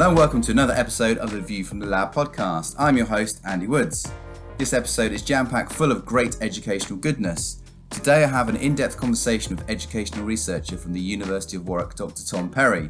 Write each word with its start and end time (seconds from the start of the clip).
Hello 0.00 0.08
and 0.08 0.18
welcome 0.18 0.40
to 0.40 0.50
another 0.50 0.72
episode 0.72 1.18
of 1.18 1.30
the 1.30 1.42
View 1.42 1.62
from 1.62 1.78
the 1.78 1.84
Lab 1.84 2.14
podcast. 2.14 2.74
I'm 2.78 2.96
your 2.96 3.04
host, 3.04 3.38
Andy 3.44 3.66
Woods. 3.66 4.10
This 4.56 4.72
episode 4.72 5.12
is 5.12 5.20
jam 5.20 5.46
packed 5.46 5.74
full 5.74 5.92
of 5.92 6.06
great 6.06 6.38
educational 6.40 6.98
goodness. 6.98 7.60
Today 7.90 8.24
I 8.24 8.28
have 8.28 8.48
an 8.48 8.56
in 8.56 8.74
depth 8.74 8.96
conversation 8.96 9.54
with 9.54 9.68
educational 9.68 10.24
researcher 10.24 10.78
from 10.78 10.94
the 10.94 11.00
University 11.00 11.58
of 11.58 11.68
Warwick, 11.68 11.96
Dr. 11.96 12.24
Tom 12.24 12.48
Perry. 12.48 12.88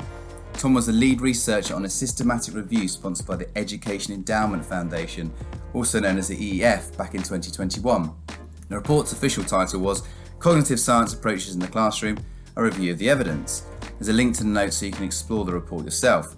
Tom 0.53 0.73
was 0.73 0.87
the 0.87 0.93
lead 0.93 1.21
researcher 1.21 1.75
on 1.75 1.85
a 1.85 1.91
systematic 1.91 2.55
review 2.55 2.87
sponsored 2.87 3.27
by 3.27 3.35
the 3.35 3.59
Education 3.59 4.15
Endowment 4.15 4.65
Foundation, 4.65 5.33
also 5.75 5.99
known 5.99 6.17
as 6.17 6.29
the 6.29 6.61
EEF, 6.61 6.97
back 6.97 7.17
in 7.17 7.25
2021. 7.25 8.15
The 8.69 8.77
report's 8.77 9.13
official 9.13 9.43
title 9.43 9.81
was 9.81 10.07
Cognitive 10.39 10.79
Science 10.79 11.13
Approaches 11.13 11.55
in 11.55 11.61
the 11.61 11.67
Classroom 11.67 12.19
A 12.55 12.63
Review 12.63 12.93
of 12.93 12.99
the 12.99 13.11
Evidence. 13.11 13.67
There's 13.99 14.11
a 14.11 14.13
link 14.13 14.37
to 14.37 14.45
the 14.45 14.49
notes 14.49 14.77
so 14.77 14.87
you 14.87 14.93
can 14.93 15.05
explore 15.05 15.45
the 15.45 15.53
report 15.53 15.85
yourself. 15.85 16.37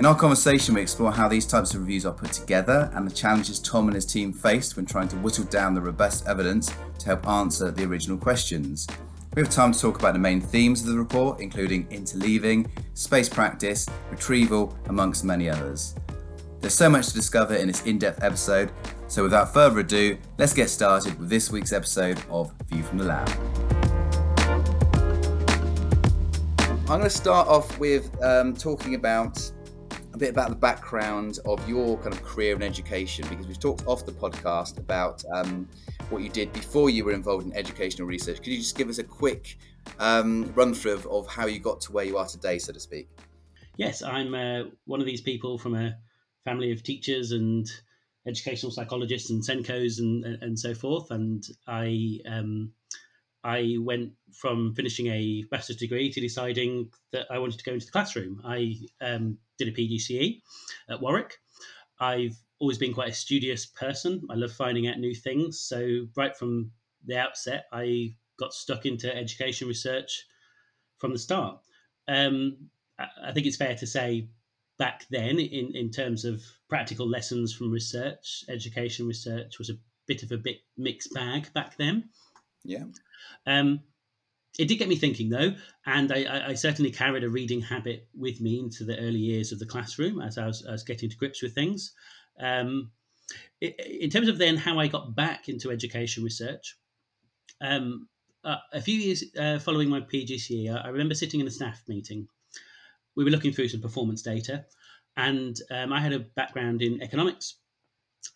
In 0.00 0.06
our 0.06 0.14
conversation, 0.14 0.76
we 0.76 0.80
explore 0.80 1.12
how 1.12 1.28
these 1.28 1.44
types 1.44 1.74
of 1.74 1.80
reviews 1.80 2.06
are 2.06 2.14
put 2.14 2.32
together 2.32 2.90
and 2.94 3.06
the 3.06 3.14
challenges 3.14 3.58
Tom 3.58 3.86
and 3.86 3.94
his 3.94 4.06
team 4.06 4.32
faced 4.32 4.74
when 4.76 4.86
trying 4.86 5.08
to 5.08 5.16
whittle 5.16 5.44
down 5.44 5.74
the 5.74 5.80
robust 5.82 6.26
evidence 6.26 6.72
to 7.00 7.04
help 7.04 7.28
answer 7.28 7.70
the 7.70 7.84
original 7.84 8.16
questions. 8.16 8.86
We 9.36 9.42
have 9.42 9.50
time 9.50 9.72
to 9.72 9.78
talk 9.78 9.98
about 9.98 10.14
the 10.14 10.18
main 10.18 10.40
themes 10.40 10.80
of 10.80 10.86
the 10.86 10.96
report, 10.96 11.40
including 11.40 11.86
interleaving, 11.88 12.70
space 12.94 13.28
practice, 13.28 13.86
retrieval, 14.10 14.74
amongst 14.86 15.22
many 15.22 15.50
others. 15.50 15.94
There's 16.62 16.72
so 16.72 16.88
much 16.88 17.08
to 17.08 17.12
discover 17.12 17.56
in 17.56 17.66
this 17.66 17.84
in 17.84 17.98
depth 17.98 18.22
episode, 18.22 18.72
so 19.06 19.22
without 19.22 19.52
further 19.52 19.80
ado, 19.80 20.16
let's 20.38 20.54
get 20.54 20.70
started 20.70 21.18
with 21.20 21.28
this 21.28 21.50
week's 21.50 21.74
episode 21.74 22.18
of 22.30 22.54
View 22.68 22.82
from 22.84 22.96
the 22.96 23.04
Lab. 23.04 23.28
I'm 26.58 26.86
going 26.86 27.02
to 27.02 27.10
start 27.10 27.48
off 27.48 27.78
with 27.78 28.10
um, 28.22 28.56
talking 28.56 28.94
about 28.94 29.52
bit 30.20 30.30
about 30.30 30.50
the 30.50 30.56
background 30.56 31.38
of 31.46 31.66
your 31.66 31.96
kind 31.98 32.12
of 32.12 32.22
career 32.22 32.54
in 32.54 32.62
education 32.62 33.26
because 33.30 33.46
we've 33.46 33.58
talked 33.58 33.86
off 33.86 34.04
the 34.04 34.12
podcast 34.12 34.76
about 34.76 35.24
um, 35.34 35.66
what 36.10 36.22
you 36.22 36.28
did 36.28 36.52
before 36.52 36.90
you 36.90 37.06
were 37.06 37.12
involved 37.12 37.46
in 37.46 37.56
educational 37.56 38.06
research. 38.06 38.36
Could 38.36 38.48
you 38.48 38.58
just 38.58 38.76
give 38.76 38.90
us 38.90 38.98
a 38.98 39.02
quick 39.02 39.56
um, 39.98 40.52
run 40.54 40.74
through 40.74 40.92
of, 40.92 41.06
of, 41.06 41.26
how 41.26 41.46
you 41.46 41.58
got 41.58 41.80
to 41.82 41.92
where 41.92 42.04
you 42.04 42.18
are 42.18 42.26
today, 42.26 42.58
so 42.58 42.70
to 42.70 42.78
speak? 42.78 43.08
Yes, 43.78 44.02
I'm 44.02 44.34
uh, 44.34 44.64
one 44.84 45.00
of 45.00 45.06
these 45.06 45.22
people 45.22 45.56
from 45.56 45.74
a 45.74 45.96
family 46.44 46.70
of 46.70 46.82
teachers 46.82 47.32
and 47.32 47.66
educational 48.26 48.72
psychologists 48.72 49.30
and 49.30 49.42
SENCOs 49.42 50.00
and, 50.00 50.24
and 50.42 50.58
so 50.58 50.74
forth. 50.74 51.10
And 51.10 51.42
I 51.66 52.18
um, 52.26 52.72
I 53.42 53.76
went 53.78 54.12
from 54.34 54.74
finishing 54.74 55.06
a 55.06 55.44
bachelor's 55.50 55.78
degree 55.78 56.12
to 56.12 56.20
deciding 56.20 56.90
that 57.12 57.26
I 57.30 57.38
wanted 57.38 57.58
to 57.58 57.64
go 57.64 57.72
into 57.72 57.86
the 57.86 57.92
classroom. 57.92 58.42
I 58.44 58.74
um, 59.00 59.38
did 59.64 59.68
a 59.68 59.80
PGCE 59.80 60.40
at 60.88 61.00
Warwick. 61.00 61.36
I've 62.00 62.36
always 62.58 62.78
been 62.78 62.94
quite 62.94 63.10
a 63.10 63.14
studious 63.14 63.66
person. 63.66 64.22
I 64.30 64.34
love 64.34 64.52
finding 64.52 64.88
out 64.88 64.98
new 64.98 65.14
things. 65.14 65.60
So, 65.60 66.06
right 66.16 66.36
from 66.36 66.70
the 67.06 67.18
outset, 67.18 67.66
I 67.72 68.14
got 68.38 68.54
stuck 68.54 68.86
into 68.86 69.14
education 69.14 69.68
research 69.68 70.24
from 70.98 71.12
the 71.12 71.18
start. 71.18 71.58
Um, 72.08 72.56
I 72.98 73.32
think 73.32 73.46
it's 73.46 73.56
fair 73.56 73.74
to 73.76 73.86
say 73.86 74.28
back 74.78 75.06
then, 75.10 75.38
in, 75.38 75.74
in 75.74 75.90
terms 75.90 76.24
of 76.24 76.42
practical 76.68 77.08
lessons 77.08 77.52
from 77.54 77.70
research, 77.70 78.44
education 78.48 79.06
research 79.06 79.58
was 79.58 79.70
a 79.70 79.78
bit 80.06 80.22
of 80.22 80.32
a 80.32 80.36
bit 80.36 80.58
mixed 80.76 81.12
bag 81.14 81.52
back 81.54 81.76
then. 81.76 82.08
Yeah. 82.64 82.84
Um, 83.46 83.80
it 84.58 84.66
did 84.66 84.78
get 84.78 84.88
me 84.88 84.96
thinking 84.96 85.28
though, 85.28 85.54
and 85.86 86.12
I, 86.12 86.48
I, 86.48 86.54
certainly 86.54 86.90
carried 86.90 87.24
a 87.24 87.30
reading 87.30 87.60
habit 87.60 88.08
with 88.14 88.40
me 88.40 88.58
into 88.58 88.84
the 88.84 88.98
early 88.98 89.18
years 89.18 89.52
of 89.52 89.58
the 89.58 89.66
classroom 89.66 90.20
as 90.20 90.38
I 90.38 90.46
was, 90.46 90.66
I 90.66 90.72
was 90.72 90.82
getting 90.82 91.08
to 91.08 91.16
grips 91.16 91.42
with 91.42 91.54
things. 91.54 91.92
Um, 92.38 92.90
in 93.60 94.10
terms 94.10 94.28
of 94.28 94.38
then 94.38 94.56
how 94.56 94.78
I 94.78 94.88
got 94.88 95.14
back 95.14 95.48
into 95.48 95.70
education 95.70 96.24
research, 96.24 96.76
um, 97.60 98.08
uh, 98.44 98.56
a 98.72 98.80
few 98.80 98.96
years 98.96 99.24
uh, 99.38 99.58
following 99.58 99.88
my 99.88 100.00
PGCE, 100.00 100.74
I, 100.74 100.86
I, 100.86 100.88
remember 100.88 101.14
sitting 101.14 101.40
in 101.40 101.46
a 101.46 101.50
staff 101.50 101.82
meeting. 101.86 102.26
We 103.14 103.24
were 103.24 103.30
looking 103.30 103.52
through 103.52 103.68
some 103.68 103.82
performance 103.82 104.22
data, 104.22 104.64
and 105.16 105.56
um, 105.70 105.92
I 105.92 106.00
had 106.00 106.12
a 106.12 106.20
background 106.20 106.82
in 106.82 107.02
economics, 107.02 107.56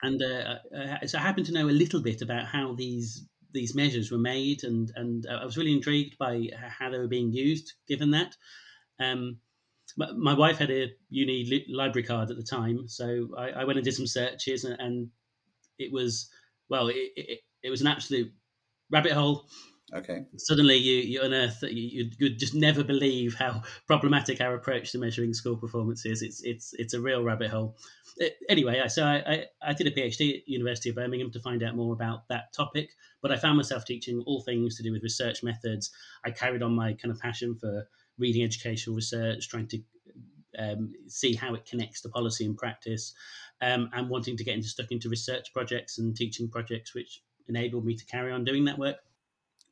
and 0.03 0.23
uh, 0.23 0.57
uh 0.77 1.07
so 1.07 1.19
I 1.19 1.23
happened 1.23 1.47
to 1.47 1.53
know 1.53 1.69
a 1.69 1.71
little 1.71 2.03
bit 2.03 2.23
about 2.23 2.47
how 2.47 2.75
these 2.75 3.27
these 3.55 3.75
measures 3.75 4.11
were 4.11 4.19
made, 4.19 4.65
and 4.65 4.93
and 4.97 5.27
I 5.31 5.45
was 5.45 5.57
really 5.57 5.73
intrigued 5.73 6.19
by 6.19 6.49
how 6.57 6.91
they 6.91 6.99
were 6.99 7.07
being 7.07 7.33
used. 7.33 7.73
Given 7.89 8.11
that, 8.11 8.37
um, 9.01 9.39
my, 9.97 10.35
wife 10.35 10.59
had 10.59 10.71
a 10.71 10.93
uni 11.09 11.47
li- 11.47 11.67
library 11.75 12.07
card 12.07 12.31
at 12.31 12.37
the 12.37 12.43
time, 12.43 12.89
so 12.89 13.29
I, 13.39 13.51
I, 13.51 13.65
went 13.65 13.79
and 13.79 13.85
did 13.85 13.95
some 13.95 14.07
searches, 14.07 14.65
and, 14.65 14.79
and 14.81 15.09
it 15.79 15.93
was 15.93 16.29
well, 16.69 16.89
it, 16.89 16.97
it, 17.17 17.41
it, 17.63 17.71
was 17.71 17.81
an 17.81 17.87
absolute 17.87 18.33
rabbit 18.91 19.13
hole. 19.13 19.49
Okay. 19.95 20.25
Suddenly, 20.37 20.77
you 20.77 20.97
you 20.97 21.23
unearth 21.23 21.61
that 21.61 21.73
you 21.73 22.11
you'd 22.19 22.39
just 22.39 22.55
never 22.55 22.83
believe 22.83 23.35
how 23.35 23.63
problematic 23.87 24.41
our 24.41 24.55
approach 24.55 24.91
to 24.93 24.99
measuring 24.99 25.33
school 25.33 25.57
performance 25.57 26.05
is. 26.05 26.21
It's 26.23 26.43
it's 26.43 26.75
it's 26.75 26.95
a 26.95 27.01
real 27.01 27.23
rabbit 27.23 27.51
hole. 27.51 27.77
Uh, 28.21 28.27
anyway, 28.49 28.83
so 28.89 29.05
I, 29.05 29.17
I, 29.27 29.45
I, 29.71 29.73
did 29.73 29.89
a 29.89 29.91
PhD 29.91 30.39
at 30.39 30.49
University 30.49 30.89
of 30.89 30.97
Birmingham 30.97 31.33
to 31.33 31.41
find 31.41 31.63
out 31.65 31.75
more 31.75 31.93
about 31.93 32.29
that 32.29 32.53
topic, 32.53 32.91
but 33.23 33.33
I 33.33 33.37
found 33.37 33.57
myself 33.57 33.85
teaching 33.85 34.23
all 34.27 34.41
things 34.41 34.77
to 34.77 34.85
do 34.85 34.93
with 34.93 35.03
research 35.03 35.43
methods. 35.43 35.91
I 36.25 36.31
carried 36.31 36.63
on 36.63 36.75
my 36.77 36.95
kind 36.95 37.11
of 37.11 37.21
passion 37.21 37.57
for 37.57 37.89
reading 38.19 38.45
educational 38.45 38.95
research, 38.95 39.49
trying 39.49 39.67
to 39.69 39.79
um, 40.59 40.93
see 41.09 41.35
how 41.35 41.55
it 41.55 41.67
connects 41.67 42.03
to 42.03 42.09
policy 42.09 42.45
and 42.45 42.57
practice, 42.57 43.15
um, 43.61 43.91
and 43.93 44.09
wanting 44.09 44.37
to 44.37 44.45
get 44.45 44.55
into 44.55 44.69
stuck 44.69 44.91
into 44.91 45.09
research 45.09 45.53
projects 45.53 45.99
and 45.99 46.17
teaching 46.17 46.49
projects, 46.49 46.95
which 46.95 47.23
enabled 47.49 47.85
me 47.85 47.97
to 47.97 48.07
carry 48.07 48.33
on 48.33 48.45
doing 48.45 48.65
that 48.65 48.79
work. 48.79 48.97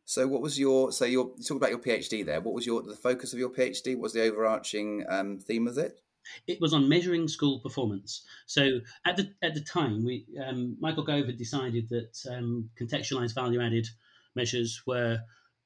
So, 0.05 0.27
what 0.27 0.43
was 0.43 0.59
your 0.59 0.93
so 0.93 1.05
you 1.05 1.35
talked 1.47 1.63
about 1.63 1.71
your 1.71 1.79
PhD 1.79 2.25
there? 2.25 2.41
What 2.41 2.55
was 2.55 2.67
your 2.67 2.83
the 2.83 2.97
focus 2.97 3.33
of 3.33 3.39
your 3.39 3.51
PhD? 3.51 3.95
What 3.95 4.03
was 4.03 4.13
the 4.13 4.23
overarching 4.23 5.05
um, 5.09 5.39
theme 5.39 5.67
of 5.69 5.79
it? 5.79 6.01
It 6.47 6.61
was 6.61 6.73
on 6.73 6.89
measuring 6.89 7.29
school 7.29 7.61
performance. 7.61 8.23
So 8.47 8.81
at 9.05 9.17
the 9.17 9.33
at 9.43 9.55
the 9.55 9.61
time, 9.61 10.05
we 10.05 10.27
um, 10.45 10.77
Michael 10.81 11.05
Gove 11.05 11.27
had 11.27 11.39
decided 11.39 11.89
that 11.91 12.19
um, 12.31 12.71
contextualized 12.81 13.35
value 13.35 13.61
added 13.61 13.89
measures 14.35 14.83
were 14.87 15.21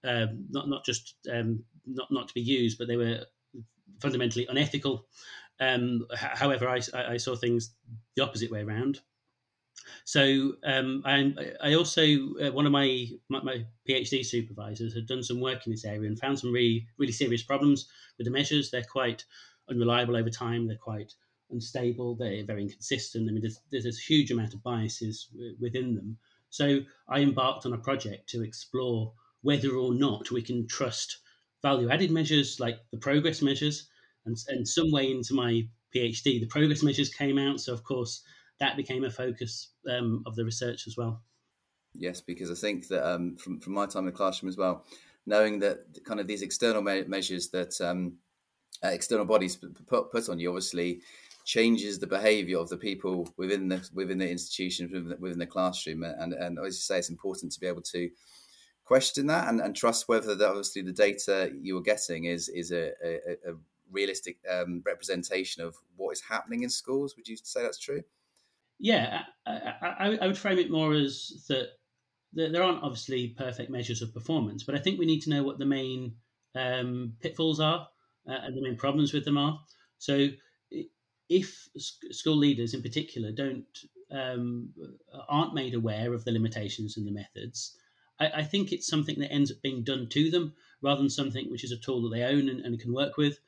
um, 0.04 0.46
not 0.50 0.68
not 0.68 0.84
just 0.84 1.14
um, 1.32 1.64
not 1.86 2.10
not 2.10 2.28
to 2.28 2.34
be 2.34 2.40
used, 2.40 2.78
but 2.78 2.88
they 2.88 2.96
were 2.96 3.20
fundamentally 4.00 4.46
unethical. 4.48 5.06
Um, 5.58 6.06
however, 6.14 6.68
I, 6.68 6.80
I 6.94 7.16
saw 7.16 7.34
things 7.34 7.74
the 8.14 8.22
opposite 8.22 8.50
way 8.50 8.62
around. 8.62 9.00
So 10.04 10.54
um, 10.64 11.02
I, 11.04 11.32
I 11.62 11.74
also 11.74 12.02
uh, 12.42 12.52
one 12.52 12.66
of 12.66 12.72
my, 12.72 13.06
my, 13.28 13.42
my 13.42 13.66
PhD 13.88 14.24
supervisors 14.24 14.94
had 14.94 15.06
done 15.06 15.22
some 15.22 15.40
work 15.40 15.66
in 15.66 15.72
this 15.72 15.84
area 15.84 16.08
and 16.08 16.18
found 16.18 16.38
some 16.38 16.52
really 16.52 16.86
really 16.98 17.12
serious 17.12 17.42
problems 17.42 17.88
with 18.18 18.26
the 18.26 18.30
measures. 18.30 18.70
They're 18.70 18.82
quite 18.82 19.24
unreliable 19.68 20.16
over 20.16 20.30
time. 20.30 20.66
They're 20.66 20.76
quite 20.76 21.12
unstable. 21.50 22.16
They're 22.16 22.44
very 22.44 22.62
inconsistent. 22.62 23.28
I 23.28 23.32
mean, 23.32 23.42
there's, 23.42 23.60
there's 23.70 23.86
a 23.86 24.12
huge 24.12 24.30
amount 24.30 24.54
of 24.54 24.62
biases 24.62 25.28
w- 25.32 25.56
within 25.60 25.94
them. 25.94 26.18
So 26.50 26.80
I 27.08 27.20
embarked 27.20 27.66
on 27.66 27.72
a 27.72 27.78
project 27.78 28.28
to 28.30 28.42
explore 28.42 29.12
whether 29.42 29.70
or 29.70 29.94
not 29.94 30.30
we 30.30 30.42
can 30.42 30.66
trust 30.66 31.18
value 31.62 31.90
added 31.90 32.10
measures 32.10 32.60
like 32.60 32.78
the 32.92 32.98
progress 32.98 33.42
measures. 33.42 33.88
And, 34.24 34.36
and 34.48 34.66
some 34.66 34.90
way 34.90 35.10
into 35.10 35.34
my 35.34 35.68
PhD, 35.94 36.40
the 36.40 36.46
progress 36.46 36.82
measures 36.82 37.08
came 37.14 37.38
out. 37.38 37.60
So, 37.60 37.72
of 37.72 37.84
course, 37.84 38.22
that 38.60 38.76
became 38.76 39.04
a 39.04 39.10
focus 39.10 39.70
um, 39.90 40.22
of 40.26 40.34
the 40.34 40.44
research 40.44 40.86
as 40.86 40.96
well. 40.96 41.22
Yes, 41.94 42.20
because 42.20 42.50
I 42.50 42.54
think 42.54 42.88
that 42.88 43.08
um, 43.08 43.36
from, 43.36 43.60
from 43.60 43.72
my 43.72 43.86
time 43.86 44.00
in 44.00 44.06
the 44.06 44.12
classroom 44.12 44.48
as 44.48 44.56
well, 44.56 44.84
knowing 45.26 45.58
that 45.60 45.78
kind 46.04 46.20
of 46.20 46.26
these 46.26 46.42
external 46.42 46.82
me- 46.82 47.04
measures 47.04 47.48
that 47.48 47.80
um, 47.80 48.18
uh, 48.84 48.88
external 48.88 49.24
bodies 49.24 49.56
put, 49.86 50.10
put 50.10 50.28
on 50.28 50.38
you 50.38 50.50
obviously 50.50 51.00
changes 51.44 51.98
the 51.98 52.06
behavior 52.06 52.58
of 52.58 52.68
the 52.68 52.76
people 52.76 53.32
within 53.36 53.68
the 53.68 53.88
within 53.94 54.18
the 54.18 54.28
institution 54.28 54.90
within 54.90 55.08
the, 55.08 55.16
within 55.16 55.38
the 55.38 55.46
classroom. 55.46 56.02
And 56.02 56.32
and 56.32 56.58
as 56.58 56.66
you 56.66 56.72
say 56.72 56.98
it's 56.98 57.08
important 57.08 57.52
to 57.52 57.60
be 57.60 57.66
able 57.66 57.82
to 57.82 58.10
question 58.84 59.26
that 59.26 59.48
and, 59.48 59.60
and 59.60 59.74
trust 59.74 60.08
whether 60.08 60.34
that 60.34 60.48
obviously 60.48 60.82
the 60.82 60.92
data 60.92 61.50
you're 61.60 61.82
getting 61.82 62.24
is 62.24 62.48
is 62.48 62.72
a, 62.72 62.92
a, 63.04 63.50
a 63.50 63.54
realistic 63.90 64.38
um, 64.50 64.82
representation 64.84 65.62
of 65.62 65.76
what 65.96 66.12
is 66.12 66.20
happening 66.20 66.62
in 66.62 66.68
schools. 66.68 67.16
Would 67.16 67.28
you 67.28 67.36
say 67.36 67.62
that's 67.62 67.78
true 67.78 68.02
yeah 68.78 69.22
I, 69.46 69.72
I, 69.82 70.18
I 70.22 70.26
would 70.26 70.38
frame 70.38 70.58
it 70.58 70.70
more 70.70 70.94
as 70.94 71.44
that 71.48 71.68
there 72.32 72.62
aren't 72.62 72.82
obviously 72.82 73.28
perfect 73.28 73.70
measures 73.70 74.02
of 74.02 74.12
performance 74.12 74.62
but 74.62 74.74
i 74.74 74.78
think 74.78 74.98
we 74.98 75.06
need 75.06 75.22
to 75.22 75.30
know 75.30 75.42
what 75.42 75.58
the 75.58 75.66
main 75.66 76.14
um, 76.56 77.12
pitfalls 77.20 77.60
are 77.60 77.88
uh, 78.28 78.38
and 78.42 78.56
the 78.56 78.62
main 78.62 78.76
problems 78.76 79.12
with 79.12 79.24
them 79.24 79.38
are. 79.38 79.60
So, 79.98 80.28
if 81.28 81.68
school 81.74 82.36
leaders 82.36 82.74
in 82.74 82.82
particular 82.82 83.32
don't 83.32 83.66
um, 84.12 84.70
aren't 85.28 85.54
made 85.54 85.74
aware 85.74 86.14
of 86.14 86.24
the 86.24 86.32
limitations 86.32 86.96
and 86.96 87.06
the 87.06 87.12
methods, 87.12 87.76
I, 88.20 88.30
I, 88.36 88.42
think 88.44 88.70
it's 88.70 88.86
something 88.86 89.18
that 89.18 89.32
ends 89.32 89.50
up 89.50 89.60
being 89.62 89.82
done 89.82 90.08
to 90.10 90.30
them 90.30 90.54
rather 90.82 91.00
than 91.00 91.10
something 91.10 91.50
which 91.50 91.64
is 91.64 91.72
a 91.72 91.78
tool 91.78 92.02
that 92.02 92.16
they 92.16 92.22
own 92.22 92.48
and, 92.48 92.60
and 92.60 92.78
can 92.78 92.94
work 92.94 93.16
with. 93.16 93.38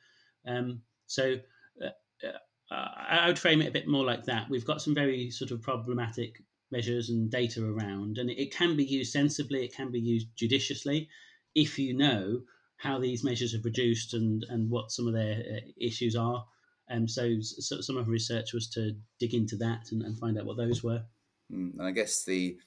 Um, 0.45 0.81
so, 1.07 1.35
uh, 1.83 2.27
I 2.71 3.27
would 3.27 3.39
frame 3.39 3.61
it 3.61 3.67
a 3.67 3.71
bit 3.71 3.87
more 3.87 4.05
like 4.05 4.25
that. 4.25 4.49
We've 4.49 4.65
got 4.65 4.81
some 4.81 4.93
very 4.93 5.31
sort 5.31 5.51
of 5.51 5.61
problematic 5.61 6.41
measures 6.71 7.09
and 7.09 7.31
data 7.31 7.65
around, 7.65 8.17
and 8.19 8.29
it 8.29 8.53
can 8.53 8.75
be 8.75 8.83
used 8.83 9.11
sensibly, 9.11 9.65
it 9.65 9.75
can 9.75 9.91
be 9.91 9.99
used 9.99 10.27
judiciously 10.35 11.09
if 11.55 11.79
you 11.79 11.95
know 11.95 12.41
how 12.77 12.99
these 12.99 13.23
measures 13.23 13.53
are 13.53 13.59
produced 13.59 14.13
and, 14.13 14.45
and 14.49 14.69
what 14.69 14.91
some 14.91 15.07
of 15.07 15.13
their 15.13 15.39
uh, 15.39 15.59
issues 15.77 16.15
are. 16.15 16.45
Um, 16.89 17.07
so, 17.07 17.37
so 17.41 17.81
some 17.81 17.97
of 17.97 18.05
the 18.05 18.11
research 18.11 18.53
was 18.53 18.69
to 18.71 18.93
dig 19.19 19.33
into 19.33 19.57
that 19.57 19.91
and, 19.91 20.01
and 20.01 20.17
find 20.17 20.37
out 20.37 20.45
what 20.45 20.57
those 20.57 20.83
were. 20.83 21.03
Mm, 21.51 21.73
and 21.77 21.81
I 21.81 21.91
guess 21.91 22.23
the 22.23 22.57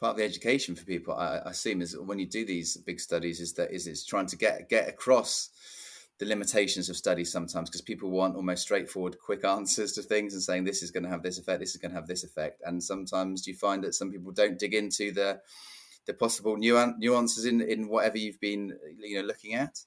part 0.00 0.12
of 0.12 0.18
the 0.18 0.24
education 0.24 0.76
for 0.76 0.84
people 0.84 1.14
I, 1.14 1.38
I 1.38 1.50
assume 1.50 1.82
is 1.82 1.98
when 1.98 2.18
you 2.18 2.26
do 2.26 2.44
these 2.44 2.76
big 2.76 3.00
studies 3.00 3.40
is 3.40 3.52
that 3.54 3.72
is 3.72 3.86
it's 3.86 4.04
trying 4.04 4.26
to 4.26 4.36
get 4.36 4.68
get 4.68 4.88
across 4.88 5.50
the 6.18 6.26
limitations 6.26 6.88
of 6.88 6.96
studies 6.96 7.30
sometimes 7.30 7.70
because 7.70 7.80
people 7.80 8.10
want 8.10 8.36
almost 8.36 8.62
straightforward, 8.62 9.18
quick 9.18 9.44
answers 9.56 9.92
to 9.92 10.02
things 10.02 10.34
and 10.34 10.42
saying 10.42 10.64
this 10.64 10.82
is 10.82 10.90
going 10.90 11.04
to 11.04 11.08
have 11.08 11.22
this 11.22 11.38
effect, 11.38 11.60
this 11.60 11.70
is 11.70 11.80
going 11.80 11.92
to 11.92 11.96
have 11.96 12.08
this 12.08 12.24
effect. 12.24 12.60
And 12.64 12.82
sometimes 12.82 13.46
you 13.46 13.54
find 13.54 13.84
that 13.84 13.94
some 13.94 14.10
people 14.10 14.32
don't 14.32 14.58
dig 14.58 14.74
into 14.74 15.12
the 15.12 15.40
the 16.06 16.14
possible 16.14 16.56
nuances 16.56 17.44
in 17.44 17.60
in 17.60 17.88
whatever 17.88 18.16
you've 18.16 18.40
been 18.40 18.76
you 18.98 19.20
know 19.20 19.26
looking 19.26 19.54
at. 19.54 19.78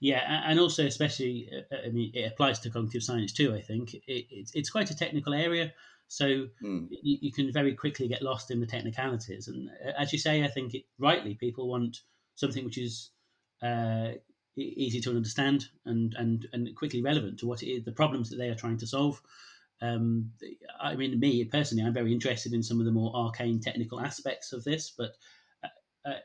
Yeah, 0.00 0.42
and 0.46 0.60
also 0.60 0.86
especially, 0.86 1.50
uh, 1.52 1.76
I 1.86 1.90
mean, 1.90 2.12
it 2.14 2.32
applies 2.32 2.60
to 2.60 2.70
cognitive 2.70 3.02
science 3.02 3.32
too. 3.32 3.54
I 3.54 3.60
think 3.60 3.94
it, 3.94 4.02
it's 4.06 4.52
it's 4.54 4.70
quite 4.70 4.90
a 4.90 4.96
technical 4.96 5.34
area, 5.34 5.72
so 6.08 6.46
mm. 6.62 6.88
you, 6.90 7.18
you, 7.20 7.32
can 7.32 7.52
very 7.52 7.74
quickly 7.74 8.06
get 8.06 8.22
lost 8.22 8.50
in 8.50 8.60
the 8.60 8.66
technicalities. 8.66 9.48
And 9.48 9.70
uh, 9.84 9.92
as 9.98 10.12
you 10.12 10.18
say, 10.18 10.44
I 10.44 10.48
think 10.48 10.74
it, 10.74 10.84
rightly 10.98 11.34
people 11.34 11.68
want 11.68 11.98
something 12.36 12.64
which 12.64 12.78
is 12.78 13.10
uh, 13.62 14.12
easy 14.56 15.00
to 15.00 15.10
understand 15.10 15.66
and, 15.86 16.14
and, 16.18 16.46
and 16.52 16.76
quickly 16.76 17.02
relevant 17.02 17.38
to 17.38 17.46
what 17.46 17.60
the 17.60 17.92
problems 17.94 18.30
that 18.30 18.36
they 18.36 18.48
are 18.48 18.54
trying 18.54 18.78
to 18.78 18.86
solve. 18.86 19.20
Um, 19.80 20.30
I 20.80 20.94
mean, 20.94 21.18
me 21.18 21.44
personally, 21.44 21.84
I'm 21.84 21.92
very 21.92 22.12
interested 22.12 22.52
in 22.52 22.62
some 22.62 22.78
of 22.78 22.86
the 22.86 22.92
more 22.92 23.14
arcane 23.14 23.60
technical 23.60 24.00
aspects 24.00 24.52
of 24.52 24.62
this, 24.62 24.92
but 24.96 25.16
uh, 25.64 26.08
uh, 26.08 26.18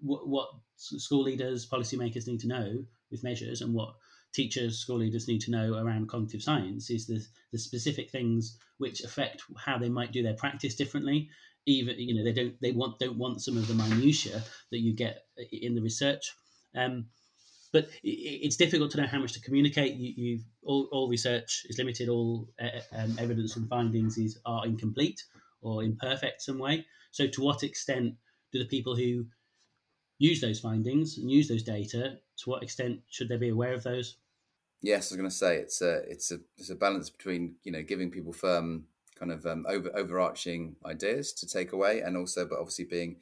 what, 0.00 0.26
what 0.26 0.48
school 0.76 1.22
leaders, 1.22 1.68
policymakers 1.68 2.26
need 2.26 2.40
to 2.40 2.48
know 2.48 2.84
with 3.10 3.22
measures 3.22 3.60
and 3.60 3.74
what 3.74 3.94
teachers, 4.32 4.78
school 4.78 4.98
leaders 4.98 5.28
need 5.28 5.40
to 5.42 5.50
know 5.50 5.74
around 5.74 6.08
cognitive 6.08 6.42
science 6.42 6.90
is 6.90 7.06
the, 7.06 7.24
the 7.52 7.58
specific 7.58 8.10
things 8.10 8.58
which 8.78 9.02
affect 9.02 9.42
how 9.56 9.78
they 9.78 9.90
might 9.90 10.12
do 10.12 10.22
their 10.22 10.34
practice 10.34 10.74
differently. 10.74 11.28
Even 11.66 11.96
you 11.98 12.14
know 12.14 12.24
they 12.24 12.32
don't 12.32 12.60
they 12.60 12.72
want 12.72 12.98
don't 12.98 13.18
want 13.18 13.40
some 13.40 13.56
of 13.56 13.68
the 13.68 13.74
minutiae 13.74 14.42
that 14.72 14.80
you 14.80 14.94
get 14.94 15.26
in 15.52 15.76
the 15.76 15.80
research. 15.80 16.32
Um, 16.74 17.06
but 17.72 17.88
it's 18.02 18.56
difficult 18.56 18.90
to 18.92 19.00
know 19.00 19.06
how 19.06 19.18
much 19.18 19.32
to 19.32 19.40
communicate. 19.40 19.94
You, 19.94 20.36
have 20.36 20.44
all, 20.62 20.88
all, 20.92 21.08
research 21.08 21.64
is 21.68 21.78
limited. 21.78 22.08
All 22.08 22.48
uh, 22.60 22.80
um, 22.96 23.16
evidence 23.18 23.56
and 23.56 23.68
findings 23.68 24.18
is 24.18 24.38
are 24.44 24.66
incomplete 24.66 25.24
or 25.62 25.82
imperfect 25.82 26.42
some 26.42 26.58
way. 26.58 26.84
So, 27.12 27.26
to 27.26 27.40
what 27.42 27.62
extent 27.62 28.14
do 28.52 28.58
the 28.58 28.66
people 28.66 28.94
who 28.94 29.24
use 30.18 30.40
those 30.40 30.60
findings 30.60 31.16
and 31.16 31.30
use 31.30 31.48
those 31.48 31.62
data, 31.62 32.18
to 32.38 32.50
what 32.50 32.62
extent 32.62 33.00
should 33.08 33.28
they 33.28 33.38
be 33.38 33.48
aware 33.48 33.72
of 33.72 33.82
those? 33.82 34.16
Yes, 34.82 35.10
I 35.10 35.14
was 35.14 35.16
going 35.16 35.30
to 35.30 35.34
say 35.34 35.56
it's 35.56 35.80
a 35.80 36.02
it's 36.08 36.30
a 36.30 36.40
it's 36.58 36.70
a 36.70 36.74
balance 36.74 37.08
between 37.08 37.54
you 37.64 37.72
know 37.72 37.82
giving 37.82 38.10
people 38.10 38.34
firm 38.34 38.84
kind 39.18 39.32
of 39.32 39.46
um, 39.46 39.64
over 39.68 39.90
overarching 39.96 40.76
ideas 40.84 41.32
to 41.34 41.46
take 41.46 41.72
away, 41.72 42.00
and 42.00 42.18
also 42.18 42.44
but 42.44 42.58
obviously 42.58 42.84
being 42.84 43.16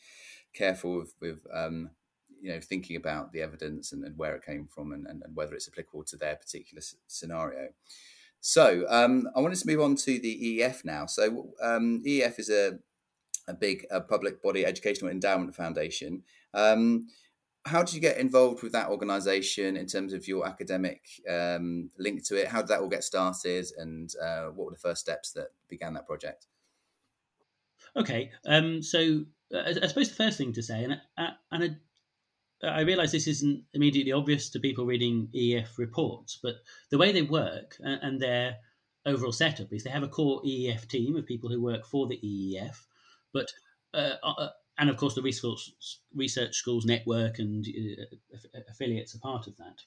careful 0.55 0.97
with, 0.99 1.15
with 1.21 1.47
um, 1.55 1.91
you 2.41 2.53
know 2.53 2.61
thinking 2.61 2.97
about 2.97 3.33
the 3.33 3.43
evidence 3.43 3.93
and, 3.93 4.05
and 4.05 4.17
where 4.17 4.35
it 4.35 4.45
came 4.45 4.67
from 4.67 4.93
and, 4.93 5.07
and, 5.07 5.23
and, 5.25 5.37
whether 5.37 5.55
it's 5.55 5.69
applicable 5.69 6.05
to 6.05 6.17
their 6.17 6.37
particular 6.37 6.83
scenario. 7.07 7.69
So 8.41 8.87
um, 8.89 9.29
I 9.37 9.41
wanted 9.41 9.59
to 9.59 9.67
move 9.67 9.81
on 9.81 9.97
to 9.97 10.19
the 10.19 10.61
EEF 10.61 10.85
now. 10.85 11.07
So 11.07 11.51
um, 11.63 12.03
EEF 12.07 12.39
is 12.39 12.51
a 12.51 12.79
a 13.49 13.55
big 13.55 13.87
a 13.91 14.01
public 14.01 14.43
body 14.43 14.65
educational 14.65 15.11
endowment 15.11 15.55
foundation. 15.55 16.23
Um, 16.55 17.09
how 17.67 17.83
did 17.83 17.95
you 17.95 18.01
get 18.01 18.17
involved 18.17 18.63
with 18.63 18.73
that 18.73 18.89
organization 18.89 19.77
in 19.77 19.87
terms 19.87 20.15
of 20.15 20.27
your 20.27 20.47
academic 20.47 21.03
um, 21.29 21.91
link 21.99 22.27
to 22.27 22.37
it? 22.37 22.49
How 22.49 22.61
did 22.61 22.69
that 22.69 22.81
all 22.81 22.89
get 22.89 23.05
started, 23.05 23.67
and 23.77 24.11
uh, 24.23 24.47
what 24.47 24.67
were 24.67 24.73
the 24.73 24.79
first 24.79 25.03
steps 25.03 25.33
that 25.33 25.49
began 25.69 25.93
that 25.95 26.07
project? 26.07 26.47
Okay, 27.97 28.31
um, 28.47 28.83
so 28.83 29.25
uh, 29.55 29.63
I 29.67 29.87
suppose 29.87 30.09
the 30.09 30.15
first 30.15 30.39
thing 30.39 30.53
to 30.55 30.63
say, 30.63 30.85
and 30.85 31.01
uh, 31.19 31.31
and 31.51 31.65
I, 31.65 31.69
I 32.63 32.83
realize 32.83 33.13
this 33.13 33.27
isn't 33.27 33.65
immediately 33.73 34.13
obvious 34.13 34.51
to 34.51 34.61
people 34.61 34.85
reading 34.85 35.29
EEF 35.35 35.79
reports, 35.79 36.39
but 36.43 36.57
the 36.91 36.99
way 36.99 37.13
they 37.13 37.23
work 37.23 37.77
and, 37.81 38.21
their 38.21 38.57
overall 39.07 39.33
setup 39.33 39.73
is 39.73 39.83
they 39.83 39.91
have 39.91 40.03
a 40.03 40.09
core 40.09 40.43
EEF 40.43 40.87
team 40.87 41.17
of 41.17 41.25
people 41.25 41.49
who 41.49 41.63
work 41.63 41.87
for 41.87 42.07
the 42.07 42.19
EEF, 42.23 42.77
but 43.33 43.51
uh, 43.95 44.17
uh, 44.23 44.49
and 44.79 44.91
of 44.91 44.97
course 44.97 45.15
the 45.15 45.23
research, 45.23 45.71
research 46.15 46.55
schools 46.57 46.85
network 46.85 47.39
and 47.39 47.67
uh, 47.67 48.61
affiliates 48.69 49.15
are 49.15 49.21
part 49.21 49.47
of 49.47 49.57
that. 49.57 49.83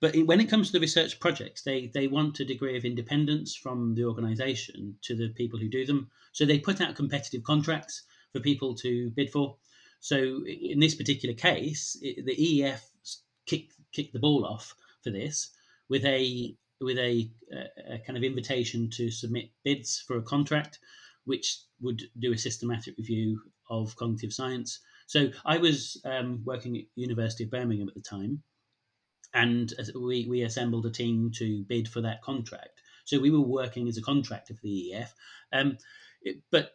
But 0.00 0.16
when 0.26 0.40
it 0.40 0.48
comes 0.48 0.66
to 0.66 0.72
the 0.72 0.80
research 0.80 1.20
projects, 1.20 1.62
they, 1.62 1.86
they 1.86 2.08
want 2.08 2.40
a 2.40 2.44
degree 2.44 2.76
of 2.76 2.84
independence 2.84 3.54
from 3.54 3.94
the 3.94 4.04
organisation 4.04 4.96
to 5.02 5.14
the 5.14 5.28
people 5.28 5.60
who 5.60 5.68
do 5.68 5.86
them. 5.86 6.10
So 6.32 6.44
they 6.44 6.58
put 6.58 6.80
out 6.80 6.96
competitive 6.96 7.44
contracts 7.44 8.02
for 8.32 8.40
people 8.40 8.74
to 8.76 9.10
bid 9.10 9.30
for. 9.30 9.56
So 10.02 10.44
in 10.46 10.80
this 10.80 10.96
particular 10.96 11.34
case, 11.34 11.96
it, 12.02 12.26
the 12.26 12.34
EEF 12.34 12.80
kicked 13.46 13.74
kicked 13.92 14.12
the 14.12 14.18
ball 14.18 14.44
off 14.44 14.74
for 15.04 15.10
this 15.10 15.50
with 15.88 16.04
a 16.04 16.56
with 16.80 16.98
a, 16.98 17.30
a, 17.88 17.98
kind 18.04 18.16
of 18.16 18.24
invitation 18.24 18.90
to 18.90 19.12
submit 19.12 19.50
bids 19.64 20.02
for 20.04 20.16
a 20.16 20.22
contract, 20.22 20.80
which 21.24 21.60
would 21.80 22.02
do 22.18 22.32
a 22.32 22.38
systematic 22.38 22.96
review 22.98 23.40
of 23.70 23.94
cognitive 23.94 24.32
science. 24.32 24.80
So 25.06 25.30
I 25.44 25.58
was 25.58 26.00
um, 26.04 26.42
working 26.44 26.76
at 26.78 26.84
University 26.96 27.44
of 27.44 27.52
Birmingham 27.52 27.88
at 27.88 27.94
the 27.94 28.00
time, 28.00 28.42
and 29.32 29.72
we 29.94 30.26
we 30.28 30.42
assembled 30.42 30.84
a 30.84 30.90
team 30.90 31.30
to 31.36 31.62
bid 31.68 31.86
for 31.86 32.00
that 32.00 32.22
contract. 32.22 32.82
So 33.04 33.20
we 33.20 33.30
were 33.30 33.40
working 33.40 33.86
as 33.86 33.98
a 33.98 34.02
contractor 34.02 34.54
for 34.54 34.62
the 34.62 34.92
EEF, 34.92 35.10
um, 35.52 35.78
but 36.50 36.72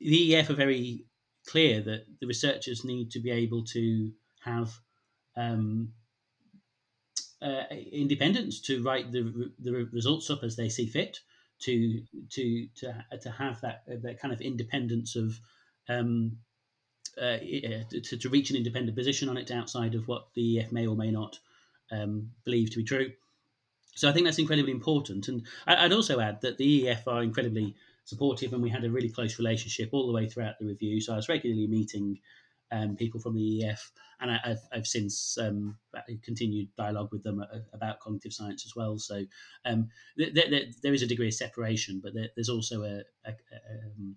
the 0.00 0.32
EEF 0.32 0.50
are 0.50 0.54
very 0.54 1.06
clear 1.46 1.80
that 1.80 2.06
the 2.20 2.26
researchers 2.26 2.84
need 2.84 3.10
to 3.12 3.20
be 3.20 3.30
able 3.30 3.64
to 3.64 4.12
have 4.44 4.72
um, 5.36 5.92
uh, 7.42 7.64
independence 7.92 8.60
to 8.60 8.82
write 8.82 9.12
the, 9.12 9.50
the 9.58 9.88
results 9.92 10.30
up 10.30 10.42
as 10.42 10.56
they 10.56 10.68
see 10.68 10.86
fit, 10.86 11.20
to 11.60 12.02
to 12.30 12.66
to 12.76 12.92
to 13.20 13.30
have 13.30 13.60
that 13.62 13.82
that 13.86 14.20
kind 14.20 14.32
of 14.32 14.40
independence 14.40 15.16
of 15.16 15.38
um, 15.88 16.38
uh, 17.20 17.38
to, 17.90 18.18
to 18.18 18.28
reach 18.28 18.50
an 18.50 18.56
independent 18.56 18.96
position 18.96 19.28
on 19.28 19.36
it 19.36 19.50
outside 19.50 19.94
of 19.94 20.06
what 20.06 20.28
the 20.34 20.58
EEF 20.58 20.72
may 20.72 20.86
or 20.86 20.96
may 20.96 21.10
not 21.10 21.38
um, 21.90 22.30
believe 22.44 22.70
to 22.70 22.78
be 22.78 22.84
true. 22.84 23.12
So 23.94 24.08
I 24.08 24.12
think 24.12 24.26
that's 24.26 24.38
incredibly 24.38 24.72
important. 24.72 25.28
And 25.28 25.46
I'd 25.66 25.92
also 25.92 26.20
add 26.20 26.42
that 26.42 26.58
the 26.58 26.84
EEF 26.84 27.06
are 27.06 27.22
incredibly 27.22 27.74
supportive, 28.06 28.52
and 28.52 28.62
we 28.62 28.70
had 28.70 28.84
a 28.84 28.90
really 28.90 29.10
close 29.10 29.38
relationship 29.38 29.90
all 29.92 30.06
the 30.06 30.12
way 30.12 30.28
throughout 30.28 30.54
the 30.58 30.66
review. 30.66 31.00
So 31.00 31.12
I 31.12 31.16
was 31.16 31.28
regularly 31.28 31.66
meeting 31.66 32.18
um, 32.72 32.96
people 32.96 33.20
from 33.20 33.34
the 33.34 33.40
EEF, 33.40 33.78
and 34.20 34.30
I, 34.30 34.40
have 34.44 34.58
I've 34.72 34.86
since 34.86 35.36
um, 35.38 35.76
continued 36.22 36.68
dialogue 36.78 37.10
with 37.12 37.22
them 37.22 37.44
about 37.74 38.00
cognitive 38.00 38.32
science 38.32 38.64
as 38.64 38.74
well. 38.74 38.98
So 38.98 39.24
um, 39.64 39.90
th- 40.16 40.34
th- 40.34 40.74
there 40.82 40.94
is 40.94 41.02
a 41.02 41.06
degree 41.06 41.28
of 41.28 41.34
separation, 41.34 42.00
but 42.02 42.14
there, 42.14 42.28
there's 42.34 42.48
also 42.48 42.82
a, 42.82 43.02
a, 43.24 43.30
a 43.30 43.86
um, 43.86 44.16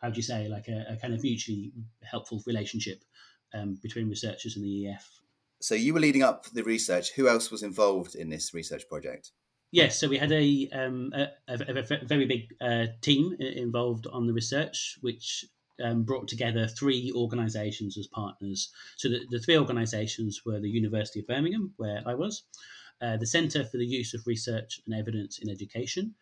how 0.00 0.10
do 0.10 0.16
you 0.16 0.22
say 0.22 0.48
like 0.48 0.68
a, 0.68 0.96
kind 1.00 1.14
of 1.14 1.22
mutually 1.22 1.72
helpful 2.02 2.42
relationship 2.46 3.04
um, 3.54 3.78
between 3.82 4.08
researchers 4.08 4.56
and 4.56 4.64
the 4.64 4.68
EEF. 4.68 5.02
So 5.60 5.74
you 5.74 5.92
were 5.92 6.00
leading 6.00 6.22
up 6.22 6.46
the 6.46 6.62
research. 6.62 7.12
Who 7.12 7.28
else 7.28 7.50
was 7.50 7.62
involved 7.62 8.14
in 8.14 8.30
this 8.30 8.54
research 8.54 8.88
project? 8.88 9.32
Yes, 9.72 10.00
so 10.00 10.08
we 10.08 10.18
had 10.18 10.32
a, 10.32 10.68
um, 10.72 11.12
a, 11.14 11.28
a, 11.46 11.78
a, 11.78 12.04
very 12.04 12.26
big 12.26 12.54
uh, 12.60 12.86
team 13.02 13.36
involved 13.38 14.08
on 14.08 14.26
the 14.26 14.32
research, 14.32 14.98
which 15.00 15.44
um, 15.80 16.02
brought 16.02 16.26
together 16.26 16.66
three 16.66 17.12
organisations 17.14 17.96
as 17.96 18.08
partners. 18.08 18.72
So 18.96 19.08
the, 19.08 19.20
the 19.30 19.38
three 19.38 19.56
organisations 19.56 20.42
were 20.44 20.58
the 20.58 20.68
University 20.68 21.20
of 21.20 21.28
Birmingham, 21.28 21.72
where 21.76 22.02
I 22.04 22.14
was, 22.14 22.42
uh, 23.00 23.16
the 23.16 23.26
Centre 23.26 23.64
for 23.64 23.78
the 23.78 23.86
Use 23.86 24.12
of 24.12 24.26
Research 24.26 24.80
and 24.86 24.94
Evidence 24.94 25.38
in 25.38 25.48
Education, 25.48 26.16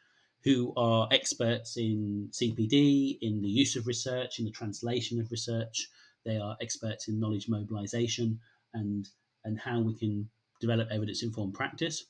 who 0.44 0.74
are 0.76 1.08
experts 1.10 1.78
in 1.78 2.28
CPD, 2.30 3.18
in 3.22 3.40
the 3.40 3.48
use 3.48 3.76
of 3.76 3.86
research, 3.86 4.38
in 4.38 4.44
the 4.44 4.50
translation 4.50 5.20
of 5.20 5.30
research. 5.30 5.88
They 6.24 6.36
are 6.36 6.56
experts 6.60 7.08
in 7.08 7.18
knowledge 7.18 7.48
mobilisation 7.48 8.40
and 8.74 9.08
and 9.44 9.58
how 9.58 9.80
we 9.80 9.94
can 9.94 10.28
develop 10.60 10.88
evidence 10.90 11.22
informed 11.22 11.54
practice. 11.54 12.04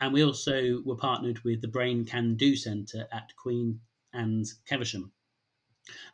And 0.00 0.12
we 0.12 0.24
also 0.24 0.82
were 0.84 0.96
partnered 0.96 1.42
with 1.44 1.60
the 1.60 1.68
Brain 1.68 2.04
Can 2.04 2.36
Do 2.36 2.56
Centre 2.56 3.06
at 3.12 3.30
Queen 3.36 3.80
Anne's 4.12 4.60
Caversham. 4.66 5.12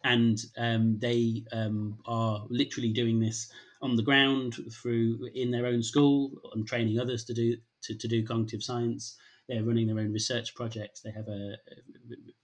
And 0.03 0.39
um, 0.57 0.99
they 0.99 1.45
um, 1.53 1.99
are 2.07 2.47
literally 2.49 2.93
doing 2.93 3.21
this 3.21 3.51
on 3.83 3.97
the 3.97 4.03
ground 4.03 4.57
through 4.71 5.29
in 5.35 5.51
their 5.51 5.67
own 5.67 5.83
school 5.83 6.33
and 6.55 6.67
training 6.67 6.99
others 6.99 7.25
to 7.25 7.35
do 7.35 7.57
to, 7.83 7.97
to 7.97 8.09
do 8.09 8.27
cognitive 8.27 8.63
science. 8.63 9.17
they're 9.49 9.65
running 9.65 9.87
their 9.87 9.99
own 9.99 10.13
research 10.13 10.55
projects. 10.55 11.01
They 11.01 11.13
have 11.13 11.29
a 11.29 11.57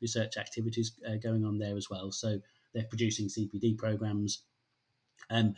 research 0.01 0.37
activities 0.39 0.93
uh, 1.07 1.17
going 1.17 1.45
on 1.45 1.59
there 1.59 1.77
as 1.77 1.91
well. 1.91 2.11
So 2.11 2.41
they're 2.73 2.85
producing 2.85 3.29
CPD 3.29 3.77
programs. 3.77 4.43
Um, 5.29 5.55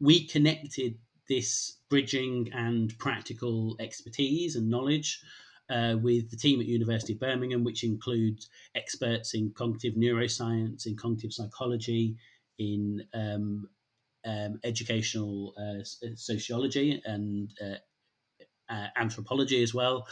we 0.00 0.26
connected 0.26 0.98
this 1.32 1.78
bridging 1.88 2.50
and 2.52 2.96
practical 2.98 3.74
expertise 3.80 4.54
and 4.54 4.68
knowledge 4.68 5.22
uh, 5.70 5.96
with 6.02 6.30
the 6.30 6.36
team 6.36 6.60
at 6.60 6.66
University 6.66 7.14
of 7.14 7.20
Birmingham, 7.20 7.64
which 7.64 7.84
includes 7.84 8.50
experts 8.74 9.32
in 9.32 9.50
cognitive 9.56 9.94
neuroscience, 9.94 10.86
in 10.86 10.94
cognitive 10.94 11.32
psychology, 11.32 12.16
in 12.58 13.02
um, 13.14 13.66
um, 14.26 14.60
educational 14.62 15.54
uh, 15.56 15.82
sociology 16.16 17.00
and 17.06 17.50
uh, 17.64 18.72
uh, 18.72 18.88
anthropology 18.96 19.62
as 19.62 19.72
well. 19.72 20.06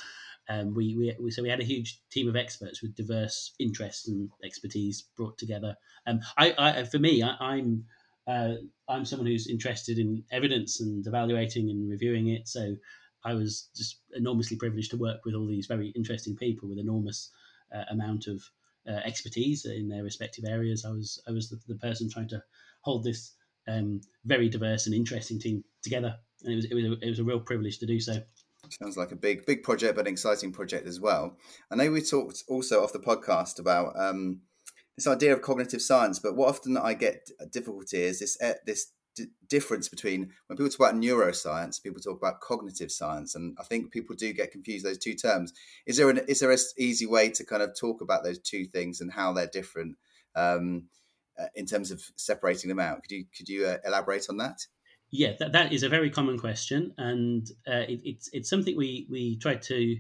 Um, 0.48 0.74
we, 0.74 0.96
we, 0.96 1.14
we, 1.20 1.30
so 1.30 1.42
we 1.42 1.50
had 1.50 1.60
a 1.60 1.64
huge 1.64 2.00
team 2.10 2.28
of 2.28 2.34
experts 2.34 2.80
with 2.80 2.96
diverse 2.96 3.52
interests 3.60 4.08
and 4.08 4.30
expertise 4.42 5.04
brought 5.16 5.36
together. 5.36 5.76
Um, 6.06 6.20
I, 6.38 6.54
I 6.58 6.84
for 6.84 6.98
me, 6.98 7.22
I, 7.22 7.36
I'm, 7.38 7.84
uh, 8.30 8.54
I'm 8.88 9.04
someone 9.04 9.26
who's 9.26 9.48
interested 9.48 9.98
in 9.98 10.22
evidence 10.30 10.80
and 10.80 11.04
evaluating 11.06 11.68
and 11.70 11.90
reviewing 11.90 12.28
it. 12.28 12.46
So 12.46 12.76
I 13.24 13.34
was 13.34 13.68
just 13.76 14.00
enormously 14.14 14.56
privileged 14.56 14.92
to 14.92 14.96
work 14.96 15.24
with 15.24 15.34
all 15.34 15.46
these 15.46 15.66
very 15.66 15.88
interesting 15.96 16.36
people 16.36 16.68
with 16.68 16.78
enormous 16.78 17.30
uh, 17.74 17.84
amount 17.90 18.28
of 18.28 18.42
uh, 18.88 19.00
expertise 19.04 19.64
in 19.64 19.88
their 19.88 20.04
respective 20.04 20.44
areas. 20.46 20.84
I 20.84 20.90
was 20.90 21.20
I 21.28 21.32
was 21.32 21.50
the, 21.50 21.58
the 21.66 21.78
person 21.78 22.08
trying 22.08 22.28
to 22.28 22.42
hold 22.82 23.04
this 23.04 23.34
um, 23.68 24.00
very 24.24 24.48
diverse 24.48 24.86
and 24.86 24.94
interesting 24.94 25.38
team 25.38 25.64
together, 25.82 26.16
and 26.44 26.52
it 26.52 26.56
was 26.56 26.64
it 26.66 26.74
was 26.74 26.84
a, 26.84 26.92
it 27.04 27.08
was 27.08 27.18
a 27.18 27.24
real 27.24 27.40
privilege 27.40 27.78
to 27.78 27.86
do 27.86 28.00
so. 28.00 28.22
Sounds 28.82 28.96
like 28.96 29.12
a 29.12 29.16
big 29.16 29.44
big 29.44 29.62
project, 29.62 29.96
but 29.96 30.06
an 30.06 30.12
exciting 30.12 30.52
project 30.52 30.86
as 30.86 31.00
well. 31.00 31.36
I 31.70 31.76
know 31.76 31.90
we 31.90 32.00
talked 32.02 32.44
also 32.48 32.82
off 32.82 32.92
the 32.92 33.00
podcast 33.00 33.58
about 33.58 33.98
um, 33.98 34.42
this 35.00 35.12
idea 35.12 35.32
of 35.32 35.40
cognitive 35.40 35.80
science, 35.80 36.18
but 36.18 36.36
what 36.36 36.48
often 36.48 36.76
I 36.76 36.94
get 36.94 37.30
difficulty 37.50 38.02
is 38.02 38.20
this 38.20 38.36
eh, 38.40 38.54
this 38.66 38.92
d- 39.16 39.28
difference 39.48 39.88
between 39.88 40.30
when 40.46 40.56
people 40.56 40.68
talk 40.68 40.80
about 40.80 41.00
neuroscience, 41.00 41.82
people 41.82 42.00
talk 42.00 42.18
about 42.18 42.40
cognitive 42.40 42.92
science, 42.92 43.34
and 43.34 43.56
I 43.58 43.64
think 43.64 43.92
people 43.92 44.14
do 44.14 44.32
get 44.32 44.52
confused 44.52 44.84
those 44.84 44.98
two 44.98 45.14
terms. 45.14 45.54
Is 45.86 45.96
there 45.96 46.10
an 46.10 46.20
is 46.28 46.40
there 46.40 46.50
an 46.50 46.58
easy 46.78 47.06
way 47.06 47.30
to 47.30 47.44
kind 47.44 47.62
of 47.62 47.74
talk 47.78 48.02
about 48.02 48.24
those 48.24 48.38
two 48.38 48.66
things 48.66 49.00
and 49.00 49.10
how 49.10 49.32
they're 49.32 49.46
different 49.46 49.96
um, 50.36 50.84
uh, 51.38 51.46
in 51.54 51.64
terms 51.64 51.90
of 51.90 52.02
separating 52.16 52.68
them 52.68 52.80
out? 52.80 53.02
Could 53.02 53.12
you 53.12 53.24
could 53.34 53.48
you 53.48 53.66
uh, 53.66 53.78
elaborate 53.86 54.26
on 54.28 54.36
that? 54.36 54.66
Yeah, 55.12 55.32
that, 55.40 55.52
that 55.52 55.72
is 55.72 55.82
a 55.82 55.88
very 55.88 56.10
common 56.10 56.38
question, 56.38 56.92
and 56.98 57.48
uh, 57.66 57.86
it, 57.88 58.00
it's 58.04 58.28
it's 58.34 58.50
something 58.50 58.76
we 58.76 59.06
we 59.10 59.38
try 59.38 59.54
to 59.54 59.96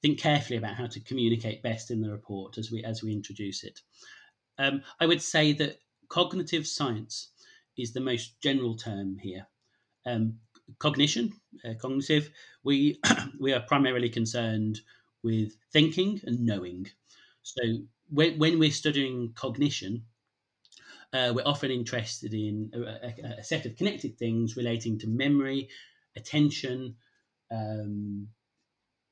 think 0.00 0.18
carefully 0.18 0.56
about 0.56 0.76
how 0.76 0.86
to 0.86 1.00
communicate 1.00 1.62
best 1.62 1.90
in 1.90 2.00
the 2.00 2.10
report 2.10 2.56
as 2.56 2.70
we 2.70 2.82
as 2.82 3.02
we 3.02 3.12
introduce 3.12 3.62
it. 3.62 3.80
Um, 4.58 4.82
I 5.00 5.06
would 5.06 5.22
say 5.22 5.52
that 5.54 5.80
cognitive 6.08 6.66
science 6.66 7.28
is 7.76 7.92
the 7.92 8.00
most 8.00 8.40
general 8.42 8.76
term 8.76 9.18
here. 9.18 9.46
Um, 10.06 10.38
cognition, 10.78 11.32
uh, 11.64 11.74
cognitive, 11.80 12.30
we 12.64 13.00
we 13.40 13.52
are 13.52 13.60
primarily 13.60 14.08
concerned 14.08 14.80
with 15.22 15.56
thinking 15.72 16.20
and 16.24 16.40
knowing. 16.40 16.86
So 17.42 17.62
when, 18.10 18.38
when 18.38 18.58
we're 18.58 18.70
studying 18.70 19.32
cognition, 19.34 20.04
uh, 21.12 21.32
we're 21.34 21.46
often 21.46 21.70
interested 21.70 22.34
in 22.34 22.70
a, 22.74 22.80
a, 22.80 23.38
a, 23.38 23.44
set 23.44 23.64
of 23.64 23.76
connected 23.76 24.18
things 24.18 24.56
relating 24.56 24.98
to 24.98 25.06
memory, 25.08 25.68
attention. 26.16 26.96
Um, 27.50 28.28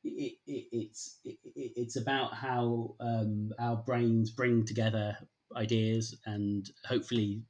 it, 0.05 0.35
it, 0.47 0.67
it's 0.73 1.19
it, 1.25 1.39
it's 1.55 1.97
about 1.97 2.35
how 2.35 2.95
um, 3.01 3.53
our 3.59 3.77
brains 3.77 4.31
bring 4.31 4.65
together 4.65 5.17
ideas 5.55 6.17
and 6.27 6.69
hopefully 6.85 7.43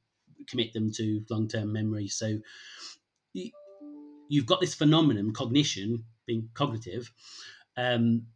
commit 0.47 0.73
them 0.73 0.91
to 0.93 1.23
long 1.29 1.47
term 1.47 1.73
memory. 1.73 2.07
So 2.07 2.39
you've 3.33 4.45
got 4.45 4.61
this 4.61 4.73
phenomenon, 4.75 5.33
cognition, 5.33 6.03
being 6.25 6.49
cognitive. 6.53 7.11
Um, 7.75 8.27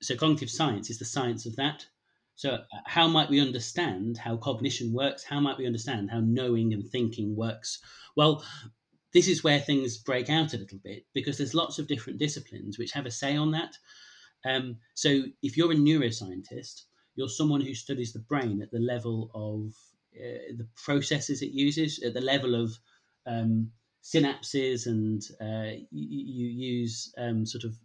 so 0.00 0.16
cognitive 0.16 0.50
science 0.50 0.90
is 0.90 0.98
the 0.98 1.04
science 1.04 1.46
of 1.46 1.56
that. 1.56 1.86
So 2.36 2.50
uh, 2.50 2.64
how 2.84 3.06
might 3.06 3.30
we 3.30 3.40
understand 3.40 4.18
how 4.18 4.36
cognition 4.36 4.92
works? 4.92 5.22
How 5.22 5.40
might 5.40 5.58
we 5.58 5.66
understand 5.66 6.10
how 6.10 6.20
knowing 6.20 6.72
and 6.72 6.84
thinking 6.88 7.36
works? 7.36 7.78
Well, 8.16 8.44
this 9.12 9.28
is 9.28 9.44
where 9.44 9.60
things 9.60 9.96
break 9.96 10.28
out 10.28 10.54
a 10.54 10.58
little 10.58 10.80
bit 10.82 11.04
because 11.14 11.38
there's 11.38 11.54
lots 11.54 11.78
of 11.78 11.86
different 11.86 12.18
disciplines 12.18 12.78
which 12.78 12.92
have 12.92 13.06
a 13.06 13.10
say 13.10 13.36
on 13.36 13.52
that. 13.52 13.76
Um, 14.44 14.76
so 14.94 15.22
if 15.42 15.56
you're 15.56 15.72
a 15.72 15.76
neuroscientist, 15.76 16.82
you're 17.14 17.28
someone 17.28 17.60
who 17.60 17.74
studies 17.74 18.12
the 18.12 18.18
brain 18.18 18.62
at 18.62 18.70
the 18.70 18.78
level 18.78 19.30
of 19.34 19.74
uh, 20.16 20.54
the 20.56 20.66
processes 20.76 21.42
it 21.42 21.50
uses 21.50 22.02
at 22.02 22.14
the 22.14 22.20
level 22.20 22.54
of 22.54 22.78
um, 23.26 23.70
synapses, 24.02 24.86
and 24.86 25.22
uh, 25.40 25.76
you, 25.90 26.46
you, 26.46 26.46
use 26.46 27.12
um, 27.16 27.46
sort 27.46 27.64
of 27.64 27.76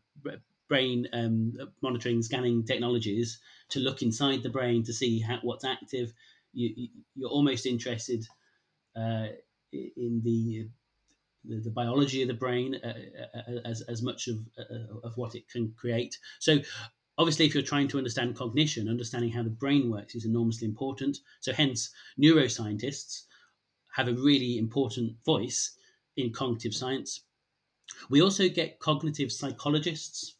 brain 0.67 1.07
um, 1.13 1.53
monitoring, 1.81 2.21
scanning 2.21 2.63
technologies 2.63 3.39
to 3.69 3.79
look 3.79 4.01
inside 4.01 4.43
the 4.43 4.49
brain 4.49 4.83
to 4.83 4.93
see 4.93 5.19
how, 5.19 5.39
what's 5.41 5.65
active. 5.65 6.11
You, 6.53 6.87
are 7.23 7.29
almost 7.29 7.65
interested 7.65 8.25
uh, 8.95 9.27
in 9.71 10.21
the, 10.23 10.67
the, 11.45 11.61
the 11.61 11.71
biology 11.71 12.21
of 12.21 12.27
the 12.27 12.33
brain 12.33 12.75
uh, 12.75 12.93
uh, 13.33 13.59
as 13.65 13.81
as 13.81 14.01
much 14.01 14.27
of 14.27 14.37
of 15.03 15.15
what 15.15 15.35
it 15.35 15.47
can 15.49 15.73
create. 15.77 16.17
So 16.39 16.59
Obviously, 17.19 17.45
if 17.45 17.53
you're 17.53 17.61
trying 17.61 17.89
to 17.89 17.97
understand 17.97 18.37
cognition, 18.37 18.87
understanding 18.87 19.29
how 19.29 19.43
the 19.43 19.49
brain 19.49 19.91
works 19.91 20.15
is 20.15 20.23
enormously 20.23 20.65
important. 20.65 21.17
So, 21.41 21.51
hence, 21.51 21.91
neuroscientists 22.17 23.23
have 23.93 24.07
a 24.07 24.13
really 24.13 24.57
important 24.57 25.17
voice 25.25 25.77
in 26.15 26.31
cognitive 26.31 26.73
science. 26.73 27.25
We 28.09 28.21
also 28.21 28.47
get 28.47 28.79
cognitive 28.79 29.33
psychologists 29.33 30.35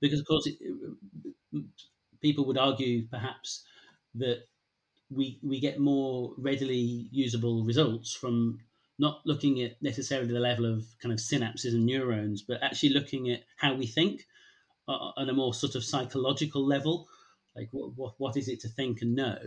because, 0.00 0.18
of 0.18 0.26
course, 0.26 0.46
it, 0.46 0.56
people 2.22 2.46
would 2.46 2.56
argue 2.56 3.06
perhaps 3.08 3.62
that 4.14 4.44
we 5.10 5.38
we 5.42 5.60
get 5.60 5.78
more 5.78 6.32
readily 6.38 7.08
usable 7.12 7.64
results 7.64 8.14
from 8.14 8.60
not 8.98 9.20
looking 9.26 9.60
at 9.60 9.82
necessarily 9.82 10.32
the 10.32 10.40
level 10.40 10.64
of 10.64 10.86
kind 11.02 11.12
of 11.12 11.18
synapses 11.18 11.74
and 11.74 11.84
neurons, 11.84 12.42
but 12.42 12.62
actually 12.62 12.90
looking 12.90 13.30
at 13.30 13.42
how 13.56 13.74
we 13.74 13.86
think 13.86 14.26
uh, 14.88 15.10
on 15.16 15.28
a 15.28 15.34
more 15.34 15.54
sort 15.54 15.74
of 15.74 15.84
psychological 15.84 16.66
level, 16.66 17.08
like 17.56 17.68
what, 17.72 17.96
what, 17.96 18.14
what 18.18 18.36
is 18.36 18.48
it 18.48 18.60
to 18.60 18.68
think 18.68 19.02
and 19.02 19.14
know? 19.14 19.38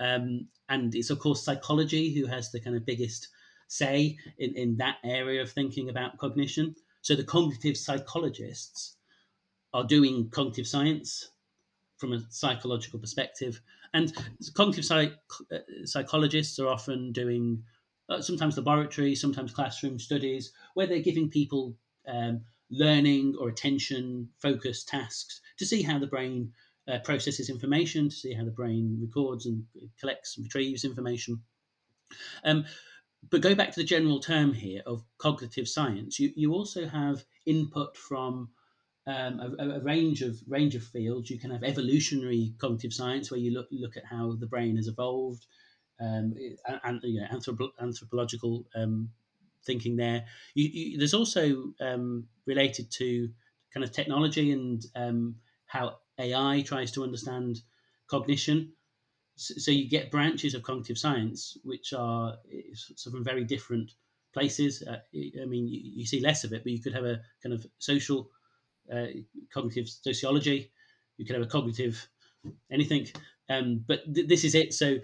Um, 0.00 0.48
and 0.68 0.94
it's 0.94 1.10
of 1.10 1.18
course 1.18 1.44
psychology 1.44 2.14
who 2.14 2.26
has 2.26 2.50
the 2.50 2.60
kind 2.60 2.76
of 2.76 2.86
biggest 2.86 3.28
say 3.68 4.16
in, 4.38 4.54
in 4.56 4.76
that 4.78 4.96
area 5.04 5.42
of 5.42 5.50
thinking 5.50 5.90
about 5.90 6.18
cognition. 6.18 6.74
So 7.02 7.14
the 7.14 7.24
cognitive 7.24 7.76
psychologists 7.76 8.96
are 9.72 9.84
doing 9.84 10.30
cognitive 10.30 10.66
science 10.66 11.30
from 11.98 12.12
a 12.12 12.20
psychological 12.30 13.00
perspective, 13.00 13.60
and 13.92 14.12
cognitive 14.54 14.84
psych, 14.84 15.14
uh, 15.52 15.58
psychologists 15.84 16.58
are 16.58 16.68
often 16.68 17.12
doing 17.12 17.62
uh, 18.08 18.20
sometimes 18.20 18.56
laboratory, 18.56 19.14
sometimes 19.14 19.52
classroom 19.52 19.98
studies 19.98 20.52
where 20.74 20.86
they're 20.86 21.00
giving 21.00 21.28
people 21.28 21.76
um, 22.06 22.42
learning 22.70 23.34
or 23.38 23.48
attention 23.48 24.28
focused 24.40 24.88
tasks 24.88 25.40
to 25.58 25.66
see 25.66 25.82
how 25.82 25.98
the 25.98 26.06
brain 26.06 26.52
uh, 26.88 26.98
processes 27.00 27.50
information, 27.50 28.08
to 28.08 28.14
see 28.14 28.32
how 28.32 28.44
the 28.44 28.50
brain 28.50 28.98
records 29.00 29.46
and 29.46 29.64
collects 30.00 30.36
and 30.36 30.46
retrieves 30.46 30.84
information. 30.84 31.40
Um, 32.44 32.64
but 33.30 33.40
go 33.40 33.54
back 33.54 33.72
to 33.72 33.80
the 33.80 33.86
general 33.86 34.20
term 34.20 34.52
here 34.52 34.82
of 34.86 35.04
cognitive 35.18 35.68
science. 35.68 36.18
You, 36.18 36.32
you 36.36 36.52
also 36.52 36.86
have 36.86 37.24
input 37.46 37.96
from 37.96 38.50
um, 39.06 39.56
a, 39.58 39.68
a, 39.70 39.80
range 39.80 40.22
of 40.22 40.38
range 40.46 40.74
of 40.74 40.84
fields. 40.84 41.30
You 41.30 41.38
can 41.38 41.50
have 41.50 41.64
evolutionary 41.64 42.54
cognitive 42.58 42.92
science, 42.92 43.30
where 43.30 43.40
you 43.40 43.52
look 43.52 43.66
look 43.70 43.96
at 43.96 44.04
how 44.04 44.36
the 44.38 44.46
brain 44.46 44.76
has 44.76 44.86
evolved, 44.86 45.46
um, 46.00 46.34
and 46.84 47.00
you 47.02 47.20
know, 47.20 47.26
anthropo- 47.32 47.72
anthropological 47.80 48.66
um, 48.76 49.10
thinking 49.64 49.96
there. 49.96 50.24
You, 50.54 50.68
you, 50.72 50.98
there's 50.98 51.14
also 51.14 51.72
um, 51.80 52.26
related 52.46 52.90
to 52.92 53.28
kind 53.72 53.84
of 53.84 53.92
technology 53.92 54.52
and 54.52 54.84
um, 54.94 55.36
how 55.66 55.98
AI 56.18 56.62
tries 56.66 56.90
to 56.92 57.04
understand 57.04 57.60
cognition. 58.08 58.72
So, 59.36 59.70
you 59.70 59.88
get 59.88 60.10
branches 60.10 60.54
of 60.54 60.64
cognitive 60.64 60.98
science 60.98 61.56
which 61.62 61.92
are 61.92 62.36
sort 62.74 63.16
of 63.16 63.24
very 63.24 63.44
different 63.44 63.92
places. 64.32 64.82
Uh, 64.82 64.98
I 65.14 65.44
mean, 65.44 65.68
you, 65.68 65.80
you, 65.82 66.06
see 66.06 66.20
less 66.20 66.42
of 66.42 66.52
it, 66.52 66.64
but 66.64 66.72
you 66.72 66.82
could 66.82 66.94
have 66.94 67.04
a 67.04 67.20
kind 67.40 67.54
of 67.54 67.64
social 67.78 68.30
uh, 68.92 69.06
cognitive 69.54 69.88
sociology. 69.88 70.72
You 71.18 71.24
could 71.24 71.36
have 71.36 71.44
a 71.44 71.50
cognitive 71.50 72.08
anything. 72.70 73.06
Um, 73.48 73.84
but 73.86 74.12
th- 74.14 74.28
this 74.28 74.44
is 74.44 74.54
it. 74.54 74.74
So, 74.74 74.98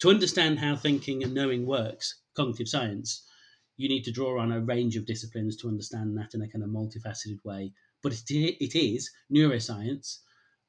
to 0.00 0.10
understand 0.10 0.58
how 0.58 0.76
thinking 0.76 1.22
and 1.22 1.34
knowing 1.34 1.66
works, 1.66 2.22
cognitive 2.34 2.68
science, 2.68 3.27
you 3.78 3.88
need 3.88 4.02
to 4.02 4.12
draw 4.12 4.38
on 4.38 4.52
a 4.52 4.60
range 4.60 4.96
of 4.96 5.06
disciplines 5.06 5.56
to 5.56 5.68
understand 5.68 6.18
that 6.18 6.34
in 6.34 6.42
a 6.42 6.48
kind 6.48 6.62
of 6.62 6.68
multifaceted 6.68 7.38
way. 7.44 7.72
But 8.02 8.12
it, 8.12 8.24
it 8.30 8.78
is 8.78 9.10
neuroscience 9.32 10.18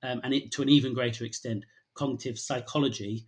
um, 0.04 0.22
and 0.24 0.34
it, 0.34 0.52
to 0.54 0.62
an 0.62 0.70
even 0.70 0.94
greater 0.94 1.26
extent, 1.26 1.66
cognitive 1.96 2.40
psychology, 2.40 3.26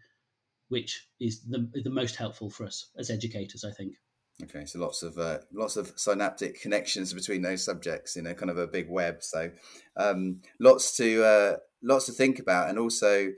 which 0.69 1.07
is 1.19 1.41
the, 1.43 1.69
the 1.83 1.89
most 1.89 2.15
helpful 2.15 2.49
for 2.49 2.65
us 2.65 2.89
as 2.97 3.09
educators, 3.09 3.65
I 3.65 3.71
think. 3.71 3.95
Okay, 4.43 4.65
so 4.65 4.79
lots 4.79 5.03
of 5.03 5.17
uh, 5.19 5.39
lots 5.53 5.75
of 5.75 5.93
synaptic 5.97 6.61
connections 6.61 7.13
between 7.13 7.41
those 7.41 7.63
subjects 7.63 8.15
in 8.15 8.25
a 8.25 8.33
kind 8.33 8.49
of 8.49 8.57
a 8.57 8.65
big 8.65 8.89
web. 8.89 9.17
So 9.19 9.51
um, 9.97 10.41
lots 10.59 10.95
to 10.97 11.23
uh, 11.23 11.55
lots 11.83 12.05
to 12.07 12.11
think 12.11 12.39
about, 12.39 12.69
and 12.69 12.79
also, 12.79 13.31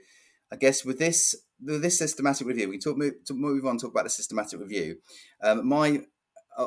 I 0.50 0.56
guess 0.56 0.84
with 0.84 0.98
this 0.98 1.34
with 1.62 1.82
this 1.82 1.98
systematic 1.98 2.46
review, 2.46 2.68
we 2.68 2.78
can 2.78 2.80
talk 2.80 2.96
move, 2.96 3.14
move 3.30 3.66
on 3.66 3.76
talk 3.76 3.90
about 3.90 4.04
the 4.04 4.10
systematic 4.10 4.60
review. 4.60 4.96
Um, 5.42 5.68
my 5.68 6.04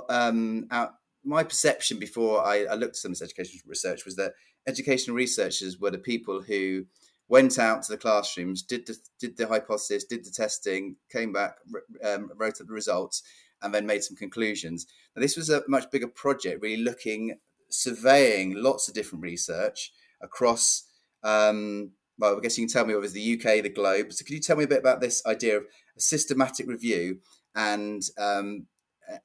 um, 0.09 0.67
our, 0.71 0.93
my 1.23 1.43
perception 1.43 1.99
before 1.99 2.45
I, 2.45 2.65
I 2.65 2.75
looked 2.75 2.91
at 2.91 2.95
some 2.97 3.11
of 3.11 3.19
this 3.19 3.29
educational 3.29 3.63
research 3.67 4.05
was 4.05 4.15
that 4.15 4.33
educational 4.67 5.15
researchers 5.15 5.79
were 5.79 5.91
the 5.91 5.97
people 5.97 6.41
who 6.41 6.85
went 7.29 7.59
out 7.59 7.83
to 7.83 7.91
the 7.91 7.97
classrooms, 7.97 8.61
did 8.61 8.87
the, 8.87 8.97
did 9.19 9.37
the 9.37 9.47
hypothesis, 9.47 10.05
did 10.05 10.23
the 10.23 10.31
testing, 10.31 10.95
came 11.11 11.33
back, 11.33 11.55
um, 12.03 12.31
wrote 12.37 12.61
up 12.61 12.67
the 12.67 12.73
results, 12.73 13.23
and 13.61 13.73
then 13.73 13.85
made 13.85 14.03
some 14.03 14.15
conclusions. 14.15 14.85
Now, 15.15 15.21
this 15.21 15.35
was 15.35 15.49
a 15.49 15.63
much 15.67 15.89
bigger 15.91 16.07
project, 16.07 16.61
really 16.61 16.81
looking, 16.81 17.37
surveying 17.69 18.55
lots 18.55 18.87
of 18.87 18.93
different 18.93 19.23
research 19.23 19.91
across. 20.21 20.83
Um, 21.23 21.91
well, 22.17 22.37
I 22.37 22.39
guess 22.39 22.57
you 22.57 22.65
can 22.65 22.71
tell 22.71 22.85
me 22.85 22.93
whether 22.93 23.05
it's 23.05 23.13
the 23.13 23.33
UK, 23.33 23.63
the 23.63 23.69
globe. 23.69 24.13
So, 24.13 24.23
could 24.23 24.33
you 24.33 24.39
tell 24.39 24.55
me 24.55 24.63
a 24.63 24.67
bit 24.67 24.79
about 24.79 25.01
this 25.01 25.25
idea 25.25 25.57
of 25.57 25.63
a 25.97 26.01
systematic 26.01 26.67
review 26.67 27.19
and 27.55 28.03
um, 28.17 28.67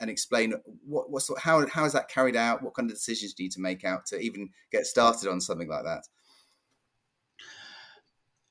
and 0.00 0.10
explain 0.10 0.54
what 0.86 1.10
what's 1.10 1.30
how 1.40 1.66
how 1.68 1.84
is 1.84 1.92
that 1.92 2.08
carried 2.08 2.36
out? 2.36 2.62
What 2.62 2.74
kind 2.74 2.90
of 2.90 2.96
decisions 2.96 3.34
do 3.34 3.42
you 3.42 3.48
need 3.48 3.52
to 3.52 3.60
make 3.60 3.84
out 3.84 4.06
to 4.06 4.18
even 4.18 4.50
get 4.70 4.86
started 4.86 5.30
on 5.30 5.40
something 5.40 5.68
like 5.68 5.84
that? 5.84 6.02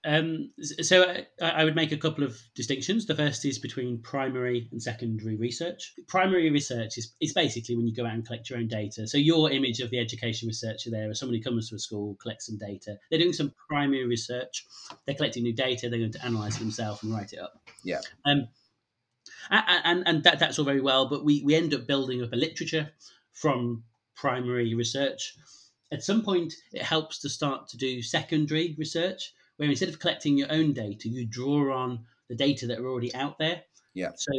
Um, 0.03 0.51
so 0.59 1.03
I, 1.41 1.49
I, 1.49 1.63
would 1.63 1.75
make 1.75 1.91
a 1.91 1.97
couple 1.97 2.23
of 2.23 2.35
distinctions. 2.55 3.05
The 3.05 3.13
first 3.13 3.45
is 3.45 3.59
between 3.59 4.01
primary 4.01 4.67
and 4.71 4.81
secondary 4.81 5.35
research. 5.35 5.93
Primary 6.07 6.49
research 6.49 6.97
is, 6.97 7.13
is 7.21 7.33
basically 7.33 7.75
when 7.75 7.87
you 7.87 7.93
go 7.93 8.05
out 8.05 8.15
and 8.15 8.25
collect 8.25 8.49
your 8.49 8.57
own 8.57 8.67
data. 8.67 9.05
So 9.07 9.19
your 9.19 9.51
image 9.51 9.79
of 9.79 9.91
the 9.91 9.99
education 9.99 10.47
researcher 10.47 10.89
there 10.89 11.11
is 11.11 11.19
someone 11.19 11.37
who 11.37 11.43
comes 11.43 11.69
to 11.69 11.75
a 11.75 11.79
school, 11.79 12.17
collects 12.19 12.47
some 12.47 12.57
data. 12.57 12.97
They're 13.09 13.19
doing 13.19 13.33
some 13.33 13.53
primary 13.69 14.05
research. 14.05 14.65
They're 15.05 15.15
collecting 15.15 15.43
new 15.43 15.53
data. 15.53 15.87
They're 15.87 15.99
going 15.99 16.13
to 16.13 16.25
analyze 16.25 16.55
it 16.55 16.59
themselves 16.61 17.03
and 17.03 17.13
write 17.13 17.33
it 17.33 17.39
up. 17.39 17.61
Yeah. 17.83 18.01
Um, 18.25 18.47
and 19.49 20.03
and 20.07 20.23
that, 20.23 20.39
that's 20.39 20.59
all 20.59 20.65
very 20.65 20.81
well, 20.81 21.07
but 21.07 21.25
we, 21.25 21.41
we 21.43 21.55
end 21.55 21.73
up 21.73 21.87
building 21.87 22.21
up 22.21 22.33
a 22.33 22.37
literature 22.37 22.91
from 23.33 23.83
primary 24.15 24.73
research. 24.73 25.35
At 25.91 26.03
some 26.03 26.23
point, 26.23 26.53
it 26.71 26.83
helps 26.83 27.19
to 27.19 27.29
start 27.29 27.67
to 27.69 27.77
do 27.77 28.01
secondary 28.01 28.75
research 28.77 29.33
where 29.57 29.69
instead 29.69 29.89
of 29.89 29.99
collecting 29.99 30.37
your 30.37 30.51
own 30.51 30.73
data, 30.73 31.09
you 31.09 31.25
draw 31.25 31.75
on 31.75 32.05
the 32.29 32.35
data 32.35 32.65
that 32.67 32.79
are 32.79 32.87
already 32.87 33.13
out 33.13 33.37
there. 33.37 33.61
Yeah. 33.93 34.11
So 34.15 34.31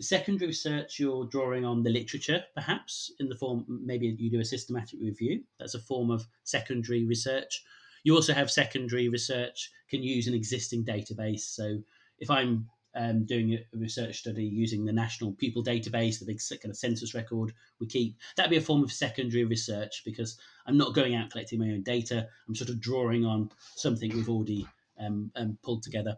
secondary 0.00 0.48
research, 0.48 0.98
you're 0.98 1.26
drawing 1.26 1.64
on 1.64 1.82
the 1.82 1.90
literature, 1.90 2.44
perhaps 2.54 3.12
in 3.20 3.28
the 3.28 3.34
form 3.34 3.64
maybe 3.68 4.16
you 4.18 4.30
do 4.30 4.40
a 4.40 4.44
systematic 4.44 5.00
review. 5.00 5.42
That's 5.58 5.74
a 5.74 5.80
form 5.80 6.10
of 6.10 6.26
secondary 6.44 7.04
research. 7.04 7.62
You 8.04 8.14
also 8.14 8.32
have 8.32 8.50
secondary 8.50 9.08
research 9.08 9.70
can 9.90 10.02
use 10.02 10.26
an 10.26 10.34
existing 10.34 10.84
database. 10.84 11.40
So 11.40 11.78
if 12.18 12.30
I'm 12.30 12.68
um, 12.96 13.24
doing 13.24 13.54
a 13.54 13.76
research 13.76 14.18
study 14.18 14.44
using 14.44 14.84
the 14.84 14.92
national 14.92 15.32
pupil 15.32 15.62
database, 15.62 16.18
the 16.18 16.26
big 16.26 16.40
kind 16.50 16.70
of 16.70 16.76
census 16.76 17.14
record 17.14 17.52
we 17.78 17.86
keep. 17.86 18.16
That'd 18.36 18.50
be 18.50 18.56
a 18.56 18.62
form 18.62 18.82
of 18.82 18.90
secondary 18.90 19.44
research 19.44 20.02
because 20.04 20.38
I'm 20.66 20.78
not 20.78 20.94
going 20.94 21.14
out 21.14 21.30
collecting 21.30 21.60
my 21.60 21.66
own 21.66 21.82
data. 21.82 22.26
I'm 22.48 22.54
sort 22.54 22.70
of 22.70 22.80
drawing 22.80 23.24
on 23.24 23.50
something 23.76 24.12
we've 24.12 24.28
already 24.28 24.66
um, 24.98 25.30
um, 25.36 25.58
pulled 25.62 25.82
together. 25.82 26.16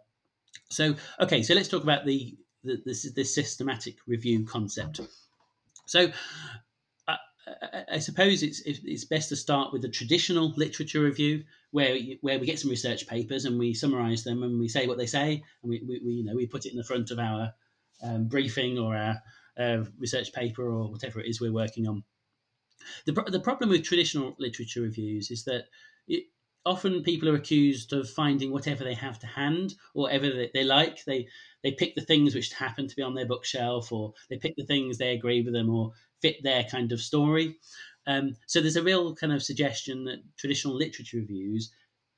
So, 0.70 0.94
okay, 1.20 1.42
so 1.42 1.54
let's 1.54 1.68
talk 1.68 1.82
about 1.82 2.06
the, 2.06 2.36
the 2.62 2.80
this, 2.84 3.10
this 3.12 3.34
systematic 3.34 3.96
review 4.06 4.44
concept. 4.46 5.00
So, 5.86 6.12
I, 7.92 7.98
suppose 7.98 8.42
it's 8.42 8.60
it's 8.64 9.04
best 9.04 9.28
to 9.30 9.36
start 9.36 9.72
with 9.72 9.82
the 9.82 9.88
traditional 9.88 10.52
literature 10.56 11.00
review, 11.02 11.44
where 11.70 11.96
where 12.20 12.38
we 12.38 12.46
get 12.46 12.58
some 12.58 12.70
research 12.70 13.06
papers 13.06 13.44
and 13.44 13.58
we 13.58 13.74
summarize 13.74 14.24
them 14.24 14.42
and 14.42 14.58
we 14.58 14.68
say 14.68 14.86
what 14.86 14.98
they 14.98 15.06
say 15.06 15.42
and 15.62 15.70
we, 15.70 15.82
we, 15.86 16.00
we 16.04 16.12
you 16.12 16.24
know 16.24 16.34
we 16.34 16.46
put 16.46 16.66
it 16.66 16.72
in 16.72 16.78
the 16.78 16.84
front 16.84 17.10
of 17.10 17.18
our 17.18 17.52
um, 18.02 18.28
briefing 18.28 18.78
or 18.78 18.96
our 18.96 19.22
uh, 19.58 19.84
research 19.98 20.32
paper 20.32 20.68
or 20.68 20.90
whatever 20.90 21.20
it 21.20 21.28
is 21.28 21.40
we're 21.40 21.52
working 21.52 21.86
on. 21.88 22.04
The, 23.06 23.12
the 23.12 23.40
problem 23.40 23.70
with 23.70 23.84
traditional 23.84 24.34
literature 24.38 24.82
reviews 24.82 25.30
is 25.30 25.44
that 25.44 25.64
it, 26.06 26.24
often 26.64 27.02
people 27.02 27.28
are 27.28 27.34
accused 27.34 27.92
of 27.92 28.08
finding 28.08 28.52
whatever 28.52 28.84
they 28.84 28.94
have 28.94 29.18
to 29.18 29.26
hand 29.26 29.74
or 29.94 30.04
whatever 30.04 30.30
they, 30.30 30.50
they 30.54 30.64
like. 30.64 31.04
They 31.04 31.28
they 31.62 31.72
pick 31.72 31.94
the 31.94 32.02
things 32.02 32.34
which 32.34 32.52
happen 32.52 32.86
to 32.86 32.96
be 32.96 33.02
on 33.02 33.14
their 33.14 33.26
bookshelf, 33.26 33.90
or 33.90 34.12
they 34.30 34.38
pick 34.38 34.54
the 34.56 34.66
things 34.66 34.96
they 34.98 35.12
agree 35.12 35.42
with 35.42 35.54
them 35.54 35.70
or 35.70 35.92
fit 36.20 36.42
their 36.42 36.64
kind 36.64 36.92
of 36.92 37.00
story. 37.00 37.56
Um, 38.06 38.36
so 38.46 38.60
there's 38.60 38.76
a 38.76 38.82
real 38.82 39.14
kind 39.14 39.32
of 39.32 39.42
suggestion 39.42 40.04
that 40.04 40.22
traditional 40.36 40.74
literature 40.74 41.18
reviews 41.18 41.70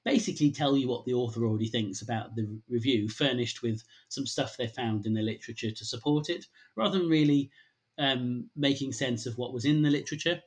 basically 0.04 0.50
tell 0.50 0.76
you 0.76 0.88
what 0.88 1.04
the 1.04 1.14
author 1.14 1.44
already 1.44 1.68
thinks 1.68 2.00
about 2.00 2.34
the 2.34 2.60
review, 2.68 3.08
furnished 3.08 3.62
with 3.62 3.82
some 4.08 4.26
stuff 4.26 4.56
they 4.56 4.66
found 4.66 5.04
in 5.04 5.14
the 5.14 5.22
literature 5.22 5.70
to 5.70 5.84
support 5.84 6.30
it, 6.30 6.46
rather 6.76 6.98
than 6.98 7.08
really 7.08 7.50
um, 7.98 8.48
making 8.56 8.92
sense 8.92 9.26
of 9.26 9.36
what 9.36 9.52
was 9.52 9.64
in 9.64 9.82
the 9.82 9.90
literature. 9.90 10.40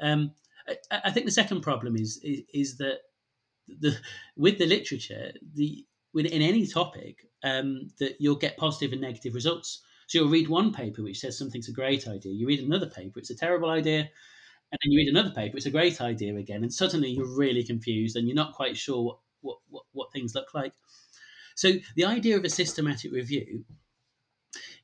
Um, 0.00 0.32
I, 0.68 1.00
I, 1.04 1.10
think 1.10 1.26
the 1.26 1.32
second 1.32 1.60
problem 1.60 1.94
is, 1.96 2.18
is, 2.22 2.42
is 2.54 2.76
that 2.78 3.00
the 3.68 3.96
with 4.36 4.58
the 4.58 4.66
literature, 4.66 5.32
the 5.54 5.84
in 6.14 6.26
any 6.26 6.66
topic, 6.66 7.26
um, 7.42 7.90
that 7.98 8.16
you'll 8.18 8.36
get 8.36 8.56
positive 8.56 8.92
and 8.92 9.02
negative 9.02 9.34
results. 9.34 9.82
So 10.06 10.18
you'll 10.18 10.30
read 10.30 10.48
one 10.48 10.72
paper 10.72 11.02
which 11.02 11.18
says 11.18 11.38
something's 11.38 11.68
a 11.68 11.72
great 11.72 12.06
idea. 12.06 12.32
You 12.32 12.46
read 12.46 12.60
another 12.60 12.86
paper, 12.86 13.18
it's 13.18 13.30
a 13.30 13.36
terrible 13.36 13.70
idea 13.70 14.08
and 14.72 14.78
then 14.82 14.92
you 14.92 14.98
read 14.98 15.08
another 15.08 15.30
paper, 15.30 15.56
it's 15.56 15.66
a 15.66 15.70
great 15.70 16.00
idea 16.00 16.36
again, 16.36 16.62
and 16.62 16.72
suddenly 16.72 17.10
you're 17.10 17.36
really 17.36 17.62
confused 17.62 18.16
and 18.16 18.26
you're 18.26 18.34
not 18.34 18.52
quite 18.52 18.76
sure 18.76 19.04
what, 19.04 19.18
what, 19.40 19.58
what, 19.68 19.84
what 19.92 20.12
things 20.12 20.34
look 20.34 20.54
like. 20.54 20.72
So 21.54 21.72
the 21.94 22.04
idea 22.04 22.36
of 22.36 22.44
a 22.44 22.50
systematic 22.50 23.12
review 23.12 23.64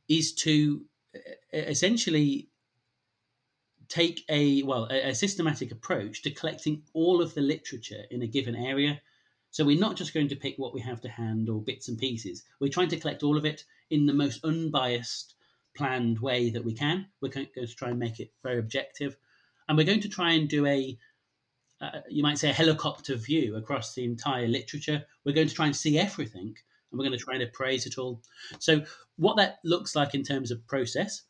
is 0.08 0.32
to 0.34 0.82
uh, 1.14 1.18
uh, 1.52 1.58
essentially 1.58 2.48
take 3.88 4.24
a 4.30 4.62
well 4.62 4.88
a, 4.90 5.10
a, 5.10 5.14
systematic 5.14 5.70
approach 5.70 6.22
to 6.22 6.30
collecting 6.30 6.82
all 6.94 7.20
of 7.20 7.34
the 7.34 7.42
literature 7.42 8.04
in 8.10 8.22
a 8.22 8.26
given 8.26 8.56
area 8.56 9.02
so 9.52 9.64
we're 9.64 9.78
not 9.78 9.96
just 9.96 10.12
going 10.12 10.28
to 10.28 10.36
pick 10.36 10.56
what 10.56 10.74
we 10.74 10.80
have 10.80 11.00
to 11.00 11.08
hand 11.08 11.48
or 11.48 11.62
bits 11.62 11.88
and 11.88 11.98
pieces 11.98 12.42
we're 12.60 12.68
trying 12.68 12.88
to 12.88 12.98
collect 12.98 13.22
all 13.22 13.36
of 13.36 13.44
it 13.44 13.64
in 13.90 14.06
the 14.06 14.12
most 14.12 14.44
unbiased 14.44 15.34
planned 15.76 16.18
way 16.18 16.50
that 16.50 16.64
we 16.64 16.74
can 16.74 17.06
we're 17.20 17.28
going 17.28 17.46
to 17.54 17.66
try 17.68 17.88
and 17.90 17.98
make 17.98 18.18
it 18.18 18.32
very 18.42 18.58
objective 18.58 19.16
and 19.68 19.78
we're 19.78 19.86
going 19.86 20.00
to 20.00 20.08
try 20.08 20.32
and 20.32 20.48
do 20.48 20.66
a 20.66 20.98
uh, 21.82 22.00
you 22.08 22.22
might 22.22 22.38
say 22.38 22.48
a 22.48 22.54
helicopter 22.54 23.16
view 23.16 23.56
across 23.56 23.94
the 23.94 24.04
entire 24.04 24.46
literature. 24.46 25.04
We're 25.24 25.34
going 25.34 25.48
to 25.48 25.54
try 25.54 25.66
and 25.66 25.74
see 25.74 25.98
everything, 25.98 26.54
and 26.90 26.98
we're 26.98 27.04
going 27.04 27.18
to 27.18 27.24
try 27.24 27.34
and 27.34 27.42
appraise 27.42 27.86
it 27.86 27.98
all. 27.98 28.22
So, 28.60 28.84
what 29.16 29.36
that 29.38 29.58
looks 29.64 29.96
like 29.96 30.14
in 30.14 30.22
terms 30.22 30.52
of 30.52 30.66
process 30.68 31.22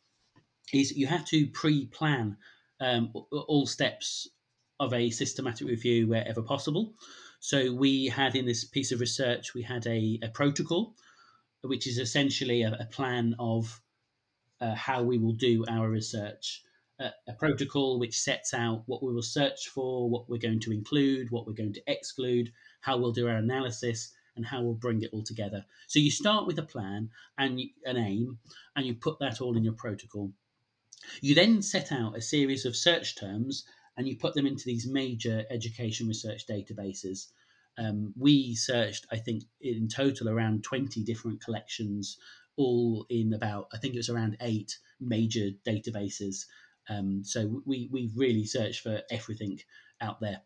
is 0.73 0.93
you 0.93 1.07
have 1.07 1.25
to 1.27 1.47
pre-plan 1.49 2.37
um, 2.81 3.13
all 3.33 3.67
steps 3.67 4.29
of 4.79 4.93
a 4.93 5.11
systematic 5.11 5.67
review 5.67 6.07
wherever 6.07 6.43
possible. 6.43 6.95
So, 7.45 7.73
we 7.73 8.07
had 8.07 8.37
in 8.37 8.47
this 8.47 8.63
piece 8.63 8.93
of 8.93 9.01
research, 9.01 9.53
we 9.53 9.63
had 9.63 9.85
a, 9.89 10.21
a 10.23 10.29
protocol, 10.29 10.95
which 11.63 11.89
is 11.89 11.99
essentially 11.99 12.63
a, 12.63 12.73
a 12.79 12.87
plan 12.87 13.35
of 13.41 13.81
uh, 14.61 14.77
how 14.77 15.03
we 15.03 15.19
will 15.19 15.33
do 15.33 15.65
our 15.69 15.91
research 15.91 16.63
a, 17.01 17.11
a, 17.27 17.33
protocol 17.33 17.99
which 17.99 18.19
sets 18.19 18.55
out 18.55 18.85
what 18.87 19.03
we 19.03 19.13
will 19.13 19.23
search 19.23 19.69
for, 19.69 20.09
what 20.09 20.29
we're 20.29 20.39
going 20.39 20.61
to 20.61 20.73
include, 20.73 21.33
what 21.33 21.47
we're 21.47 21.53
going 21.53 21.73
to 21.73 21.83
exclude, 21.87 22.53
how 22.81 22.97
we'll 22.97 23.13
do 23.13 23.27
our 23.27 23.37
analysis, 23.37 24.13
and 24.37 24.47
how 24.47 24.63
we'll 24.63 24.75
bring 24.75 25.03
it 25.03 25.11
all 25.13 25.25
together. 25.25 25.65
So 25.89 25.99
you 25.99 26.11
start 26.13 26.47
with 26.47 26.59
a 26.61 26.63
plan 26.63 27.11
and 27.39 27.61
an 27.85 27.97
aim, 27.97 28.39
and 28.77 28.87
you 28.87 28.95
put 28.95 29.19
that 29.19 29.41
all 29.41 29.57
in 29.57 29.65
your 29.65 29.75
protocol. 29.75 30.33
You 31.21 31.35
then 31.35 31.61
set 31.63 31.91
out 31.91 32.17
a 32.17 32.23
series 32.23 32.65
of 32.65 32.77
search 32.77 33.17
terms 33.17 33.65
and 33.97 34.09
you 34.09 34.17
put 34.17 34.35
them 34.35 34.47
into 34.47 34.65
these 34.65 34.89
major 34.89 35.45
education 35.51 36.09
research 36.09 36.47
databases. 36.47 37.29
Um, 37.79 38.13
we 38.19 38.55
searched, 38.55 39.07
I 39.11 39.17
think, 39.17 39.45
in 39.61 39.89
total 39.89 40.29
around 40.29 40.65
20 40.65 41.03
different 41.05 41.43
collections, 41.43 42.19
all 42.57 43.07
in 43.09 43.33
about, 43.33 43.69
I 43.73 43.79
think 43.79 43.95
it 43.95 43.99
was 43.99 44.11
around 44.11 44.37
eight 44.41 44.79
major 45.01 45.51
databases. 45.67 46.45
Um, 46.89 47.23
so 47.25 47.63
we 47.65 47.89
we 47.93 48.11
really 48.17 48.45
searched 48.45 48.81
for 48.81 49.03
everything 49.11 49.61
out 50.01 50.21
there, 50.21 50.41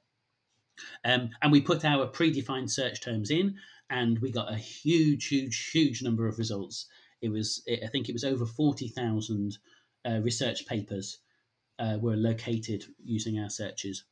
um, 1.05 1.31
and 1.41 1.51
we 1.51 1.63
put 1.63 1.85
our 1.85 2.07
predefined 2.09 2.71
search 2.71 3.01
terms 3.01 3.31
in, 3.31 3.57
and 3.89 4.19
we 4.19 4.31
got 4.31 4.53
a 4.53 4.57
huge, 4.57 5.29
huge, 5.29 5.71
huge 5.71 6.03
number 6.03 6.29
of 6.29 6.39
results. 6.39 6.87
It 7.23 7.31
was 7.31 7.63
I 7.83 7.87
think 7.87 8.09
it 8.09 8.13
was 8.13 8.25
over 8.25 8.45
forty 8.45 8.89
thousand 8.89 9.57
uh, 10.07 10.21
research 10.21 10.67
papers 10.67 11.19
uh, 11.79 11.99
were 12.01 12.17
located 12.17 12.85
using 13.05 13.39
our 13.39 13.51
searches. 13.51 14.05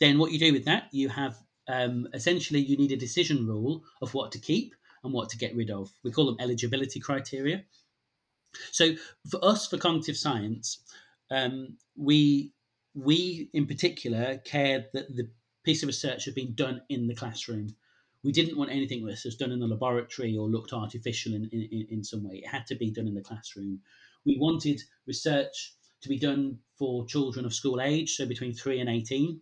Then 0.00 0.18
what 0.18 0.32
you 0.32 0.38
do 0.38 0.52
with 0.52 0.64
that, 0.66 0.88
you 0.92 1.08
have 1.08 1.36
um, 1.68 2.08
essentially 2.12 2.60
you 2.60 2.76
need 2.76 2.92
a 2.92 2.96
decision 2.96 3.46
rule 3.46 3.84
of 4.02 4.14
what 4.14 4.32
to 4.32 4.38
keep 4.38 4.74
and 5.02 5.12
what 5.12 5.30
to 5.30 5.38
get 5.38 5.54
rid 5.56 5.70
of. 5.70 5.90
We 6.04 6.12
call 6.12 6.26
them 6.26 6.36
eligibility 6.38 7.00
criteria. 7.00 7.64
So 8.72 8.94
for 9.30 9.44
us, 9.44 9.66
for 9.66 9.78
cognitive 9.78 10.16
science, 10.16 10.78
um, 11.30 11.76
we 11.96 12.52
we 12.94 13.50
in 13.52 13.66
particular 13.66 14.38
cared 14.38 14.86
that 14.94 15.14
the 15.14 15.28
piece 15.64 15.82
of 15.82 15.88
research 15.88 16.24
had 16.24 16.34
been 16.34 16.54
done 16.54 16.80
in 16.88 17.08
the 17.08 17.14
classroom. 17.14 17.76
We 18.22 18.32
didn't 18.32 18.56
want 18.56 18.70
anything 18.70 19.04
that 19.04 19.20
was 19.24 19.36
done 19.36 19.52
in 19.52 19.60
the 19.60 19.66
laboratory 19.66 20.36
or 20.36 20.48
looked 20.48 20.72
artificial 20.72 21.34
in, 21.34 21.48
in, 21.52 21.86
in 21.90 22.04
some 22.04 22.24
way. 22.24 22.36
It 22.36 22.46
had 22.46 22.66
to 22.68 22.74
be 22.74 22.90
done 22.90 23.06
in 23.06 23.14
the 23.14 23.20
classroom. 23.20 23.80
We 24.24 24.38
wanted 24.38 24.80
research 25.06 25.74
to 26.00 26.08
be 26.08 26.18
done 26.18 26.58
for 26.78 27.06
children 27.06 27.44
of 27.44 27.54
school 27.54 27.80
age, 27.80 28.14
so 28.14 28.26
between 28.26 28.52
three 28.52 28.80
and 28.80 28.88
18. 28.88 29.40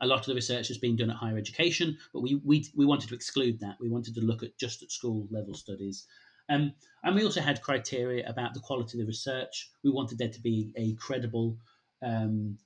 A 0.00 0.06
lot 0.06 0.20
of 0.20 0.26
the 0.26 0.34
research 0.34 0.68
has 0.68 0.78
been 0.78 0.96
done 0.96 1.10
at 1.10 1.16
higher 1.16 1.36
education, 1.36 1.98
but 2.12 2.20
we, 2.20 2.40
we, 2.44 2.64
we 2.76 2.86
wanted 2.86 3.08
to 3.08 3.14
exclude 3.14 3.58
that. 3.60 3.76
We 3.80 3.88
wanted 3.88 4.14
to 4.14 4.20
look 4.20 4.42
at 4.44 4.56
just 4.56 4.82
at 4.82 4.92
school 4.92 5.26
level 5.30 5.54
studies. 5.54 6.06
Um, 6.48 6.72
and 7.02 7.14
we 7.14 7.24
also 7.24 7.40
had 7.40 7.62
criteria 7.62 8.28
about 8.28 8.54
the 8.54 8.60
quality 8.60 8.98
of 8.98 9.04
the 9.04 9.10
research. 9.10 9.70
We 9.82 9.90
wanted 9.90 10.18
there 10.18 10.30
to 10.30 10.40
be 10.40 10.70
a 10.76 10.94
credible 10.94 11.58
um, 12.02 12.58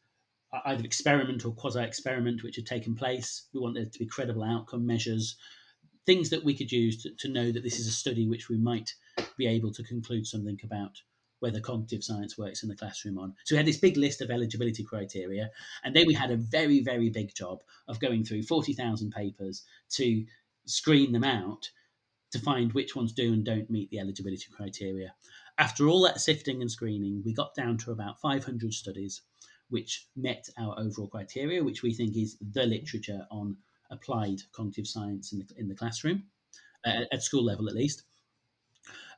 either 0.67 0.85
experiment 0.85 1.45
or 1.45 1.55
quasi 1.55 1.81
experiment 1.81 2.43
which 2.43 2.57
had 2.57 2.67
taken 2.67 2.95
place. 2.95 3.49
We 3.55 3.61
wanted 3.61 3.85
there 3.85 3.91
to 3.91 3.99
be 3.99 4.07
credible 4.07 4.45
outcome 4.45 4.87
measures, 4.87 5.37
things 6.05 6.31
that 6.31 6.45
we 6.45 6.55
could 6.55 6.71
use 6.71 7.03
to, 7.03 7.11
to 7.21 7.29
know 7.29 7.51
that 7.51 7.63
this 7.63 7.79
is 7.79 7.87
a 7.87 7.93
study 7.93 8.29
which 8.29 8.49
we 8.49 8.59
might 8.59 8.93
be 9.37 9.47
able 9.47 9.73
to 9.73 9.83
conclude 9.83 10.27
something 10.27 10.59
about 10.63 11.01
whether 11.43 11.61
cognitive 11.61 12.05
science 12.05 12.39
works 12.39 12.63
in 12.63 12.69
the 12.69 12.77
classroom 12.77 13.19
on. 13.19 13.35
So 13.45 13.55
we 13.55 13.57
had 13.57 13.67
this 13.67 13.79
big 13.79 13.97
list 13.97 14.21
of 14.21 14.31
eligibility 14.31 14.85
criteria, 14.85 15.51
and 15.83 15.95
then 15.95 16.07
we 16.07 16.15
had 16.15 16.31
a 16.31 16.37
very, 16.37 16.81
very 16.81 17.11
big 17.11 17.35
job 17.35 17.63
of 17.89 17.99
going 17.99 18.25
through 18.25 18.45
40,000 18.45 19.11
papers 19.11 19.65
to 19.91 20.25
screen 20.67 21.11
them 21.11 21.25
out 21.25 21.69
to 22.31 22.39
find 22.39 22.73
which 22.73 22.95
ones 22.95 23.13
do 23.13 23.33
and 23.33 23.45
don't 23.45 23.69
meet 23.69 23.91
the 23.91 23.99
eligibility 23.99 24.47
criteria. 24.57 25.13
After 25.59 25.89
all 25.89 26.03
that 26.03 26.21
sifting 26.21 26.63
and 26.63 26.71
screening, 26.71 27.23
we 27.27 27.35
got 27.35 27.57
down 27.57 27.77
to 27.79 27.91
about 27.91 28.21
500 28.21 28.73
studies 28.73 29.23
which 29.69 30.07
met 30.15 30.49
our 30.59 30.79
overall 30.79 31.09
criteria, 31.09 31.65
which 31.65 31.83
we 31.83 31.93
think 31.93 32.17
is 32.17 32.37
the 32.53 32.65
literature 32.65 33.27
on 33.33 33.57
applied 33.91 34.41
cognitive 34.53 34.87
science 34.87 35.33
in 35.33 35.41
the, 35.41 35.47
in 35.57 35.67
the 35.67 35.75
classroom, 35.75 36.23
uh, 36.87 37.03
at 37.11 37.23
school 37.23 37.45
level 37.45 37.69
at 37.69 37.75
least. 37.75 38.05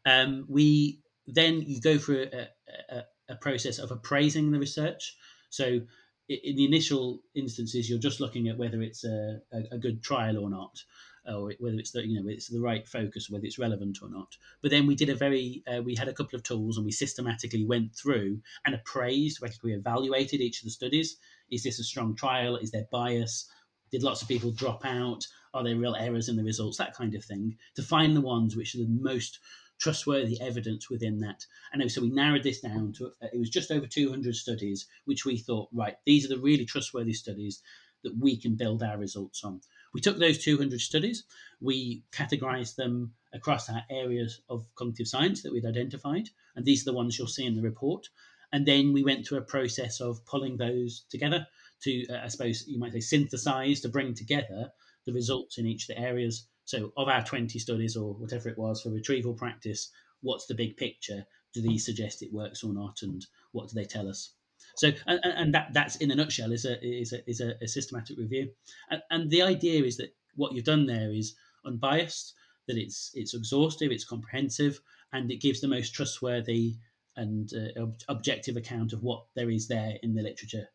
Um, 0.06 0.46
we 0.48 1.00
then 1.26 1.62
you 1.62 1.80
go 1.80 1.98
through 1.98 2.26
a, 2.32 2.48
a, 2.94 3.02
a, 3.30 3.34
process 3.36 3.78
of 3.78 3.90
appraising 3.90 4.50
the 4.50 4.58
research. 4.58 5.16
So 5.50 5.80
in 6.28 6.56
the 6.56 6.64
initial 6.64 7.22
instances, 7.34 7.88
you're 7.88 7.98
just 7.98 8.20
looking 8.20 8.48
at 8.48 8.58
whether 8.58 8.82
it's 8.82 9.04
a, 9.04 9.40
a, 9.52 9.78
good 9.78 10.02
trial 10.02 10.38
or 10.38 10.50
not, 10.50 10.78
or 11.26 11.52
whether 11.58 11.78
it's 11.78 11.92
the 11.92 12.06
you 12.06 12.20
know 12.20 12.28
it's 12.28 12.48
the 12.48 12.60
right 12.60 12.86
focus, 12.86 13.28
whether 13.28 13.44
it's 13.44 13.58
relevant 13.58 13.98
or 14.02 14.08
not. 14.08 14.36
But 14.62 14.70
then 14.70 14.86
we 14.86 14.94
did 14.94 15.08
a 15.08 15.14
very 15.14 15.62
uh, 15.66 15.82
we 15.82 15.94
had 15.94 16.08
a 16.08 16.14
couple 16.14 16.36
of 16.36 16.42
tools 16.42 16.76
and 16.76 16.86
we 16.86 16.92
systematically 16.92 17.64
went 17.64 17.94
through 17.94 18.40
and 18.64 18.74
appraised, 18.74 19.40
basically 19.40 19.72
we 19.72 19.78
evaluated 19.78 20.40
each 20.40 20.60
of 20.60 20.64
the 20.64 20.70
studies. 20.70 21.16
Is 21.50 21.62
this 21.62 21.78
a 21.78 21.84
strong 21.84 22.16
trial? 22.16 22.56
Is 22.56 22.70
there 22.70 22.86
bias? 22.90 23.48
Did 23.90 24.02
lots 24.02 24.22
of 24.22 24.28
people 24.28 24.50
drop 24.50 24.84
out? 24.84 25.26
Are 25.52 25.62
there 25.62 25.76
real 25.76 25.94
errors 25.94 26.28
in 26.28 26.36
the 26.36 26.42
results? 26.42 26.78
That 26.78 26.96
kind 26.96 27.14
of 27.14 27.24
thing 27.24 27.56
to 27.76 27.82
find 27.82 28.16
the 28.16 28.20
ones 28.20 28.56
which 28.56 28.74
are 28.74 28.78
the 28.78 28.88
most 28.88 29.38
trustworthy 29.78 30.40
evidence 30.40 30.88
within 30.88 31.18
that. 31.20 31.46
And 31.72 31.90
so 31.90 32.02
we 32.02 32.10
narrowed 32.10 32.42
this 32.42 32.60
down 32.60 32.92
to 32.94 33.12
it 33.20 33.38
was 33.38 33.50
just 33.50 33.70
over 33.70 33.86
200 33.86 34.34
studies, 34.34 34.86
which 35.04 35.24
we 35.24 35.36
thought, 35.36 35.68
right, 35.72 35.96
these 36.06 36.24
are 36.24 36.34
the 36.34 36.40
really 36.40 36.64
trustworthy 36.64 37.12
studies 37.12 37.62
that 38.02 38.16
we 38.18 38.36
can 38.36 38.54
build 38.54 38.82
our 38.82 38.98
results 38.98 39.42
on. 39.44 39.60
We 39.92 40.00
took 40.00 40.18
those 40.18 40.38
200 40.38 40.80
studies, 40.80 41.24
we 41.60 42.04
categorized 42.12 42.76
them 42.76 43.14
across 43.32 43.70
our 43.70 43.82
areas 43.90 44.40
of 44.48 44.66
cognitive 44.74 45.08
science 45.08 45.42
that 45.42 45.52
we'd 45.52 45.66
identified, 45.66 46.28
and 46.54 46.64
these 46.64 46.82
are 46.82 46.90
the 46.90 46.96
ones 46.96 47.18
you'll 47.18 47.28
see 47.28 47.46
in 47.46 47.54
the 47.54 47.62
report. 47.62 48.08
And 48.52 48.66
then 48.66 48.92
we 48.92 49.02
went 49.02 49.26
through 49.26 49.38
a 49.38 49.42
process 49.42 50.00
of 50.00 50.24
pulling 50.26 50.56
those 50.56 51.06
together 51.10 51.46
to, 51.82 52.06
uh, 52.08 52.20
I 52.24 52.28
suppose 52.28 52.66
you 52.68 52.78
might 52.78 52.92
say, 52.92 53.00
synthesize 53.00 53.80
to 53.80 53.88
bring 53.88 54.14
together 54.14 54.70
the 55.06 55.12
results 55.12 55.58
in 55.58 55.66
each 55.66 55.88
of 55.88 55.96
the 55.96 56.00
areas 56.00 56.46
so, 56.64 56.92
of 56.96 57.08
our 57.08 57.22
20 57.22 57.58
studies 57.58 57.96
or 57.96 58.14
whatever 58.14 58.48
it 58.48 58.58
was 58.58 58.80
for 58.80 58.90
retrieval 58.90 59.34
practice, 59.34 59.90
what's 60.22 60.46
the 60.46 60.54
big 60.54 60.76
picture? 60.76 61.26
Do 61.52 61.60
these 61.60 61.84
suggest 61.84 62.22
it 62.22 62.32
works 62.32 62.64
or 62.64 62.72
not? 62.72 63.02
And 63.02 63.24
what 63.52 63.68
do 63.68 63.74
they 63.74 63.84
tell 63.84 64.08
us? 64.08 64.30
So, 64.76 64.92
and, 65.06 65.20
and 65.24 65.54
that 65.54 65.72
that's 65.72 65.96
in 65.96 66.10
a 66.10 66.14
nutshell 66.14 66.52
is 66.52 66.64
a 66.64 66.82
is 66.84 67.12
a, 67.12 67.28
is 67.28 67.40
a, 67.40 67.54
a 67.62 67.68
systematic 67.68 68.18
review, 68.18 68.50
and, 68.90 69.02
and 69.10 69.30
the 69.30 69.42
idea 69.42 69.84
is 69.84 69.96
that 69.98 70.14
what 70.36 70.52
you've 70.52 70.64
done 70.64 70.86
there 70.86 71.12
is 71.12 71.34
unbiased, 71.64 72.34
that 72.66 72.76
it's 72.76 73.10
it's 73.14 73.34
exhaustive, 73.34 73.92
it's 73.92 74.04
comprehensive, 74.04 74.80
and 75.12 75.30
it 75.30 75.40
gives 75.40 75.60
the 75.60 75.68
most 75.68 75.94
trustworthy 75.94 76.76
and 77.16 77.52
uh, 77.54 77.80
ob- 77.80 78.02
objective 78.08 78.56
account 78.56 78.92
of 78.92 79.02
what 79.02 79.26
there 79.36 79.50
is 79.50 79.68
there 79.68 79.98
in 80.02 80.14
the 80.14 80.22
literature 80.22 80.66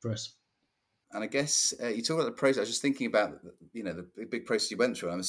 for 0.00 0.10
us. 0.10 0.34
And 1.12 1.22
I 1.22 1.26
guess 1.26 1.72
uh, 1.82 1.88
you 1.88 2.02
talk 2.02 2.16
about 2.16 2.26
the 2.26 2.32
process. 2.32 2.58
I 2.58 2.60
was 2.60 2.70
just 2.70 2.82
thinking 2.82 3.06
about 3.06 3.40
you 3.72 3.82
know 3.82 3.92
the 3.92 4.26
big 4.26 4.44
process 4.44 4.70
you 4.70 4.76
went 4.76 4.96
through. 4.96 5.10
I'm 5.10 5.22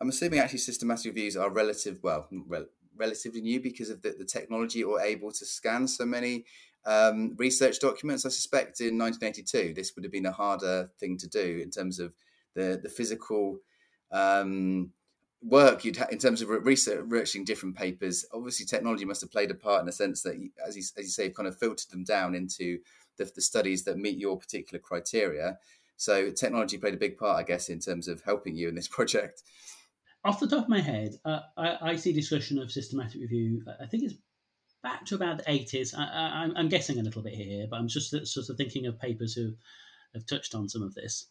I'm 0.00 0.08
assuming 0.08 0.38
actually 0.38 0.58
systematic 0.58 1.06
reviews 1.06 1.36
are 1.36 1.50
relative 1.50 1.98
well 2.02 2.26
rel- 2.46 2.66
relatively 2.96 3.40
new 3.40 3.60
because 3.60 3.90
of 3.90 4.02
the, 4.02 4.14
the 4.18 4.24
technology 4.24 4.82
or 4.82 5.00
able 5.00 5.30
to 5.32 5.44
scan 5.44 5.86
so 5.86 6.04
many 6.04 6.44
um, 6.86 7.34
research 7.36 7.80
documents. 7.80 8.24
I 8.24 8.30
suspect 8.30 8.80
in 8.80 8.98
1982 8.98 9.74
this 9.74 9.94
would 9.94 10.04
have 10.04 10.12
been 10.12 10.26
a 10.26 10.32
harder 10.32 10.90
thing 10.98 11.16
to 11.18 11.28
do 11.28 11.60
in 11.62 11.70
terms 11.70 11.98
of 11.98 12.14
the 12.54 12.80
the 12.82 12.88
physical 12.88 13.58
um, 14.10 14.92
work 15.42 15.84
you'd 15.84 15.96
ha- 15.96 16.08
in 16.10 16.18
terms 16.18 16.42
of 16.42 16.48
researching 16.48 17.44
different 17.44 17.76
papers. 17.76 18.24
Obviously, 18.32 18.66
technology 18.66 19.04
must 19.04 19.20
have 19.20 19.30
played 19.30 19.50
a 19.50 19.54
part 19.54 19.80
in 19.80 19.86
the 19.86 19.92
sense 19.92 20.22
that, 20.22 20.34
as 20.66 20.76
you, 20.76 20.82
as 20.96 21.04
you 21.04 21.10
say, 21.10 21.30
kind 21.30 21.48
of 21.48 21.58
filtered 21.58 21.90
them 21.90 22.04
down 22.04 22.34
into 22.34 22.78
the, 23.20 23.32
the 23.34 23.40
studies 23.40 23.84
that 23.84 23.98
meet 23.98 24.18
your 24.18 24.36
particular 24.36 24.80
criteria. 24.80 25.58
So 25.96 26.30
technology 26.30 26.78
played 26.78 26.94
a 26.94 26.98
big 26.98 27.18
part, 27.18 27.38
I 27.38 27.42
guess, 27.42 27.68
in 27.68 27.78
terms 27.78 28.08
of 28.08 28.22
helping 28.22 28.56
you 28.56 28.68
in 28.68 28.74
this 28.74 28.88
project. 28.96 29.42
Off 30.24 30.40
the 30.40 30.48
top 30.48 30.64
of 30.64 30.68
my 30.68 30.80
head, 30.80 31.14
uh, 31.24 31.40
I, 31.56 31.76
I, 31.80 31.96
see 31.96 32.12
discussion 32.12 32.58
of 32.58 32.70
systematic 32.70 33.22
review. 33.22 33.62
I 33.80 33.86
think 33.86 34.04
it's 34.04 34.14
back 34.82 35.06
to 35.06 35.14
about 35.14 35.38
the 35.38 35.44
80s. 35.44 35.94
I, 35.96 36.50
am 36.54 36.68
guessing 36.68 36.98
a 36.98 37.02
little 37.02 37.22
bit 37.22 37.32
here, 37.32 37.66
but 37.70 37.78
I'm 37.78 37.88
just 37.88 38.10
sort 38.26 38.48
of 38.50 38.56
thinking 38.56 38.86
of 38.86 39.00
papers 39.00 39.32
who 39.32 39.52
have 40.14 40.26
touched 40.26 40.54
on 40.54 40.68
some 40.68 40.82
of 40.82 40.94
this. 40.94 41.26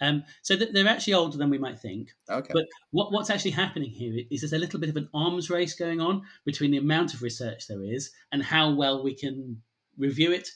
Um, 0.00 0.24
so 0.42 0.56
they're 0.56 0.88
actually 0.88 1.14
older 1.14 1.36
than 1.36 1.50
we 1.50 1.58
might 1.58 1.78
think. 1.78 2.10
Okay. 2.30 2.50
But 2.52 2.64
what, 2.90 3.12
what's 3.12 3.28
actually 3.28 3.50
happening 3.50 3.90
here 3.90 4.24
is 4.30 4.40
there's 4.40 4.54
a 4.54 4.58
little 4.58 4.80
bit 4.80 4.88
of 4.88 4.96
an 4.96 5.10
arms 5.12 5.50
race 5.50 5.74
going 5.74 6.00
on 6.00 6.22
between 6.46 6.70
the 6.70 6.78
amount 6.78 7.12
of 7.12 7.22
research 7.22 7.68
there 7.68 7.82
is 7.82 8.10
and 8.32 8.42
how 8.42 8.74
well 8.74 9.02
we 9.02 9.14
can 9.14 9.60
review 10.00 10.32
it. 10.32 10.48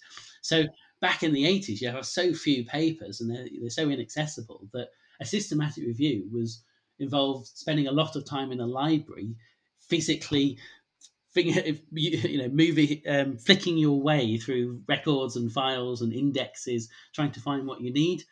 So 0.43 0.65
back 1.01 1.23
in 1.23 1.33
the 1.33 1.45
80s, 1.45 1.81
you 1.81 1.89
have 1.89 2.07
so 2.07 2.33
few 2.33 2.65
papers 2.65 3.21
and 3.21 3.31
they're, 3.31 3.47
they're 3.61 3.71
so 3.71 3.89
inaccessible 3.89 4.69
that 4.73 4.89
a 5.21 5.25
systematic 5.25 5.85
review 5.85 6.29
was 6.33 6.63
involved 6.99 7.47
spending 7.47 7.87
a 7.87 7.93
lot 7.93 8.17
of 8.17 8.25
time 8.25 8.53
in 8.53 8.61
a 8.61 8.67
library 8.67 9.35
physically 9.81 10.59
you 11.35 12.39
know 12.39 12.49
moving 12.49 13.03
um, 13.09 13.37
flicking 13.37 13.77
your 13.77 14.01
way 14.01 14.39
through 14.39 14.81
records 14.87 15.35
and 15.35 15.51
files 15.51 16.01
and 16.01 16.13
indexes 16.13 16.89
trying 17.13 17.33
to 17.33 17.41
find 17.41 17.67
what 17.67 17.81
you 17.81 17.93
need 17.93 18.23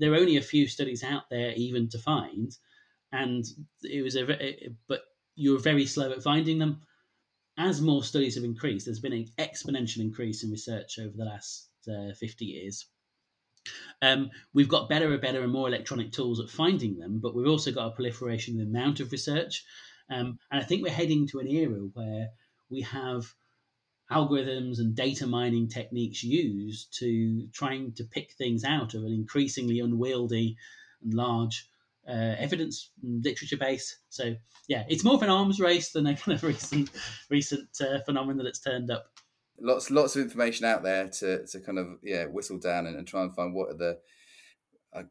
there 0.00 0.12
are 0.12 0.16
only 0.16 0.36
a 0.36 0.42
few 0.42 0.66
studies 0.66 1.04
out 1.04 1.30
there 1.30 1.52
even 1.52 1.88
to 1.88 1.98
find 1.98 2.56
and 3.12 3.44
it 3.82 4.02
was 4.02 4.16
a 4.16 4.74
but 4.88 5.02
you 5.36 5.52
were 5.52 5.58
very 5.58 5.86
slow 5.86 6.10
at 6.10 6.22
finding 6.22 6.58
them 6.58 6.82
as 7.58 7.80
more 7.80 8.04
studies 8.04 8.34
have 8.34 8.44
increased, 8.44 8.86
there's 8.86 9.00
been 9.00 9.12
an 9.12 9.26
exponential 9.38 10.00
increase 10.00 10.44
in 10.44 10.50
research 10.50 10.98
over 10.98 11.16
the 11.16 11.24
last 11.24 11.68
uh, 11.88 12.12
50 12.14 12.44
years. 12.44 12.86
Um, 14.02 14.30
we've 14.52 14.68
got 14.68 14.88
better 14.88 15.12
and 15.12 15.20
better 15.20 15.42
and 15.42 15.52
more 15.52 15.68
electronic 15.68 16.12
tools 16.12 16.38
at 16.40 16.50
finding 16.50 16.98
them, 16.98 17.18
but 17.20 17.34
we've 17.34 17.48
also 17.48 17.72
got 17.72 17.88
a 17.88 17.90
proliferation 17.90 18.60
in 18.60 18.72
the 18.72 18.78
amount 18.78 19.00
of 19.00 19.10
research. 19.10 19.64
Um, 20.10 20.38
and 20.50 20.60
I 20.60 20.64
think 20.64 20.82
we're 20.82 20.92
heading 20.92 21.26
to 21.28 21.40
an 21.40 21.48
era 21.48 21.80
where 21.94 22.28
we 22.70 22.82
have 22.82 23.34
algorithms 24.10 24.78
and 24.78 24.94
data 24.94 25.26
mining 25.26 25.68
techniques 25.68 26.22
used 26.22 26.96
to 26.98 27.48
trying 27.52 27.92
to 27.94 28.04
pick 28.04 28.32
things 28.32 28.62
out 28.64 28.94
of 28.94 29.02
an 29.02 29.12
increasingly 29.12 29.80
unwieldy 29.80 30.56
and 31.02 31.12
large 31.12 31.68
uh, 32.08 32.34
evidence 32.38 32.90
literature 33.02 33.56
base. 33.56 33.98
So 34.08 34.34
yeah, 34.68 34.84
it's 34.88 35.04
more 35.04 35.14
of 35.14 35.22
an 35.22 35.30
arms 35.30 35.60
race 35.60 35.92
than 35.92 36.06
a 36.06 36.16
kind 36.16 36.36
of 36.36 36.42
recent 36.42 36.90
recent 37.30 37.68
uh, 37.80 38.00
phenomenon 38.04 38.44
that's 38.44 38.60
turned 38.60 38.90
up. 38.90 39.06
Lots 39.60 39.90
lots 39.90 40.16
of 40.16 40.22
information 40.22 40.66
out 40.66 40.82
there 40.82 41.08
to, 41.08 41.46
to 41.46 41.60
kind 41.60 41.78
of 41.78 41.98
yeah 42.02 42.26
whistle 42.26 42.58
down 42.58 42.86
and, 42.86 42.96
and 42.96 43.06
try 43.06 43.22
and 43.22 43.34
find 43.34 43.54
what 43.54 43.70
are 43.70 43.76
the 43.76 43.98
uh, 44.92 45.02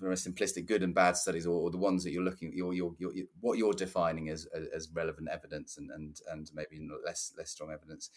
very 0.00 0.16
simplistic 0.16 0.66
good 0.66 0.82
and 0.82 0.94
bad 0.94 1.16
studies 1.16 1.46
or, 1.46 1.54
or 1.54 1.70
the 1.70 1.78
ones 1.78 2.02
that 2.02 2.10
you're 2.10 2.22
looking 2.22 2.52
you're, 2.54 2.72
you're, 2.72 2.92
what 3.40 3.58
you're 3.58 3.72
defining 3.72 4.28
as, 4.28 4.48
as 4.74 4.88
relevant 4.92 5.28
evidence 5.30 5.78
and, 5.78 5.90
and 5.90 6.16
and 6.32 6.50
maybe 6.52 6.84
less 7.04 7.32
less 7.38 7.50
strong 7.50 7.70
evidence 7.70 8.10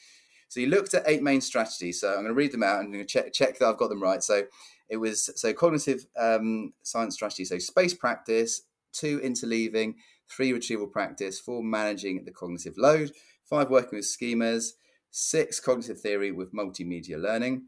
So 0.49 0.59
you 0.59 0.67
looked 0.67 0.93
at 0.93 1.03
eight 1.07 1.23
main 1.23 1.41
strategies. 1.41 2.01
So 2.01 2.09
I'm 2.09 2.15
going 2.15 2.27
to 2.27 2.33
read 2.33 2.51
them 2.51 2.63
out 2.63 2.79
and 2.79 2.87
I'm 2.87 2.91
going 2.93 3.05
to 3.05 3.09
check, 3.09 3.33
check 3.33 3.59
that 3.59 3.67
I've 3.67 3.77
got 3.77 3.89
them 3.89 4.01
right. 4.03 4.21
So 4.21 4.43
it 4.89 4.97
was 4.97 5.29
so 5.39 5.53
cognitive 5.53 6.05
um, 6.17 6.73
science 6.83 7.15
strategy. 7.15 7.45
So 7.45 7.57
space 7.57 7.93
practice, 7.93 8.61
two 8.91 9.19
interleaving, 9.19 9.95
three 10.29 10.53
retrieval 10.53 10.87
practice, 10.87 11.39
four 11.39 11.63
managing 11.63 12.25
the 12.25 12.31
cognitive 12.31 12.77
load, 12.77 13.11
five 13.43 13.69
working 13.69 13.97
with 13.97 14.05
schemas, 14.05 14.71
six 15.11 15.59
cognitive 15.59 15.99
theory 15.99 16.31
with 16.31 16.53
multimedia 16.53 17.21
learning, 17.21 17.65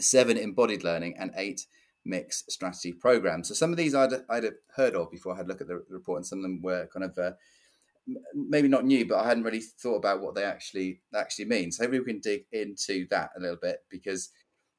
seven 0.00 0.36
embodied 0.36 0.84
learning, 0.84 1.16
and 1.18 1.32
eight 1.36 1.66
mixed 2.04 2.50
strategy 2.50 2.92
programs. 2.92 3.48
So 3.48 3.54
some 3.54 3.70
of 3.70 3.76
these 3.76 3.94
I'd, 3.94 4.12
I'd 4.28 4.44
heard 4.74 4.94
of 4.94 5.10
before 5.10 5.34
I 5.34 5.36
had 5.36 5.46
a 5.46 5.48
look 5.48 5.60
at 5.60 5.68
the 5.68 5.84
report, 5.88 6.18
and 6.18 6.26
some 6.26 6.38
of 6.38 6.42
them 6.42 6.60
were 6.62 6.88
kind 6.92 7.04
of 7.04 7.16
uh, 7.18 7.32
maybe 8.34 8.68
not 8.68 8.84
new, 8.84 9.06
but 9.06 9.18
I 9.18 9.28
hadn't 9.28 9.44
really 9.44 9.60
thought 9.60 9.96
about 9.96 10.20
what 10.20 10.34
they 10.34 10.44
actually 10.44 11.00
actually 11.14 11.46
mean. 11.46 11.70
So 11.72 11.84
maybe 11.84 11.98
we 11.98 12.04
can 12.04 12.20
dig 12.20 12.44
into 12.52 13.06
that 13.10 13.30
a 13.36 13.40
little 13.40 13.58
bit 13.60 13.78
because 13.90 14.30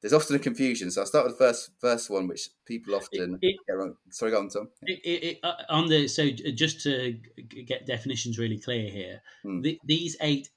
there's 0.01 0.13
often 0.13 0.35
a 0.35 0.39
confusion. 0.39 0.91
So 0.91 1.01
I'll 1.01 1.07
start 1.07 1.25
with 1.25 1.37
the 1.37 1.45
first 1.45 1.71
first 1.79 2.09
one, 2.09 2.27
which 2.27 2.49
people 2.65 2.93
often 2.95 3.39
it, 3.41 3.47
it, 3.47 3.55
get 3.65 3.73
wrong. 3.73 3.95
Sorry, 4.11 4.31
go 4.31 4.39
on, 4.39 4.49
Tom. 4.49 4.67
It, 4.81 5.39
uh, 5.43 5.53
on 5.69 5.87
the 5.87 6.07
so 6.07 6.29
just 6.29 6.81
to 6.81 7.17
get 7.65 7.87
definitions 7.87 8.37
really 8.37 8.59
clear 8.59 8.89
here, 8.89 9.21
hmm. 9.43 9.61
the, 9.61 9.79
these 9.85 10.17
eight, 10.21 10.49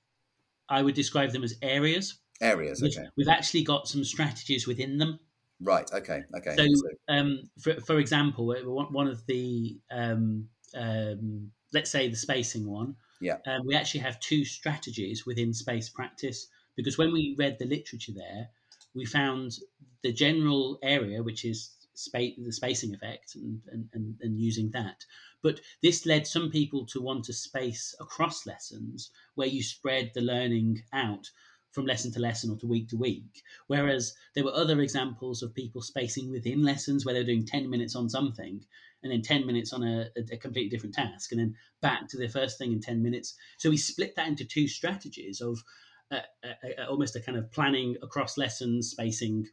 I 0.69 0.83
would 0.83 0.95
describe 0.95 1.31
them 1.31 1.45
as 1.45 1.55
areas. 1.63 2.19
Areas. 2.41 2.83
Okay. 2.83 3.01
We've, 3.01 3.11
we've 3.19 3.29
actually 3.29 3.63
got 3.63 3.89
some 3.89 4.05
strategies 4.05 4.67
within 4.67 4.99
them. 4.99 5.21
Right. 5.61 5.89
Okay. 5.93 6.23
Okay. 6.37 6.55
So, 6.57 6.67
so. 6.67 7.15
Um, 7.15 7.43
for 7.63 7.81
for 7.81 7.99
example, 7.99 8.53
one 8.65 9.07
of 9.07 9.25
the 9.27 9.79
um, 9.93 10.49
um, 10.77 11.53
let's 11.77 11.91
say 11.91 12.09
the 12.09 12.17
spacing 12.17 12.67
one, 12.67 12.97
yeah, 13.21 13.37
um, 13.47 13.67
we 13.67 13.75
actually 13.75 14.01
have 14.01 14.19
two 14.19 14.45
strategies 14.45 15.27
within 15.27 15.53
space 15.53 15.89
practice 15.91 16.49
because 16.75 16.99
when 16.99 17.13
we 17.13 17.37
read 17.39 17.59
the 17.59 17.67
literature 17.67 18.13
there, 18.15 18.49
we 18.95 19.05
found 19.05 19.59
the 20.03 20.13
general 20.13 20.79
area, 20.83 21.23
which 21.23 21.45
is 21.45 21.71
space, 21.95 22.35
the 22.39 22.53
spacing 22.53 22.95
effect, 22.95 23.35
and, 23.35 23.61
and, 23.71 23.89
and, 23.93 24.17
and 24.23 24.39
using 24.39 24.71
that. 24.71 25.05
But 25.43 25.61
this 25.83 26.07
led 26.07 26.27
some 26.27 26.51
people 26.51 26.87
to 26.87 27.01
want 27.01 27.25
to 27.27 27.33
space 27.33 27.95
across 28.01 28.47
lessons 28.47 29.11
where 29.35 29.49
you 29.49 29.63
spread 29.63 30.13
the 30.15 30.23
learning 30.23 30.83
out 30.93 31.31
from 31.73 31.85
lesson 31.85 32.11
to 32.13 32.21
lesson 32.21 32.51
or 32.51 32.57
to 32.57 32.67
week 32.67 32.89
to 32.89 32.97
week. 32.97 33.43
Whereas 33.67 34.15
there 34.35 34.45
were 34.45 34.55
other 34.55 34.81
examples 34.81 35.43
of 35.43 35.55
people 35.55 35.83
spacing 35.83 36.31
within 36.31 36.63
lessons 36.63 37.05
where 37.05 37.15
they're 37.15 37.23
doing 37.23 37.45
10 37.45 37.69
minutes 37.69 37.95
on 37.95 38.09
something 38.09 38.65
and 39.07 39.13
then 39.13 39.23
10 39.23 39.47
minutes 39.47 39.73
on 39.73 39.85
a, 39.85 40.09
a, 40.33 40.37
completely 40.37 40.69
different 40.69 40.95
task 40.95 41.31
and 41.31 41.41
then 41.41 41.55
back 41.81 42.09
to 42.09 42.19
the 42.19 42.29
first 42.29 42.59
thing 42.59 42.73
in 42.73 42.81
10 42.81 43.03
minutes. 43.03 43.35
So 43.59 43.71
we 43.71 43.77
split 43.77 44.17
that 44.17 44.27
into 44.27 44.45
two 44.45 44.67
strategies 44.67 45.41
of 45.41 45.63
uh, 46.11 46.19
a, 46.45 46.83
a, 46.83 46.87
almost 46.89 47.15
a 47.15 47.21
kind 47.21 47.39
of 47.39 47.53
planning 47.53 47.97
across 48.03 48.37
lessons 48.37 48.91
spacing 48.91 49.47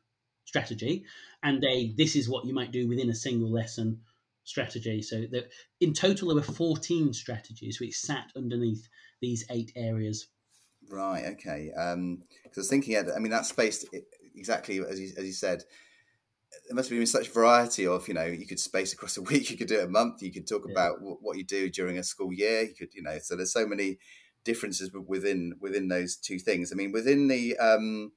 strategy 0.46 1.06
and 1.44 1.64
a 1.64 1.94
this 1.98 2.16
is 2.16 2.28
what 2.28 2.46
you 2.46 2.54
might 2.54 2.72
do 2.72 2.88
within 2.88 3.12
a 3.12 3.16
single 3.16 3.52
lesson 3.52 4.02
strategy. 4.44 5.04
So 5.04 5.26
that 5.32 5.52
in 5.80 5.94
total 5.94 6.30
there 6.30 6.36
were 6.36 6.42
14 6.42 7.14
strategies 7.14 7.80
which 7.80 7.96
sat 7.96 8.32
underneath 8.36 8.88
these 9.22 9.46
eight 9.52 9.72
areas. 9.76 10.28
Right. 10.90 11.26
Okay. 11.34 11.72
Um, 11.78 12.24
because 12.44 12.58
I 12.58 12.62
was 12.62 12.70
thinking, 12.70 12.98
I 12.98 13.20
mean, 13.20 13.32
that's 13.32 13.50
space 13.50 13.86
exactly 14.36 14.80
as 14.80 15.00
you, 15.00 15.12
as 15.16 15.26
you 15.26 15.32
said 15.32 15.64
there 16.68 16.76
must 16.76 16.90
have 16.90 16.98
been 16.98 17.06
such 17.06 17.30
variety 17.30 17.86
of 17.86 18.08
you 18.08 18.14
know 18.14 18.26
you 18.26 18.46
could 18.46 18.60
space 18.60 18.94
across 18.94 19.18
a 19.18 19.22
week 19.32 19.50
you 19.50 19.58
could 19.58 19.68
do 19.68 19.80
it 19.80 19.86
a 19.86 19.90
month 19.90 20.22
you 20.22 20.32
could 20.32 20.48
talk 20.48 20.64
yeah. 20.68 20.72
about 20.72 20.98
what 21.02 21.38
you 21.38 21.44
do 21.44 21.70
during 21.70 21.98
a 21.98 22.04
school 22.04 22.34
year 22.34 22.62
you 22.62 22.74
could 22.74 22.94
you 22.94 23.02
know 23.02 23.18
so 23.20 23.36
there's 23.36 23.54
so 23.54 23.66
many 23.66 23.98
differences 24.44 24.92
within 25.08 25.54
within 25.62 25.88
those 25.88 26.16
two 26.18 26.40
things. 26.40 26.72
I 26.72 26.76
mean 26.76 26.92
within 26.92 27.28
the 27.28 27.58
um 27.58 28.12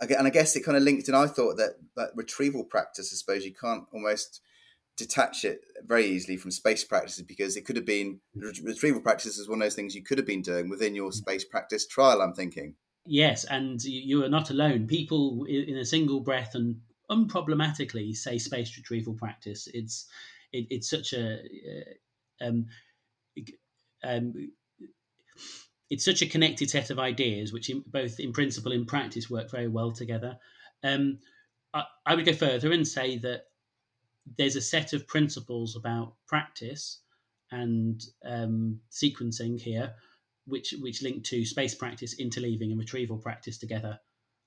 and 0.00 0.26
i 0.26 0.30
guess 0.30 0.54
it 0.54 0.64
kind 0.64 0.76
of 0.76 0.82
linked 0.82 1.08
and 1.08 1.16
i 1.16 1.26
thought 1.26 1.56
that 1.56 1.76
that 1.96 2.10
retrieval 2.14 2.64
practice 2.64 3.10
i 3.12 3.16
suppose 3.16 3.44
you 3.44 3.54
can't 3.54 3.84
almost 3.92 4.40
detach 4.96 5.44
it 5.44 5.60
very 5.86 6.04
easily 6.04 6.36
from 6.36 6.50
space 6.50 6.84
practices 6.84 7.22
because 7.22 7.56
it 7.56 7.64
could 7.64 7.76
have 7.76 7.86
been 7.86 8.20
retrieval 8.62 9.00
practice 9.00 9.38
is 9.38 9.48
one 9.48 9.60
of 9.60 9.64
those 9.64 9.74
things 9.74 9.94
you 9.94 10.02
could 10.02 10.18
have 10.18 10.26
been 10.26 10.42
doing 10.42 10.68
within 10.68 10.94
your 10.94 11.10
space 11.10 11.44
practice 11.44 11.86
trial 11.86 12.20
i'm 12.20 12.34
thinking. 12.34 12.74
Yes 13.06 13.44
and 13.44 13.82
you 13.82 14.24
are 14.24 14.28
not 14.28 14.50
alone. 14.50 14.86
People 14.86 15.44
in 15.48 15.76
a 15.76 15.84
single 15.84 16.20
breath 16.20 16.54
and 16.54 16.76
unproblematically 17.10 18.16
say 18.16 18.38
space 18.38 18.76
retrieval 18.76 19.14
practice. 19.14 19.68
It's 19.72 20.06
it, 20.52 20.66
it's 20.70 20.90
such 20.90 21.12
a 21.12 21.40
uh, 21.40 22.44
um, 22.46 22.66
um, 24.02 24.50
it's 25.90 26.04
such 26.04 26.22
a 26.22 26.26
connected 26.26 26.70
set 26.70 26.90
of 26.90 26.98
ideas, 26.98 27.52
which 27.52 27.70
in, 27.70 27.84
both 27.86 28.18
in 28.18 28.32
principle 28.32 28.72
and 28.72 28.86
practice 28.86 29.30
work 29.30 29.50
very 29.50 29.68
well 29.68 29.92
together. 29.92 30.38
Um, 30.82 31.18
I, 31.72 31.84
I 32.06 32.14
would 32.14 32.26
go 32.26 32.32
further 32.32 32.72
and 32.72 32.86
say 32.86 33.18
that 33.18 33.44
there's 34.38 34.56
a 34.56 34.60
set 34.60 34.92
of 34.92 35.06
principles 35.06 35.76
about 35.76 36.14
practice 36.26 37.00
and 37.50 38.02
um, 38.24 38.80
sequencing 38.90 39.60
here, 39.60 39.94
which 40.46 40.74
which 40.80 41.02
link 41.02 41.24
to 41.24 41.44
space 41.44 41.74
practice, 41.74 42.20
interleaving, 42.20 42.70
and 42.70 42.78
retrieval 42.78 43.18
practice 43.18 43.58
together 43.58 43.98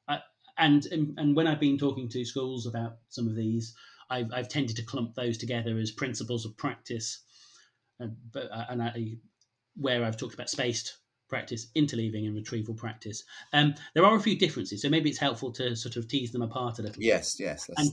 and, 0.07 0.21
and 0.57 0.85
and 1.17 1.35
when 1.35 1.47
I've 1.47 1.59
been 1.59 1.77
talking 1.77 2.09
to 2.09 2.25
schools 2.25 2.65
about 2.65 2.97
some 3.09 3.27
of 3.27 3.35
these, 3.35 3.75
I've, 4.09 4.31
I've 4.33 4.49
tended 4.49 4.75
to 4.77 4.83
clump 4.83 5.15
those 5.15 5.37
together 5.37 5.77
as 5.77 5.91
principles 5.91 6.45
of 6.45 6.57
practice, 6.57 7.23
uh, 8.01 8.07
but 8.31 8.51
uh, 8.51 8.65
and 8.69 8.81
I, 8.81 9.17
where 9.75 10.03
I've 10.03 10.17
talked 10.17 10.33
about 10.33 10.49
spaced 10.49 10.97
practice, 11.29 11.67
interleaving, 11.75 12.25
and 12.25 12.35
retrieval 12.35 12.73
practice. 12.73 13.23
Um, 13.53 13.75
there 13.93 14.05
are 14.05 14.15
a 14.15 14.19
few 14.19 14.37
differences, 14.37 14.81
so 14.81 14.89
maybe 14.89 15.09
it's 15.09 15.19
helpful 15.19 15.51
to 15.53 15.75
sort 15.75 15.97
of 15.97 16.07
tease 16.07 16.31
them 16.31 16.41
apart 16.41 16.79
a 16.79 16.83
little. 16.83 17.01
Yes, 17.01 17.35
bit. 17.35 17.45
yes, 17.45 17.69
and 17.77 17.89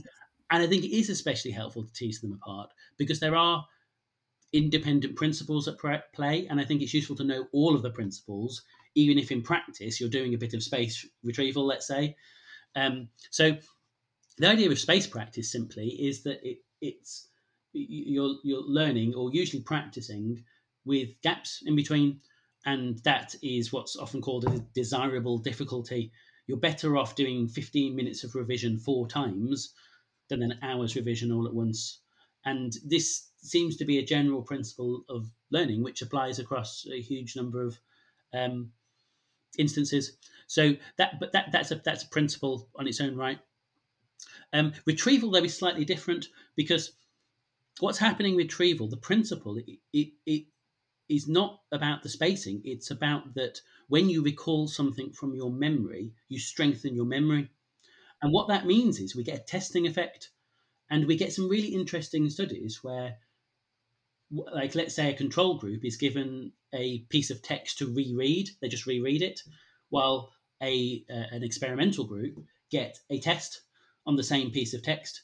and 0.51 0.63
I 0.63 0.67
think 0.67 0.83
it 0.83 0.95
is 0.95 1.09
especially 1.09 1.51
helpful 1.51 1.83
to 1.83 1.93
tease 1.93 2.21
them 2.21 2.33
apart 2.33 2.69
because 2.97 3.19
there 3.19 3.35
are 3.35 3.65
independent 4.53 5.15
principles 5.15 5.67
at 5.67 5.77
play, 6.13 6.47
and 6.49 6.59
I 6.59 6.65
think 6.65 6.81
it's 6.81 6.93
useful 6.93 7.15
to 7.17 7.23
know 7.23 7.47
all 7.51 7.75
of 7.75 7.81
the 7.81 7.89
principles, 7.89 8.63
even 8.95 9.17
if 9.17 9.31
in 9.31 9.41
practice 9.41 9.99
you're 9.99 10.09
doing 10.09 10.33
a 10.33 10.37
bit 10.37 10.53
of 10.53 10.63
space 10.63 11.05
retrieval, 11.23 11.65
let's 11.65 11.87
say, 11.87 12.15
um, 12.75 13.09
so 13.29 13.57
the 14.37 14.47
idea 14.47 14.69
of 14.69 14.79
space 14.79 15.07
practice 15.07 15.51
simply 15.51 15.87
is 15.87 16.23
that 16.23 16.39
it, 16.47 16.59
it's 16.81 17.27
you're 17.73 18.35
you're 18.43 18.63
learning 18.63 19.13
or 19.15 19.31
usually 19.33 19.61
practicing 19.61 20.43
with 20.85 21.09
gaps 21.21 21.63
in 21.65 21.75
between, 21.75 22.21
and 22.65 22.99
that 22.99 23.35
is 23.41 23.73
what's 23.73 23.95
often 23.95 24.21
called 24.21 24.45
a 24.45 24.59
desirable 24.73 25.37
difficulty. 25.37 26.11
You're 26.47 26.57
better 26.57 26.95
off 26.95 27.15
doing 27.15 27.47
15 27.47 27.95
minutes 27.95 28.23
of 28.23 28.35
revision 28.35 28.77
four 28.77 29.07
times 29.07 29.73
than 30.29 30.43
an 30.43 30.59
hour's 30.61 30.95
revision 30.95 31.31
all 31.31 31.47
at 31.47 31.53
once. 31.53 31.99
And 32.45 32.73
this 32.85 33.29
seems 33.37 33.77
to 33.77 33.85
be 33.85 33.97
a 33.97 34.05
general 34.05 34.43
principle 34.43 35.03
of 35.09 35.31
learning, 35.49 35.81
which 35.81 36.03
applies 36.03 36.37
across 36.37 36.85
a 36.91 37.01
huge 37.01 37.35
number 37.35 37.63
of 37.63 37.79
um, 38.33 38.71
instances. 39.57 40.17
So 40.47 40.75
that, 40.97 41.19
but 41.19 41.31
that 41.33 41.51
that's 41.51 41.71
a 41.71 41.75
that's 41.83 42.03
a 42.03 42.09
principle 42.09 42.69
on 42.75 42.87
its 42.87 43.01
own 43.01 43.15
right. 43.15 43.39
Um, 44.53 44.73
retrieval 44.85 45.31
though 45.31 45.43
is 45.43 45.57
slightly 45.57 45.85
different 45.85 46.27
because 46.55 46.93
what's 47.79 47.97
happening 47.97 48.35
with 48.35 48.45
retrieval, 48.45 48.87
the 48.87 48.97
principle, 48.97 49.57
it, 49.57 49.65
it, 49.91 50.13
it 50.25 50.45
is 51.09 51.27
not 51.27 51.61
about 51.71 52.03
the 52.03 52.09
spacing. 52.09 52.61
It's 52.63 52.91
about 52.91 53.33
that 53.35 53.59
when 53.87 54.09
you 54.09 54.23
recall 54.23 54.67
something 54.67 55.11
from 55.11 55.35
your 55.35 55.51
memory, 55.51 56.13
you 56.29 56.39
strengthen 56.39 56.95
your 56.95 57.05
memory. 57.05 57.49
And 58.21 58.31
what 58.31 58.47
that 58.47 58.65
means 58.65 58.99
is 58.99 59.15
we 59.15 59.23
get 59.23 59.39
a 59.39 59.43
testing 59.43 59.85
effect 59.85 60.31
and 60.89 61.05
we 61.05 61.17
get 61.17 61.33
some 61.33 61.49
really 61.49 61.69
interesting 61.69 62.29
studies 62.29 62.83
where 62.83 63.17
like 64.53 64.75
let's 64.75 64.95
say 64.95 65.09
a 65.09 65.17
control 65.17 65.57
group 65.57 65.85
is 65.85 65.97
given 65.97 66.51
a 66.73 66.99
piece 67.09 67.31
of 67.31 67.41
text 67.41 67.77
to 67.77 67.93
reread 67.93 68.49
they 68.61 68.67
just 68.67 68.85
reread 68.85 69.21
it 69.21 69.41
while 69.89 70.31
a 70.61 71.03
uh, 71.09 71.35
an 71.35 71.43
experimental 71.43 72.05
group 72.05 72.43
get 72.71 72.99
a 73.09 73.19
test 73.19 73.61
on 74.05 74.15
the 74.15 74.23
same 74.23 74.51
piece 74.51 74.73
of 74.73 74.83
text, 74.83 75.21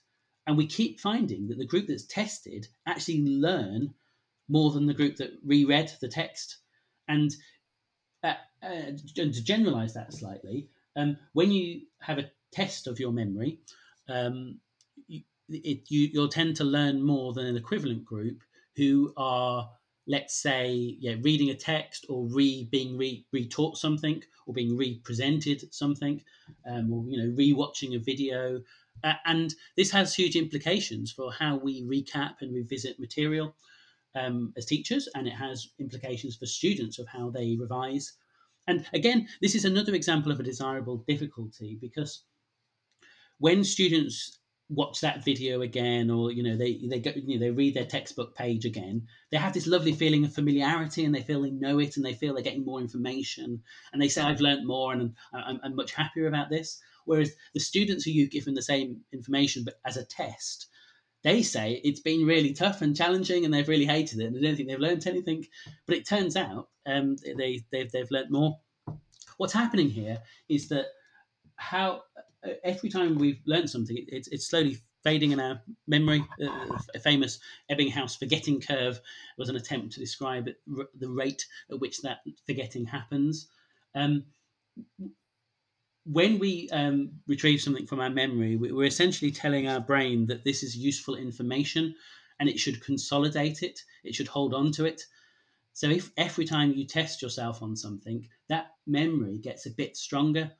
and 0.47 0.58
we 0.58 0.65
keep 0.65 1.00
finding 1.00 1.47
that 1.47 1.58
the 1.58 1.65
group 1.65 1.88
that's 1.88 2.06
tested 2.06 2.67
actually 2.88 3.21
learn 3.24 3.93
more 4.50 4.71
than 4.71 4.88
the 4.88 4.93
group 4.93 5.17
that 5.17 5.32
reread 5.45 5.91
the 6.02 6.08
text. 6.08 6.58
And 7.08 7.32
uh, 8.24 8.34
uh, 8.63 8.91
to 9.15 9.43
generalize 9.43 9.93
that 9.93 10.13
slightly, 10.13 10.69
um, 10.95 11.17
when 11.34 11.52
you 11.52 11.82
have 12.00 12.17
a 12.17 12.32
test 12.52 12.88
of 12.88 13.00
your 13.00 13.12
memory, 13.12 13.60
um, 14.10 14.60
you, 15.08 15.21
you, 15.47 16.10
you'll 16.13 16.28
tend 16.28 16.58
to 16.58 16.63
learn 16.63 17.04
more 17.04 17.34
than 17.34 17.45
an 17.45 17.58
equivalent 17.58 18.06
group 18.06 18.41
who 18.82 19.13
are 19.15 19.70
let's 20.08 20.41
say, 20.41 20.98
yeah, 21.00 21.13
reading 21.22 21.52
a 21.52 21.56
text 21.56 22.08
or 22.10 22.26
re 22.26 22.67
being 22.72 22.98
re 22.98 23.24
retaught 23.34 23.78
something 23.78 24.24
or 24.48 24.54
being 24.54 24.76
represented 24.76 25.72
something, 25.72 26.20
um, 26.65 26.91
or 26.91 27.06
you 27.08 27.17
know, 27.17 27.30
rewatching 27.36 27.96
a 27.96 28.00
video, 28.00 28.60
uh, 29.04 29.13
and 29.26 29.54
this 29.78 29.91
has 29.91 30.15
huge 30.15 30.36
implications 30.36 31.12
for 31.12 31.32
how 31.32 31.58
we 31.58 31.84
recap 31.84 32.36
and 32.41 32.56
revisit 32.56 33.00
material 33.00 33.56
um, 34.15 34.52
as 34.58 34.65
teachers, 34.65 35.08
and 35.13 35.28
it 35.28 35.36
has 35.46 35.70
implications 35.80 36.36
for 36.36 36.48
students 36.48 36.98
of 36.98 37.08
how 37.08 37.30
they 37.30 37.56
revise. 37.56 38.13
and 38.67 38.88
again, 38.94 39.28
this 39.41 39.54
is 39.56 39.65
another 39.65 39.94
example 39.94 40.32
of 40.32 40.39
a 40.39 40.50
desirable 40.52 40.98
difficulty 41.08 41.78
because 41.80 42.24
when 43.38 43.63
students 43.63 44.41
watch 44.72 45.02
that 45.02 45.24
video 45.26 45.62
again 45.62 46.10
or 46.10 46.32
you 46.32 46.42
know 46.42 46.56
they 46.56 46.80
they 46.90 47.00
go 47.00 47.12
you 47.16 47.38
know 47.38 47.46
they 47.46 47.52
read 47.52 47.74
their 47.74 47.86
textbook 47.86 48.36
page 48.36 48.66
again. 48.66 49.08
They 49.30 49.38
have 49.38 49.54
this 49.54 49.68
lovely 49.68 49.94
feeling 49.94 50.24
of 50.24 50.34
familiarity 50.34 51.04
and 51.04 51.14
they 51.14 51.22
feel 51.22 51.42
they 51.42 51.52
know 51.52 51.80
it 51.80 51.98
and 51.98 52.06
they 52.06 52.14
feel 52.14 52.34
they're 52.34 52.44
getting 52.44 52.66
more 52.66 52.80
information. 52.80 53.62
And 53.92 54.02
they 54.02 54.08
say 54.08 54.22
i've 54.22 54.42
learned 54.42 54.66
more 54.66 54.94
and 54.94 55.14
I'm, 55.34 55.60
I'm 55.64 55.76
much 55.76 55.94
happier 55.94 56.28
about 56.28 56.50
this. 56.50 56.82
Whereas 57.06 57.32
the 57.54 57.60
students 57.60 58.06
who 58.06 58.12
you've 58.12 58.32
given 58.32 58.54
the 58.54 58.62
same 58.62 59.02
information 59.12 59.64
but 59.66 59.80
as 59.86 59.98
a 59.98 60.06
test 60.06 60.68
they 61.24 61.44
say 61.44 61.80
it's 61.84 62.00
been 62.00 62.26
really 62.26 62.54
tough 62.54 62.82
and 62.82 62.96
challenging 62.96 63.46
and 63.46 63.54
they've 63.54 63.68
really 63.68 63.86
hated 63.86 64.20
it 64.20 64.26
and 64.26 64.36
they 64.36 64.42
don't 64.42 64.56
think 64.56 64.70
they've 64.70 64.80
learned 64.80 65.06
anything. 65.06 65.46
But 65.86 65.98
it 65.98 66.08
turns 66.08 66.36
out 66.36 66.70
um, 66.86 67.18
they, 67.38 67.62
they've, 67.72 67.92
they've 67.92 68.10
learned 68.10 68.32
more. 68.32 68.58
What's 69.38 69.54
happening 69.54 69.90
here 69.90 70.20
is 70.50 70.70
that 70.70 70.88
how 71.58 72.04
every 72.64 72.90
time 72.90 73.18
we've 73.18 73.42
learned 73.46 73.70
something, 73.70 73.98
it, 73.98 74.06
it's, 74.08 74.28
it's 74.30 74.50
slowly 74.50 74.78
fading 75.04 75.32
in 75.32 75.40
our 75.40 75.62
memory. 75.88 76.24
Uh, 76.42 76.78
a 76.96 77.00
famous 77.00 77.40
Ebbinghaus 77.72 78.18
forgetting 78.18 78.62
curve 78.62 79.00
was 79.38 79.50
an 79.50 79.56
attempt 79.56 79.94
to 79.94 80.00
describe 80.00 80.50
r- 80.78 80.86
the 80.98 81.10
rate 81.10 81.46
at 81.72 81.80
which 81.80 82.02
that 82.02 82.20
forgetting 82.46 82.86
happens. 82.86 83.48
Um, 83.96 84.26
when 86.06 86.40
we 86.40 86.68
um, 86.72 87.12
retrieve 87.28 87.62
something 87.62 87.86
from 87.86 88.00
our 88.00 88.10
memory, 88.10 88.56
we're 88.56 88.86
essentially 88.86 89.32
telling 89.32 89.68
our 89.68 89.80
brain 89.80 90.26
that 90.28 90.44
this 90.44 90.64
is 90.64 90.76
useful 90.76 91.16
information 91.16 91.96
and 92.40 92.50
it 92.50 92.60
should 92.60 92.84
consolidate 92.84 93.62
it, 93.62 93.80
it 94.04 94.16
should 94.16 94.28
hold 94.28 94.54
on 94.54 94.72
to 94.74 94.86
it. 94.86 95.04
So 95.74 95.90
if 95.90 96.12
every 96.18 96.46
time 96.46 96.74
you 96.74 96.86
test 96.86 97.22
yourself 97.22 97.62
on 97.62 97.76
something, 97.76 98.28
that 98.50 98.72
memory 98.88 99.38
gets 99.38 99.68
a 99.68 99.72
bit 99.72 99.96
stronger 99.96 100.52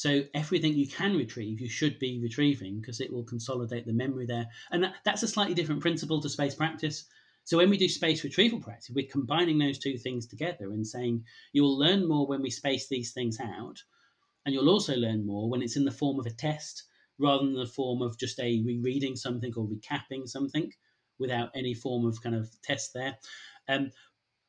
so 0.00 0.22
everything 0.32 0.72
you 0.72 0.88
can 0.88 1.14
retrieve, 1.14 1.60
you 1.60 1.68
should 1.68 1.98
be 1.98 2.18
retrieving 2.22 2.80
because 2.80 3.02
it 3.02 3.12
will 3.12 3.22
consolidate 3.22 3.84
the 3.84 3.92
memory 3.92 4.24
there. 4.24 4.46
And 4.70 4.82
that, 4.82 4.94
that's 5.04 5.22
a 5.22 5.28
slightly 5.28 5.52
different 5.52 5.82
principle 5.82 6.22
to 6.22 6.28
space 6.30 6.54
practice. 6.54 7.04
So 7.44 7.58
when 7.58 7.68
we 7.68 7.76
do 7.76 7.86
space 7.86 8.24
retrieval 8.24 8.60
practice, 8.60 8.88
we're 8.94 9.04
combining 9.12 9.58
those 9.58 9.78
two 9.78 9.98
things 9.98 10.26
together 10.26 10.70
and 10.70 10.86
saying 10.86 11.24
you 11.52 11.62
will 11.62 11.76
learn 11.76 12.08
more 12.08 12.26
when 12.26 12.40
we 12.40 12.48
space 12.48 12.88
these 12.88 13.12
things 13.12 13.38
out, 13.40 13.76
and 14.46 14.54
you'll 14.54 14.70
also 14.70 14.96
learn 14.96 15.26
more 15.26 15.50
when 15.50 15.60
it's 15.60 15.76
in 15.76 15.84
the 15.84 15.90
form 15.90 16.18
of 16.18 16.24
a 16.24 16.30
test 16.30 16.84
rather 17.18 17.44
than 17.44 17.52
the 17.52 17.66
form 17.66 18.00
of 18.00 18.18
just 18.18 18.40
a 18.40 18.62
rereading 18.64 19.16
something 19.16 19.52
or 19.54 19.66
recapping 19.68 20.26
something 20.26 20.72
without 21.18 21.50
any 21.54 21.74
form 21.74 22.06
of 22.06 22.22
kind 22.22 22.34
of 22.34 22.48
test 22.62 22.94
there. 22.94 23.18
Um, 23.68 23.90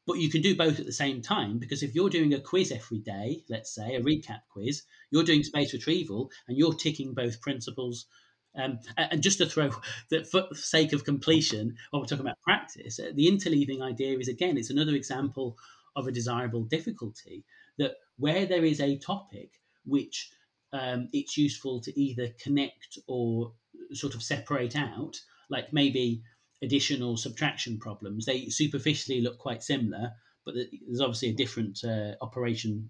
but 0.07 0.17
you 0.17 0.29
can 0.29 0.41
do 0.41 0.55
both 0.55 0.79
at 0.79 0.85
the 0.85 0.91
same 0.91 1.21
time 1.21 1.59
because 1.59 1.83
if 1.83 1.93
you're 1.93 2.09
doing 2.09 2.33
a 2.33 2.39
quiz 2.39 2.71
every 2.71 2.99
day, 2.99 3.43
let's 3.49 3.73
say 3.73 3.95
a 3.95 4.01
recap 4.01 4.41
quiz, 4.51 4.83
you're 5.11 5.23
doing 5.23 5.43
space 5.43 5.73
retrieval 5.73 6.31
and 6.47 6.57
you're 6.57 6.73
ticking 6.73 7.13
both 7.13 7.41
principles. 7.41 8.07
Um, 8.55 8.79
and 8.97 9.21
just 9.21 9.37
to 9.37 9.45
throw 9.45 9.69
that 10.09 10.27
for 10.27 10.47
the 10.49 10.55
sake 10.55 10.93
of 10.93 11.05
completion, 11.05 11.75
while 11.89 12.01
we're 12.01 12.07
talking 12.07 12.25
about 12.25 12.41
practice, 12.41 12.99
uh, 12.99 13.11
the 13.13 13.27
interleaving 13.27 13.81
idea 13.81 14.17
is 14.17 14.27
again, 14.27 14.57
it's 14.57 14.71
another 14.71 14.95
example 14.95 15.57
of 15.95 16.07
a 16.07 16.11
desirable 16.11 16.63
difficulty 16.63 17.43
that 17.77 17.95
where 18.17 18.45
there 18.45 18.65
is 18.65 18.81
a 18.81 18.97
topic 18.97 19.51
which 19.85 20.31
um, 20.73 21.09
it's 21.11 21.37
useful 21.37 21.81
to 21.81 21.99
either 21.99 22.29
connect 22.41 22.97
or 23.07 23.53
sort 23.93 24.15
of 24.15 24.23
separate 24.23 24.75
out, 24.75 25.19
like 25.49 25.73
maybe 25.73 26.23
addition 26.61 27.01
or 27.01 27.17
subtraction 27.17 27.79
problems. 27.79 28.25
They 28.25 28.47
superficially 28.47 29.21
look 29.21 29.37
quite 29.37 29.63
similar, 29.63 30.11
but 30.45 30.55
there's 30.55 31.01
obviously 31.01 31.29
a 31.29 31.35
different 31.35 31.83
uh, 31.83 32.13
operational 32.21 32.83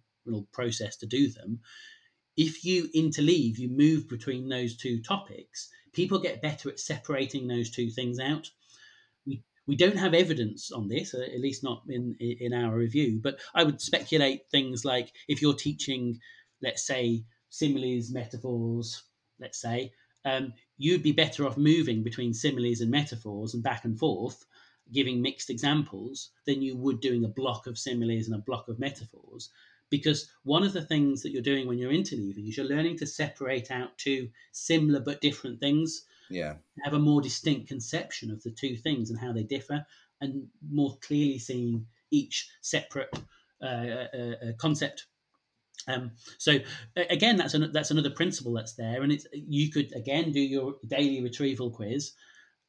process 0.51 0.97
to 0.97 1.05
do 1.05 1.29
them. 1.29 1.59
If 2.37 2.63
you 2.63 2.89
interleave, 2.95 3.57
you 3.57 3.69
move 3.69 4.07
between 4.07 4.49
those 4.49 4.77
two 4.77 5.01
topics, 5.01 5.69
people 5.93 6.19
get 6.19 6.41
better 6.41 6.69
at 6.69 6.79
separating 6.79 7.47
those 7.47 7.69
two 7.69 7.89
things 7.89 8.19
out. 8.19 8.49
We, 9.25 9.43
we 9.67 9.75
don't 9.75 9.97
have 9.97 10.13
evidence 10.13 10.71
on 10.71 10.87
this, 10.87 11.13
uh, 11.13 11.19
at 11.19 11.41
least 11.41 11.63
not 11.63 11.83
in, 11.89 12.15
in 12.19 12.53
our 12.53 12.75
review, 12.75 13.19
but 13.21 13.39
I 13.53 13.63
would 13.63 13.81
speculate 13.81 14.49
things 14.49 14.85
like 14.85 15.11
if 15.27 15.41
you're 15.41 15.53
teaching, 15.53 16.19
let's 16.61 16.85
say, 16.85 17.23
similes, 17.49 18.11
metaphors, 18.11 19.03
let's 19.39 19.59
say, 19.59 19.91
um, 20.23 20.53
you'd 20.81 21.03
be 21.03 21.11
better 21.11 21.45
off 21.45 21.57
moving 21.57 22.01
between 22.01 22.33
similes 22.33 22.81
and 22.81 22.89
metaphors 22.89 23.53
and 23.53 23.61
back 23.61 23.85
and 23.85 23.97
forth, 23.99 24.45
giving 24.91 25.21
mixed 25.21 25.49
examples, 25.49 26.31
than 26.45 26.61
you 26.61 26.75
would 26.75 26.99
doing 26.99 27.23
a 27.23 27.29
block 27.29 27.67
of 27.67 27.77
similes 27.77 28.25
and 28.25 28.35
a 28.35 28.39
block 28.39 28.67
of 28.67 28.79
metaphors. 28.79 29.49
Because 29.91 30.29
one 30.43 30.63
of 30.63 30.73
the 30.73 30.81
things 30.81 31.21
that 31.21 31.31
you're 31.31 31.41
doing 31.41 31.67
when 31.67 31.77
you're 31.77 31.91
interleaving 31.91 32.47
is 32.47 32.57
you're 32.57 32.65
learning 32.65 32.97
to 32.97 33.05
separate 33.05 33.69
out 33.69 33.97
two 33.97 34.29
similar 34.53 34.99
but 34.99 35.21
different 35.21 35.59
things. 35.59 36.05
Yeah. 36.29 36.55
Have 36.83 36.93
a 36.93 36.99
more 36.99 37.21
distinct 37.21 37.67
conception 37.67 38.31
of 38.31 38.41
the 38.41 38.51
two 38.51 38.75
things 38.75 39.09
and 39.09 39.19
how 39.19 39.33
they 39.33 39.43
differ, 39.43 39.85
and 40.19 40.47
more 40.67 40.97
clearly 41.01 41.37
seeing 41.37 41.85
each 42.09 42.49
separate 42.61 43.09
uh, 43.61 43.65
uh, 43.65 44.17
uh, 44.17 44.51
concept 44.57 45.05
um, 45.87 46.11
so 46.37 46.59
again, 46.95 47.37
that's 47.37 47.53
an, 47.53 47.71
that's 47.73 47.91
another 47.91 48.09
principle 48.09 48.53
that's 48.53 48.73
there, 48.73 49.01
and 49.01 49.11
it's 49.11 49.25
you 49.33 49.71
could 49.71 49.93
again 49.95 50.31
do 50.31 50.39
your 50.39 50.75
daily 50.87 51.21
retrieval 51.21 51.71
quiz, 51.71 52.13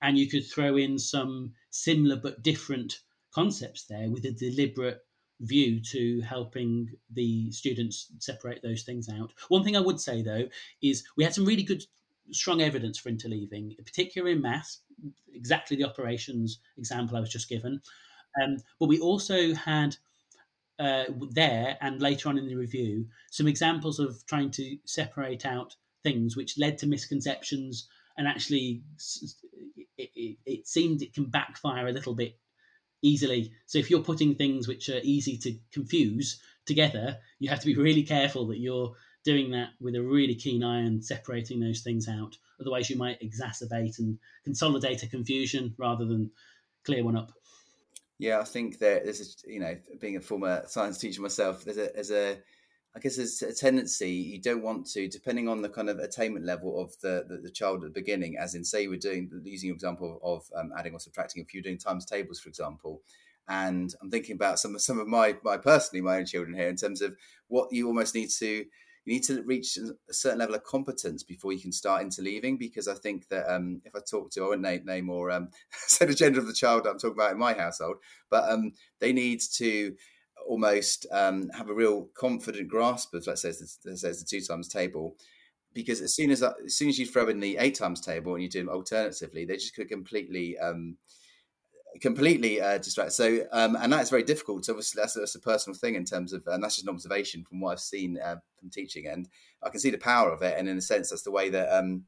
and 0.01 0.19
you 0.19 0.29
could 0.29 0.47
throw 0.47 0.77
in 0.77 0.99
some 0.99 1.53
similar 1.71 2.17
but 2.17 2.43
different 2.43 3.01
concepts 3.33 3.85
there 3.85 4.11
with 4.11 4.25
a 4.25 4.33
deliberate 4.33 5.01
view 5.41 5.81
to 5.81 6.21
helping 6.21 6.89
the 7.13 7.51
students 7.51 8.09
separate 8.19 8.63
those 8.63 8.83
things 8.83 9.09
out. 9.09 9.33
One 9.49 9.65
thing 9.65 9.77
I 9.77 9.81
would 9.81 10.01
say 10.01 10.23
though 10.23 10.49
is 10.83 11.05
we 11.17 11.25
had 11.25 11.35
some 11.35 11.45
really 11.45 11.65
good, 11.65 11.83
strong 12.31 12.63
evidence 12.63 12.99
for 12.99 13.11
interleaving, 13.11 13.77
particularly 13.85 14.37
in 14.37 14.43
maths, 14.43 14.81
exactly 15.35 15.77
the 15.77 15.85
operations 15.85 16.61
example 16.79 17.17
I 17.17 17.21
was 17.21 17.31
just 17.31 17.49
given, 17.49 17.81
um, 18.43 18.59
but 18.79 18.89
we 18.89 19.01
also 19.01 19.55
had 19.55 19.97
uh, 20.79 21.05
there 21.31 21.77
and 21.81 22.01
later 22.01 22.29
on 22.29 22.39
in 22.39 22.47
the 22.47 22.55
review 22.55 23.07
some 23.31 23.47
examples 23.47 23.99
of 23.99 24.25
trying 24.27 24.51
to 24.51 24.77
separate 24.85 25.45
out 25.45 25.77
things 26.03 26.37
which 26.37 26.59
led 26.59 26.79
to 26.79 26.87
misconceptions 26.87 27.89
and 28.17 28.27
actually 28.27 28.83
it, 29.97 30.11
it, 30.15 30.39
it 30.45 30.67
seemed 30.67 31.03
it 31.03 31.15
can 31.15 31.27
backfire 31.27 31.89
a 31.89 31.93
little 31.93 32.15
bit 32.15 32.39
easily. 33.05 33.53
So 33.67 33.79
if 33.79 33.91
you're 33.91 34.03
putting 34.03 34.35
things 34.35 34.69
which 34.69 34.89
are 34.89 35.01
easy 35.03 35.37
to 35.39 35.57
confuse 35.73 36.41
together 36.67 37.19
you 37.39 37.51
have 37.51 37.61
to 37.61 37.67
be 37.67 37.77
really 37.89 38.03
careful 38.03 38.47
that 38.49 38.59
you're 38.59 38.95
doing 39.25 39.51
that 39.53 39.71
with 39.81 39.95
a 39.95 40.03
really 40.03 40.35
keen 40.35 40.65
eye 40.65 40.81
and 40.81 41.05
separating 41.05 41.61
those 41.61 41.83
things 41.83 42.09
out. 42.09 42.37
Otherwise 42.61 42.91
you 42.91 42.97
might 42.97 43.21
exacerbate 43.21 43.99
and 43.99 44.19
consolidate 44.45 45.03
a 45.03 45.09
confusion 45.09 45.75
rather 45.79 46.05
than 46.05 46.31
clear 46.85 47.05
one 47.05 47.17
up 47.17 47.33
yeah, 48.23 48.39
I 48.39 48.45
think 48.45 48.79
that 48.79 49.03
there's 49.03 49.21
a, 49.21 49.51
you 49.53 49.59
know, 49.59 49.77
being 50.01 50.17
a 50.17 50.21
former 50.21 50.63
science 50.69 50.97
teacher 50.99 51.21
myself, 51.21 51.65
there's 51.65 51.77
a, 51.77 51.91
there's 51.93 52.13
a, 52.13 52.39
I 52.95 53.01
guess 53.01 53.17
there's 53.17 53.43
a 53.43 53.53
tendency 53.53 54.13
you 54.13 54.41
don't 54.41 54.63
want 54.63 54.87
to, 54.93 55.09
depending 55.09 55.49
on 55.49 55.61
the 55.61 55.69
kind 55.69 55.91
of 55.91 55.99
attainment 55.99 56.47
level 56.47 56.81
of 56.81 56.97
the, 57.01 57.25
the, 57.29 57.39
the 57.39 57.51
child 57.51 57.79
at 57.79 57.93
the 57.93 58.01
beginning, 58.01 58.37
as 58.39 58.55
in 58.55 58.65
say 58.65 58.87
we're 58.87 58.97
doing, 59.01 59.29
using 59.43 59.71
an 59.71 59.75
example 59.75 60.21
of 60.23 60.45
um, 60.57 60.71
adding 60.79 60.95
or 60.95 61.01
subtracting, 61.01 61.43
if 61.43 61.53
you're 61.53 61.65
doing 61.65 61.79
times 61.79 62.07
tables, 62.07 62.39
for 62.39 62.49
example, 62.49 63.03
and 63.49 63.93
I'm 64.01 64.09
thinking 64.09 64.37
about 64.37 64.61
some 64.61 64.77
of 64.77 64.83
some 64.83 65.01
of 65.01 65.09
my 65.09 65.37
my 65.43 65.57
personally 65.57 66.01
my 66.01 66.19
own 66.19 66.27
children 66.27 66.57
here 66.57 66.69
in 66.69 66.77
terms 66.77 67.03
of 67.03 67.17
what 67.49 67.73
you 67.73 67.89
almost 67.89 68.15
need 68.15 68.31
to 68.39 68.65
you 69.05 69.15
need 69.15 69.25
to 69.25 69.43
reach 69.43 69.77
a 69.77 70.13
certain 70.13 70.39
level 70.39 70.55
of 70.55 70.63
competence 70.63 71.23
before 71.23 71.53
you 71.53 71.61
can 71.61 71.73
start 71.73 72.05
interleaving. 72.05 72.59
Because 72.59 72.87
I 72.87 72.95
think 72.95 73.29
that 73.29 73.53
um, 73.53 73.83
if 73.85 73.95
I 73.95 73.99
talk 74.01 74.31
to, 74.33 74.45
I 74.45 74.49
won't 74.49 74.61
name, 74.61 74.85
name 74.85 75.11
or 75.11 75.31
um, 75.31 75.49
say 75.73 76.07
the 76.07 76.15
gender 76.15 76.39
of 76.39 76.47
the 76.47 76.53
child 76.53 76.87
I'm 76.87 76.99
talking 76.99 77.17
about 77.17 77.33
in 77.33 77.39
my 77.39 77.53
household, 77.55 77.97
but 78.31 78.49
um, 78.51 78.73
they 79.01 79.13
need 79.13 79.41
to 79.57 79.95
almost 80.47 81.07
um, 81.13 81.49
have 81.51 81.69
a 81.69 81.75
real 81.75 82.09
confident 82.15 82.69
grasp 82.69 83.15
of, 83.15 83.27
let's 83.27 83.43
say, 83.43 83.53
let's 83.85 84.01
say 84.03 84.11
the 84.11 84.27
two 84.29 84.41
times 84.41 84.69
table. 84.69 85.17
Because 85.75 86.03
as 86.03 86.15
soon 86.15 86.31
as 86.31 86.43
as 86.43 86.77
soon 86.77 86.91
as 86.91 86.99
you 86.99 87.07
throw 87.07 87.29
in 87.29 87.41
the 87.41 87.57
eight 87.57 87.75
times 87.75 88.01
table 88.01 88.35
and 88.35 88.43
you 88.43 88.49
do 88.51 88.59
them 88.59 88.69
alternatively, 88.69 89.47
they 89.47 89.55
just 89.57 89.75
could 89.75 89.89
completely 89.89 90.59
um, 90.59 90.99
completely 92.01 92.61
uh, 92.61 92.79
distracted. 92.79 93.13
So, 93.13 93.47
um, 93.53 93.77
and 93.77 93.93
that's 93.93 94.11
very 94.11 94.23
difficult. 94.23 94.65
So, 94.65 94.73
obviously, 94.73 95.01
that's, 95.01 95.15
that's 95.15 95.35
a 95.35 95.41
personal 95.41 95.79
thing 95.79 95.95
in 95.95 96.05
terms 96.05 96.33
of, 96.33 96.47
and 96.47 96.63
that's 96.63 96.77
just 96.77 96.87
an 96.87 96.95
observation 96.95 97.45
from 97.45 97.61
what 97.61 97.73
I've 97.73 97.81
seen 97.81 98.19
uh, 98.19 98.37
from 98.59 98.71
teaching. 98.71 99.07
And 99.07 99.29
I 99.63 99.71
can 99.71 99.81
see 99.81 99.91
the 99.91 99.99
power 99.99 100.31
of 100.31 100.43
it. 100.43 100.57
And 100.59 100.69
in 100.69 100.79
a 100.79 100.83
sense, 100.83 101.11
that's 101.11 101.23
the 101.23 101.31
way 101.31 101.51
that 101.51 101.69
um, 101.77 102.05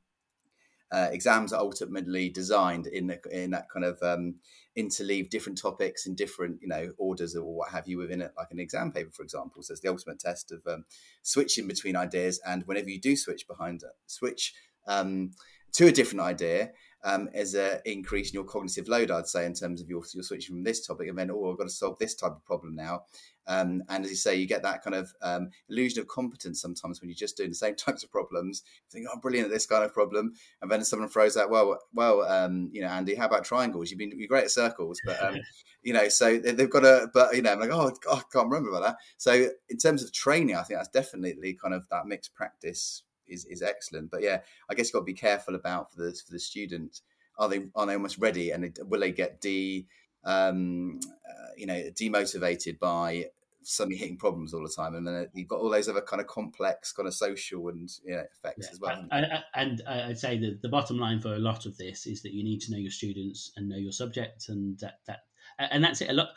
uh, 0.92 1.08
exams 1.12 1.52
are 1.52 1.60
ultimately 1.60 2.28
designed 2.28 2.86
in 2.86 3.08
the, 3.08 3.20
in 3.30 3.50
that 3.50 3.68
kind 3.70 3.84
of 3.84 4.02
um, 4.02 4.36
interleave 4.78 5.30
different 5.30 5.58
topics 5.58 6.06
in 6.06 6.14
different, 6.14 6.60
you 6.62 6.68
know, 6.68 6.92
orders 6.98 7.34
or 7.36 7.54
what 7.54 7.70
have 7.70 7.88
you 7.88 7.98
within 7.98 8.20
it, 8.20 8.32
like 8.36 8.48
an 8.50 8.60
exam 8.60 8.92
paper, 8.92 9.10
for 9.12 9.22
example. 9.22 9.62
So, 9.62 9.72
it's 9.72 9.80
the 9.80 9.88
ultimate 9.88 10.20
test 10.20 10.52
of 10.52 10.60
um, 10.66 10.84
switching 11.22 11.66
between 11.68 11.96
ideas. 11.96 12.40
And 12.46 12.62
whenever 12.66 12.90
you 12.90 13.00
do 13.00 13.16
switch 13.16 13.46
behind, 13.46 13.82
it, 13.82 13.90
switch 14.06 14.54
um, 14.86 15.32
to 15.72 15.86
a 15.86 15.92
different 15.92 16.20
idea, 16.20 16.70
um, 17.04 17.28
as 17.34 17.54
a 17.54 17.80
increase 17.84 18.30
in 18.30 18.34
your 18.34 18.44
cognitive 18.44 18.88
load, 18.88 19.10
I'd 19.10 19.26
say, 19.26 19.44
in 19.44 19.54
terms 19.54 19.80
of 19.80 19.88
your, 19.88 20.02
your 20.14 20.22
switching 20.22 20.54
from 20.54 20.64
this 20.64 20.84
topic 20.86 21.08
and 21.08 21.18
then, 21.18 21.30
oh, 21.30 21.52
I've 21.52 21.58
got 21.58 21.64
to 21.64 21.70
solve 21.70 21.98
this 21.98 22.14
type 22.14 22.32
of 22.32 22.44
problem 22.44 22.74
now. 22.74 23.02
Um, 23.46 23.82
and 23.90 24.04
as 24.04 24.10
you 24.10 24.16
say, 24.16 24.36
you 24.36 24.46
get 24.46 24.62
that 24.62 24.82
kind 24.82 24.94
of 24.94 25.12
um, 25.20 25.50
illusion 25.68 26.00
of 26.00 26.08
competence 26.08 26.62
sometimes 26.62 27.00
when 27.00 27.10
you're 27.10 27.14
just 27.14 27.36
doing 27.36 27.50
the 27.50 27.54
same 27.54 27.74
types 27.76 28.02
of 28.02 28.10
problems. 28.10 28.62
You 28.66 28.90
think, 28.90 29.06
oh, 29.08 29.14
I'm 29.14 29.20
brilliant 29.20 29.46
at 29.46 29.52
this 29.52 29.66
kind 29.66 29.84
of 29.84 29.92
problem, 29.92 30.32
and 30.62 30.70
then 30.70 30.82
someone 30.84 31.10
throws 31.10 31.36
out, 31.36 31.50
well, 31.50 31.78
well, 31.92 32.22
um, 32.22 32.70
you 32.72 32.80
know, 32.80 32.88
Andy, 32.88 33.14
how 33.14 33.26
about 33.26 33.44
triangles? 33.44 33.90
You've 33.90 33.98
been 33.98 34.18
you're 34.18 34.28
great 34.28 34.44
at 34.44 34.50
circles, 34.50 34.98
but 35.04 35.22
um, 35.22 35.36
you 35.82 35.92
know, 35.92 36.08
so 36.08 36.38
they've 36.38 36.70
got 36.70 36.86
a, 36.86 37.08
but 37.12 37.36
you 37.36 37.42
know, 37.42 37.52
I'm 37.52 37.60
like, 37.60 37.70
oh, 37.70 37.92
God, 38.02 38.18
I 38.18 38.22
can't 38.32 38.48
remember 38.48 38.70
about 38.70 38.82
that. 38.82 38.96
So 39.18 39.50
in 39.68 39.76
terms 39.76 40.02
of 40.02 40.12
training, 40.12 40.56
I 40.56 40.62
think 40.62 40.78
that's 40.78 40.88
definitely 40.88 41.52
kind 41.54 41.74
of 41.74 41.86
that 41.90 42.06
mixed 42.06 42.34
practice 42.34 43.02
is 43.28 43.44
is 43.46 43.62
excellent. 43.62 44.10
But 44.10 44.22
yeah, 44.22 44.40
I 44.70 44.74
guess 44.74 44.86
you've 44.86 44.94
got 44.94 45.00
to 45.00 45.04
be 45.04 45.14
careful 45.14 45.54
about 45.54 45.92
for 45.92 46.02
the 46.02 46.12
for 46.12 46.32
the 46.32 46.40
student. 46.40 47.00
Are 47.38 47.48
they 47.48 47.66
are 47.74 47.86
they 47.86 47.94
almost 47.94 48.18
ready, 48.18 48.50
and 48.50 48.76
will 48.88 49.00
they 49.00 49.12
get 49.12 49.40
de 49.40 49.86
um, 50.24 51.00
uh, 51.04 51.52
you 51.56 51.66
know 51.66 51.82
demotivated 51.90 52.78
by 52.78 53.26
suddenly 53.66 53.98
hitting 53.98 54.16
problems 54.16 54.54
all 54.54 54.62
the 54.62 54.68
time, 54.74 54.94
and 54.94 55.06
then 55.06 55.28
you've 55.34 55.48
got 55.48 55.60
all 55.60 55.70
those 55.70 55.88
other 55.88 56.00
kind 56.00 56.20
of 56.20 56.26
complex, 56.26 56.92
kind 56.92 57.08
of 57.08 57.14
social 57.14 57.68
and 57.68 57.90
you 58.04 58.14
know, 58.14 58.24
effects 58.32 58.66
yeah. 58.66 58.72
as 58.72 58.80
well. 58.80 59.06
I, 59.10 59.20
I, 59.20 59.42
and 59.54 59.82
I'd 59.86 60.18
say 60.18 60.38
that 60.38 60.62
the 60.62 60.68
bottom 60.68 60.98
line 60.98 61.20
for 61.20 61.34
a 61.34 61.38
lot 61.38 61.66
of 61.66 61.76
this 61.76 62.06
is 62.06 62.22
that 62.22 62.32
you 62.32 62.44
need 62.44 62.60
to 62.62 62.72
know 62.72 62.78
your 62.78 62.90
students 62.90 63.52
and 63.56 63.68
know 63.68 63.76
your 63.76 63.92
subject, 63.92 64.48
and 64.48 64.78
that 64.80 65.00
that 65.06 65.20
and 65.58 65.82
that's 65.82 66.00
it. 66.00 66.10
A 66.10 66.12
lot. 66.12 66.28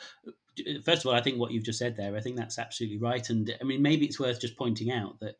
First 0.84 1.06
of 1.06 1.08
all, 1.08 1.14
I 1.14 1.22
think 1.22 1.40
what 1.40 1.52
you've 1.52 1.66
just 1.66 1.80
said 1.80 1.96
there, 1.98 2.16
I 2.16 2.20
think 2.20 2.36
that's 2.36 2.58
absolutely 2.58 2.98
right. 2.98 3.30
And 3.30 3.54
I 3.62 3.64
mean, 3.64 3.82
maybe 3.82 4.06
it's 4.06 4.20
worth 4.20 4.42
just 4.42 4.58
pointing 4.58 4.92
out 4.92 5.20
that 5.20 5.36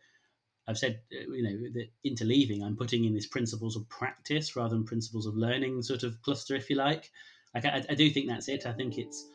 I've 0.68 0.78
said, 0.78 1.00
uh, 1.14 1.32
you 1.32 1.44
know, 1.44 1.70
that 1.74 1.90
interleaving, 2.06 2.64
I'm 2.64 2.76
putting 2.76 3.06
in 3.06 3.14
these 3.14 3.28
principles 3.28 3.76
of 3.76 3.88
practice 3.88 4.56
rather 4.56 4.76
than 4.76 4.84
principles 4.84 5.26
of 5.26 5.36
learning 5.36 5.82
sort 5.84 6.04
of 6.04 6.22
cluster, 6.22 6.56
if 6.56 6.70
you 6.70 6.76
like. 6.76 7.10
Like 7.56 7.66
I, 7.66 7.84
I 7.90 7.96
do 7.96 8.10
think 8.10 8.28
that's 8.28 8.50
it. 8.50 8.66
I 8.66 8.74
think 8.74 8.98
it's 8.98 9.26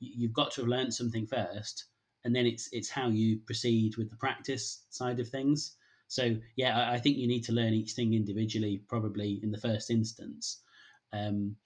you've 0.00 0.34
got 0.34 0.52
to 0.52 0.62
have 0.62 0.68
learned 0.68 0.92
something 0.92 1.26
first, 1.26 1.86
and 2.24 2.36
then 2.36 2.46
it's 2.46 2.68
it's 2.72 2.90
how 2.90 3.08
you 3.08 3.38
proceed 3.46 3.96
with 3.96 4.10
the 4.10 4.16
practice 4.16 4.84
side 4.90 5.20
of 5.20 5.28
things. 5.28 5.76
So 6.08 6.36
yeah, 6.56 6.78
I, 6.78 6.94
I 6.94 6.98
think 6.98 7.16
you 7.16 7.26
need 7.26 7.44
to 7.44 7.52
learn 7.52 7.72
each 7.72 7.92
thing 7.92 8.12
individually, 8.12 8.82
probably 8.88 9.40
in 9.42 9.50
the 9.50 9.58
first 9.58 9.90
instance. 9.90 10.60
Um, 11.12 11.56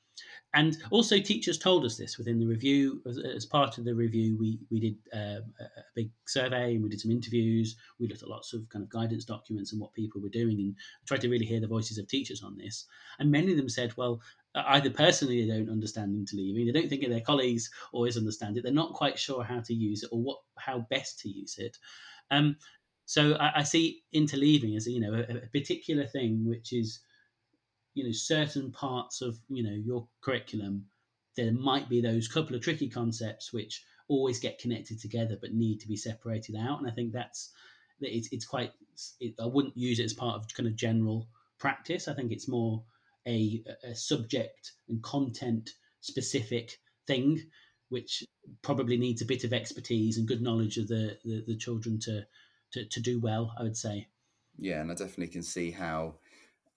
and 0.54 0.78
also, 0.90 1.18
teachers 1.18 1.58
told 1.58 1.84
us 1.84 1.98
this 1.98 2.16
within 2.16 2.38
the 2.38 2.46
review. 2.46 3.02
As, 3.06 3.18
as 3.18 3.44
part 3.44 3.76
of 3.76 3.84
the 3.84 3.94
review, 3.94 4.38
we 4.38 4.58
we 4.70 4.80
did 4.80 4.96
uh, 5.12 5.40
a 5.60 5.82
big 5.94 6.10
survey 6.26 6.74
and 6.74 6.82
we 6.82 6.88
did 6.88 7.00
some 7.00 7.10
interviews. 7.10 7.76
We 8.00 8.08
looked 8.08 8.22
at 8.22 8.28
lots 8.28 8.54
of 8.54 8.66
kind 8.70 8.82
of 8.82 8.88
guidance 8.88 9.26
documents 9.26 9.72
and 9.72 9.80
what 9.80 9.92
people 9.92 10.22
were 10.22 10.30
doing, 10.30 10.58
and 10.58 10.74
tried 11.06 11.20
to 11.22 11.28
really 11.28 11.44
hear 11.44 11.60
the 11.60 11.66
voices 11.66 11.98
of 11.98 12.08
teachers 12.08 12.42
on 12.42 12.56
this. 12.56 12.86
And 13.18 13.30
many 13.30 13.50
of 13.50 13.58
them 13.58 13.68
said, 13.68 13.94
"Well, 13.98 14.22
either 14.54 14.88
personally 14.88 15.44
they 15.44 15.54
don't 15.54 15.70
understand 15.70 16.14
interleaving, 16.16 16.64
they 16.64 16.80
don't 16.80 16.88
think 16.88 17.06
their 17.06 17.20
colleagues 17.20 17.70
always 17.92 18.16
understand 18.16 18.56
it. 18.56 18.62
They're 18.62 18.72
not 18.72 18.94
quite 18.94 19.18
sure 19.18 19.44
how 19.44 19.60
to 19.60 19.74
use 19.74 20.04
it 20.04 20.10
or 20.10 20.22
what 20.22 20.38
how 20.56 20.86
best 20.88 21.20
to 21.20 21.28
use 21.28 21.58
it." 21.58 21.76
Um, 22.30 22.56
so 23.04 23.34
I, 23.34 23.60
I, 23.60 23.62
see 23.62 24.02
interleaving 24.14 24.76
as 24.76 24.86
you 24.86 25.00
know 25.00 25.14
a, 25.14 25.36
a 25.36 25.46
particular 25.52 26.06
thing 26.06 26.44
which 26.44 26.72
is 26.72 27.00
you 27.97 28.05
know 28.05 28.12
certain 28.12 28.70
parts 28.70 29.20
of 29.20 29.36
you 29.49 29.64
know 29.64 29.74
your 29.74 30.07
curriculum 30.20 30.86
there 31.36 31.53
might 31.53 31.88
be 31.88 32.01
those 32.01 32.28
couple 32.28 32.55
of 32.55 32.62
tricky 32.62 32.88
concepts 32.88 33.53
which 33.53 33.84
always 34.09 34.38
get 34.38 34.61
connected 34.61 35.01
together 35.01 35.36
but 35.40 35.53
need 35.53 35.80
to 35.80 35.88
be 35.88 35.97
separated 35.97 36.55
out 36.57 36.78
and 36.78 36.88
i 36.88 36.94
think 36.94 37.12
that's 37.12 37.51
it's, 38.01 38.28
it's 38.30 38.47
quite 38.47 38.72
it, 39.20 39.34
i 39.42 39.47
wouldn't 39.47 39.76
use 39.76 39.99
it 39.99 40.05
as 40.05 40.14
part 40.14 40.36
of 40.36 40.47
kind 40.55 40.68
of 40.68 40.76
general 40.76 41.26
practice. 41.59 42.09
I 42.09 42.14
think 42.14 42.32
it's 42.32 42.49
more 42.49 42.84
a, 43.26 43.62
a 43.84 43.94
subject 43.94 44.72
and 44.88 45.03
content 45.03 45.70
specific 46.01 46.78
thing 47.07 47.40
which 47.88 48.24
probably 48.62 48.97
needs 48.97 49.22
a 49.22 49.26
bit 49.26 49.44
of 49.44 49.53
expertise 49.53 50.18
and 50.18 50.26
good 50.26 50.42
knowledge 50.42 50.76
of 50.76 50.88
the 50.88 51.18
the, 51.24 51.44
the 51.47 51.57
children 51.57 51.99
to, 52.01 52.24
to 52.72 52.84
to 52.84 53.01
do 53.01 53.20
well 53.20 53.53
i 53.59 53.62
would 53.62 53.76
say. 53.76 54.07
Yeah 54.59 54.80
and 54.80 54.90
i 54.90 54.94
definitely 54.94 55.28
can 55.28 55.42
see 55.42 55.70
how 55.70 56.14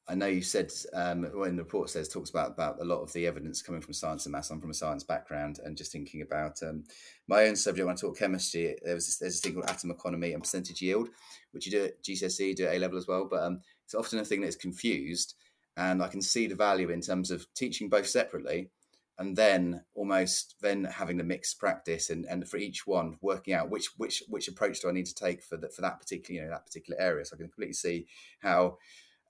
I 0.10 0.16
know 0.16 0.26
you 0.26 0.42
said 0.42 0.72
um, 0.94 1.24
when 1.36 1.56
the 1.56 1.62
report 1.62 1.92
says 1.92 2.10
talks 2.10 2.32
about 2.32 2.50
about 2.52 2.82
a 2.82 2.84
lot 2.84 3.02
of 3.02 3.14
the 3.14 3.28
evidence 3.28 3.62
coming 3.62 3.80
from 3.80 3.94
science 3.94 4.26
and 4.26 4.34
maths. 4.34 4.50
I'm 4.50 4.60
from 4.60 4.72
a 4.72 4.74
science 4.74 5.04
background, 5.04 5.60
and 5.64 5.78
just 5.78 5.92
thinking 5.92 6.24
about 6.24 6.64
um, 6.64 6.84
my 7.28 7.46
own 7.46 7.56
subject 7.56 7.86
when 7.86 7.94
I 7.94 7.98
taught 7.98 8.18
chemistry, 8.18 8.76
there 8.84 8.96
was 8.96 9.06
this, 9.06 9.18
there's 9.18 9.34
this 9.34 9.42
thing 9.42 9.54
called 9.54 9.70
atom 9.70 9.92
economy 9.92 10.34
and 10.34 10.42
percentage 10.42 10.82
yield, 10.82 11.10
which 11.52 11.68
you 11.68 11.72
do 11.72 11.86
at 11.86 12.04
GCSE, 12.04 12.56
do 12.56 12.66
at 12.66 12.76
A 12.76 12.80
level 12.80 12.98
as 12.98 13.08
well. 13.08 13.28
But 13.30 13.44
um, 13.44 13.62
it's 13.86 13.94
often 13.94 14.18
a 14.18 14.26
thing 14.26 14.42
that's 14.42 14.56
confused, 14.56 15.36
and 15.78 16.02
I 16.02 16.08
can 16.08 16.24
see 16.24 16.48
the 16.48 16.56
value 16.56 16.90
in 16.90 17.02
terms 17.02 17.30
of 17.30 17.46
teaching 17.54 17.88
both 17.88 18.08
separately, 18.08 18.72
and 19.20 19.36
then 19.36 19.84
almost 19.94 20.56
then 20.60 20.86
having 20.86 21.18
the 21.18 21.24
mixed 21.24 21.60
practice 21.60 22.10
and, 22.10 22.26
and 22.26 22.50
for 22.50 22.58
each 22.58 22.88
one 22.88 23.18
working 23.22 23.54
out 23.54 23.70
which 23.70 23.90
which 23.98 24.24
which 24.28 24.48
approach 24.48 24.80
do 24.80 24.90
I 24.90 24.94
need 24.94 25.06
to 25.08 25.14
take 25.14 25.44
for 25.44 25.58
that 25.58 25.74
for 25.74 25.82
that 25.82 26.00
particular 26.00 26.42
you 26.42 26.48
know 26.48 26.52
that 26.52 26.66
particular 26.66 27.00
area. 27.00 27.26
So 27.26 27.36
I 27.36 27.38
can 27.38 27.48
completely 27.48 27.74
see 27.74 28.08
how 28.40 28.78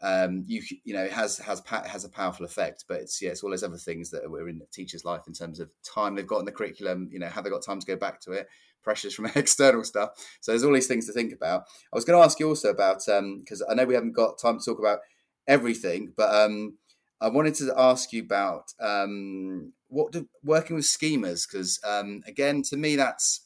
um, 0.01 0.43
you 0.47 0.61
you 0.83 0.93
know 0.93 1.03
it 1.03 1.11
has 1.11 1.37
has 1.39 1.61
has 1.67 2.05
a 2.05 2.09
powerful 2.09 2.45
effect. 2.45 2.85
But 2.87 3.01
it's 3.01 3.21
yeah, 3.21 3.31
it's 3.31 3.43
all 3.43 3.49
those 3.49 3.63
other 3.63 3.77
things 3.77 4.09
that 4.11 4.23
are 4.23 4.49
in 4.49 4.61
teacher's 4.71 5.05
life 5.05 5.23
in 5.27 5.33
terms 5.33 5.59
of 5.59 5.69
time 5.83 6.15
they've 6.15 6.27
got 6.27 6.39
in 6.39 6.45
the 6.45 6.51
curriculum. 6.51 7.09
You 7.11 7.19
know, 7.19 7.27
have 7.27 7.43
they 7.43 7.49
got 7.49 7.63
time 7.63 7.79
to 7.79 7.85
go 7.85 7.95
back 7.95 8.21
to 8.21 8.31
it? 8.31 8.47
Pressures 8.83 9.13
from 9.13 9.25
external 9.35 9.83
stuff. 9.83 10.11
So 10.41 10.51
there's 10.51 10.63
all 10.63 10.73
these 10.73 10.87
things 10.87 11.05
to 11.07 11.13
think 11.13 11.33
about. 11.33 11.63
I 11.91 11.95
was 11.95 12.05
going 12.05 12.19
to 12.19 12.23
ask 12.23 12.39
you 12.39 12.47
also 12.47 12.69
about 12.69 13.03
because 13.05 13.61
um, 13.61 13.67
I 13.69 13.73
know 13.73 13.85
we 13.85 13.95
haven't 13.95 14.13
got 14.13 14.39
time 14.39 14.59
to 14.59 14.65
talk 14.65 14.79
about 14.79 14.99
everything, 15.47 16.13
but 16.15 16.33
um, 16.33 16.77
I 17.19 17.27
wanted 17.27 17.55
to 17.55 17.73
ask 17.77 18.13
you 18.13 18.21
about 18.21 18.73
um, 18.79 19.73
what 19.89 20.13
do, 20.13 20.29
working 20.43 20.75
with 20.75 20.85
schemas 20.85 21.45
because 21.49 21.79
um, 21.85 22.21
again, 22.25 22.61
to 22.63 22.77
me, 22.77 22.95
that's 22.95 23.41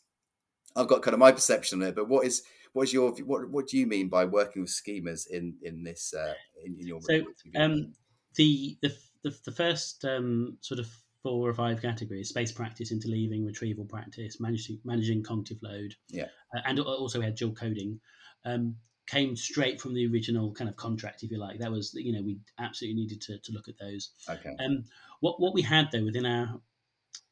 I've 0.76 0.88
got 0.88 1.02
kind 1.02 1.14
of 1.14 1.20
my 1.20 1.32
perception 1.32 1.82
on 1.82 1.88
it. 1.90 1.96
But 1.96 2.08
what 2.08 2.26
is 2.26 2.44
what's 2.74 2.92
your 2.92 3.12
what 3.26 3.50
what 3.50 3.68
do 3.68 3.78
you 3.78 3.88
mean 3.88 4.10
by 4.10 4.26
working 4.26 4.62
with 4.62 4.72
schemas 4.72 5.28
in 5.28 5.56
in 5.62 5.84
this 5.84 6.14
uh, 6.14 6.34
in, 6.64 6.76
in 6.80 6.88
your 6.88 7.00
so 7.02 7.24
um, 7.56 7.94
the, 8.36 8.78
the 8.82 8.96
the 9.24 9.36
the 9.46 9.52
first 9.52 10.04
um, 10.06 10.58
sort 10.62 10.80
of 10.80 10.90
four 11.22 11.50
or 11.50 11.54
five 11.54 11.82
categories: 11.82 12.30
space 12.30 12.52
practice, 12.52 12.92
interleaving, 12.92 13.46
retrieval 13.46 13.86
practice, 13.86 14.40
managing 14.40 14.80
managing 14.84 15.24
cognitive 15.24 15.60
load, 15.64 15.96
yeah, 16.10 16.26
uh, 16.56 16.62
and 16.66 16.80
also 16.80 17.20
we 17.20 17.26
had 17.26 17.36
dual 17.36 17.54
coding. 17.54 18.00
Um, 18.46 18.76
came 19.06 19.36
straight 19.36 19.82
from 19.82 19.94
the 19.94 20.08
original 20.08 20.54
kind 20.54 20.70
of 20.70 20.78
contract, 20.78 21.24
if 21.24 21.32
you 21.32 21.38
like. 21.38 21.60
That 21.60 21.70
was, 21.70 21.94
you 21.94 22.14
know, 22.14 22.22
we 22.22 22.40
absolutely 22.58 23.02
needed 23.02 23.20
to, 23.24 23.38
to 23.38 23.52
look 23.52 23.68
at 23.68 23.78
those. 23.78 24.12
Okay. 24.30 24.56
Um, 24.64 24.86
what 25.20 25.42
what 25.42 25.54
we 25.54 25.62
had 25.62 25.90
though 25.92 26.04
within 26.06 26.26
our 26.26 26.62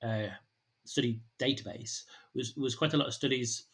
uh, 0.04 0.28
study 0.86 1.22
database 1.40 2.04
was 2.36 2.56
was 2.56 2.76
quite 2.76 2.94
a 2.94 2.98
lot 2.98 3.08
of 3.08 3.14
studies 3.14 3.68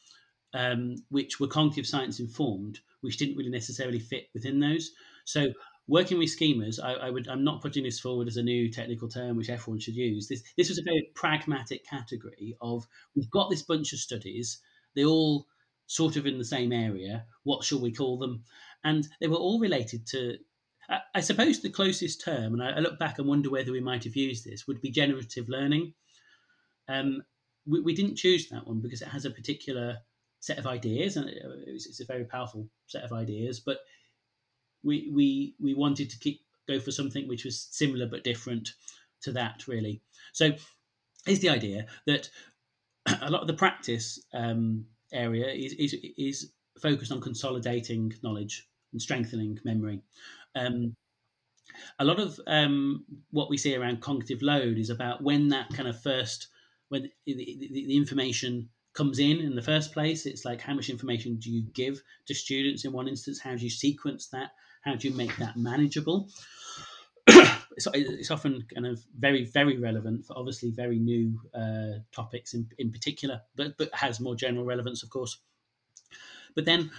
um, 0.54 0.96
which 1.10 1.40
were 1.40 1.48
cognitive 1.48 1.88
science 1.88 2.20
informed, 2.20 2.80
which 3.02 3.18
didn't 3.18 3.36
really 3.36 3.50
necessarily 3.50 4.00
fit 4.00 4.30
within 4.34 4.60
those. 4.60 4.92
So 5.26 5.48
working 5.88 6.18
with 6.18 6.38
schemas, 6.38 6.80
I, 6.84 6.94
I, 6.94 7.10
would 7.10 7.28
I'm 7.28 7.44
not 7.44 7.62
putting 7.62 7.84
this 7.84 8.00
forward 8.00 8.28
as 8.28 8.38
a 8.38 8.44
new 8.44 8.72
technical 8.72 9.08
term 9.08 9.38
which 9.38 9.50
everyone 9.50 9.80
should 9.80 9.96
use. 9.96 10.28
This 10.28 10.44
this 10.58 10.70
was 10.70 10.80
a 10.80 10.84
very 10.84 11.10
pragmatic 11.16 11.86
category 11.86 12.56
of 12.62 12.88
we've 13.16 13.32
got 13.32 13.50
this 13.50 13.62
bunch 13.62 13.94
of 13.94 14.00
studies, 14.00 14.60
they 14.96 15.06
all 15.06 15.48
sort 15.88 16.18
of 16.18 16.26
in 16.26 16.38
the 16.38 16.46
same 16.46 16.72
area. 16.72 17.26
What 17.44 17.64
shall 17.64 17.80
we 17.80 17.92
call 17.92 18.18
them? 18.18 18.44
And 18.84 19.08
they 19.20 19.28
were 19.28 19.38
all 19.38 19.60
related 19.60 20.06
to. 20.08 20.38
I, 21.14 21.20
suppose 21.20 21.60
the 21.60 21.70
closest 21.70 22.24
term, 22.24 22.54
and 22.54 22.64
I, 22.64 22.70
I, 22.70 22.80
look 22.80 22.98
back 22.98 23.20
and 23.20 23.28
wonder 23.28 23.50
whether 23.50 23.74
we 23.74 23.82
might 23.82 24.06
have 24.06 24.16
used 24.16 24.46
this, 24.46 24.68
would 24.68 24.80
be 24.80 24.90
generative 24.90 25.50
learning. 25.50 25.94
Um, 26.88 27.24
we, 27.66 27.82
we 27.82 27.94
didn't 27.94 28.16
choose 28.16 28.48
that 28.48 28.66
one 28.66 28.80
because 28.80 29.02
it 29.02 29.10
has 29.10 29.26
a 29.26 29.30
particular 29.30 29.98
set 30.48 30.58
of 30.58 30.66
ideas, 30.66 31.18
and 31.18 31.30
it's, 31.68 32.00
a 32.00 32.06
very 32.06 32.24
powerful 32.24 32.70
set 32.88 33.04
of 33.04 33.12
ideas. 33.12 33.60
But 33.60 33.80
we 34.82 35.12
we 35.14 35.56
we 35.60 35.74
wanted 35.74 36.10
to 36.10 36.20
keep 36.20 36.40
go 36.70 36.80
for 36.80 36.92
something 36.92 37.28
which 37.28 37.44
was 37.44 37.68
similar 37.72 38.08
but 38.08 38.24
different 38.24 38.70
to 39.24 39.34
that, 39.34 39.68
really. 39.68 40.02
So, 40.32 40.52
is 41.28 41.42
the 41.42 41.50
idea 41.50 41.88
that 42.06 42.30
a 43.22 43.30
lot 43.30 43.42
of 43.42 43.48
the 43.48 43.62
practice 43.66 44.24
um, 44.34 44.86
area 45.12 45.48
is, 45.48 45.74
is 45.74 45.96
is 46.18 46.52
focused 46.82 47.12
on 47.12 47.20
consolidating 47.20 48.14
knowledge 48.24 48.70
and 48.94 49.02
strengthening 49.02 49.60
memory. 49.66 50.00
Um, 50.56 50.96
a 52.00 52.06
lot 52.06 52.22
of 52.22 52.40
um, 52.48 53.04
what 53.32 53.50
we 53.50 53.58
see 53.58 53.76
around 53.76 54.00
cognitive 54.00 54.42
load 54.42 54.78
is 54.78 54.90
about 54.90 55.22
when 55.22 55.50
that 55.50 55.70
kind 55.74 55.90
of 55.90 56.02
first 56.02 56.48
when 56.88 57.12
the, 57.26 57.34
the, 57.36 57.70
the 57.70 57.98
information 57.98 58.70
comes 58.98 59.20
in 59.20 59.40
in 59.40 59.56
the 59.56 59.62
first 59.62 59.94
place. 59.94 60.26
It's 60.26 60.44
like 60.44 60.60
how 60.60 60.74
much 60.74 60.90
information 60.90 61.36
do 61.36 61.52
you 61.52 61.62
give 61.74 62.02
to 62.26 62.34
students 62.34 62.84
in 62.84 62.92
one 62.92 63.08
instance? 63.08 63.40
How 63.40 63.56
do 63.56 63.64
you 63.64 63.70
sequence 63.70 64.28
that? 64.30 64.50
How 64.82 64.96
do 64.96 65.08
you 65.08 65.14
make 65.14 65.38
that 65.38 65.56
manageable? 65.56 66.30
it's, 67.28 67.88
it's, 67.94 68.32
often 68.32 68.66
kind 68.74 68.88
of 68.88 69.00
very, 69.16 69.46
very 69.46 69.78
relevant 69.78 70.26
for 70.26 70.36
obviously 70.36 70.72
very 70.72 70.98
new 70.98 71.40
uh, 71.54 72.00
topics 72.12 72.56
in, 72.56 72.68
in 72.80 72.92
particular, 72.92 73.40
but, 73.56 73.78
but 73.78 73.94
has 73.94 74.20
more 74.20 74.36
general 74.36 74.66
relevance, 74.66 75.04
of 75.04 75.12
course. 75.12 75.38
But 76.56 76.66
then 76.66 76.90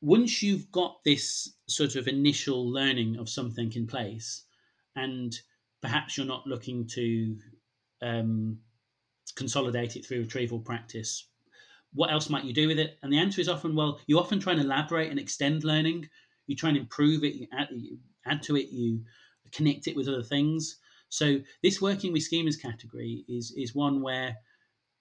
once 0.00 0.40
you've 0.40 0.70
got 0.70 1.02
this 1.02 1.54
sort 1.66 1.96
of 1.96 2.06
initial 2.06 2.70
learning 2.70 3.16
of 3.16 3.28
something 3.28 3.72
in 3.72 3.88
place, 3.88 4.44
and 4.94 5.36
perhaps 5.82 6.16
you're 6.16 6.26
not 6.26 6.46
looking 6.46 6.86
to 6.86 7.36
um, 8.02 8.58
consolidate 9.36 9.96
it 9.96 10.04
through 10.04 10.20
retrieval 10.20 10.58
practice. 10.58 11.28
What 11.92 12.10
else 12.10 12.28
might 12.28 12.44
you 12.44 12.52
do 12.52 12.68
with 12.68 12.78
it? 12.78 12.98
And 13.02 13.12
the 13.12 13.18
answer 13.18 13.40
is 13.40 13.48
often, 13.48 13.74
well, 13.74 14.00
you 14.06 14.18
often 14.18 14.40
try 14.40 14.52
and 14.52 14.62
elaborate 14.62 15.10
and 15.10 15.18
extend 15.18 15.64
learning. 15.64 16.08
You 16.46 16.56
try 16.56 16.70
and 16.70 16.78
improve 16.78 17.24
it, 17.24 17.34
you 17.34 17.46
add, 17.52 17.68
you 17.70 17.98
add 18.26 18.42
to 18.44 18.56
it, 18.56 18.68
you 18.70 19.04
connect 19.52 19.86
it 19.86 19.96
with 19.96 20.08
other 20.08 20.22
things. 20.22 20.78
So 21.08 21.40
this 21.62 21.80
working 21.80 22.12
with 22.12 22.28
schemas 22.28 22.60
category 22.60 23.24
is 23.28 23.52
is 23.56 23.74
one 23.74 24.02
where 24.02 24.36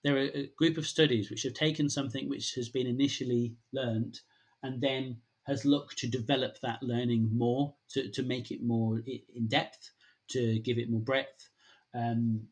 there 0.03 0.17
are 0.17 0.29
a 0.33 0.47
group 0.57 0.77
of 0.77 0.86
studies 0.86 1.29
which 1.29 1.43
have 1.43 1.53
taken 1.53 1.89
something 1.89 2.29
which 2.29 2.53
has 2.53 2.69
been 2.69 2.86
initially 2.86 3.55
learned 3.73 4.19
and 4.61 4.79
then 4.79 5.17
has 5.47 5.65
looked 5.65 5.97
to 5.97 6.07
develop 6.07 6.59
that 6.61 6.81
learning 6.83 7.29
more 7.33 7.75
to, 7.89 8.09
to 8.11 8.23
make 8.23 8.51
it 8.51 8.61
more 8.63 9.01
in 9.07 9.47
depth 9.47 9.91
to 10.27 10.59
give 10.59 10.77
it 10.77 10.89
more 10.91 11.01
breadth 11.01 11.49
um, 11.95 12.47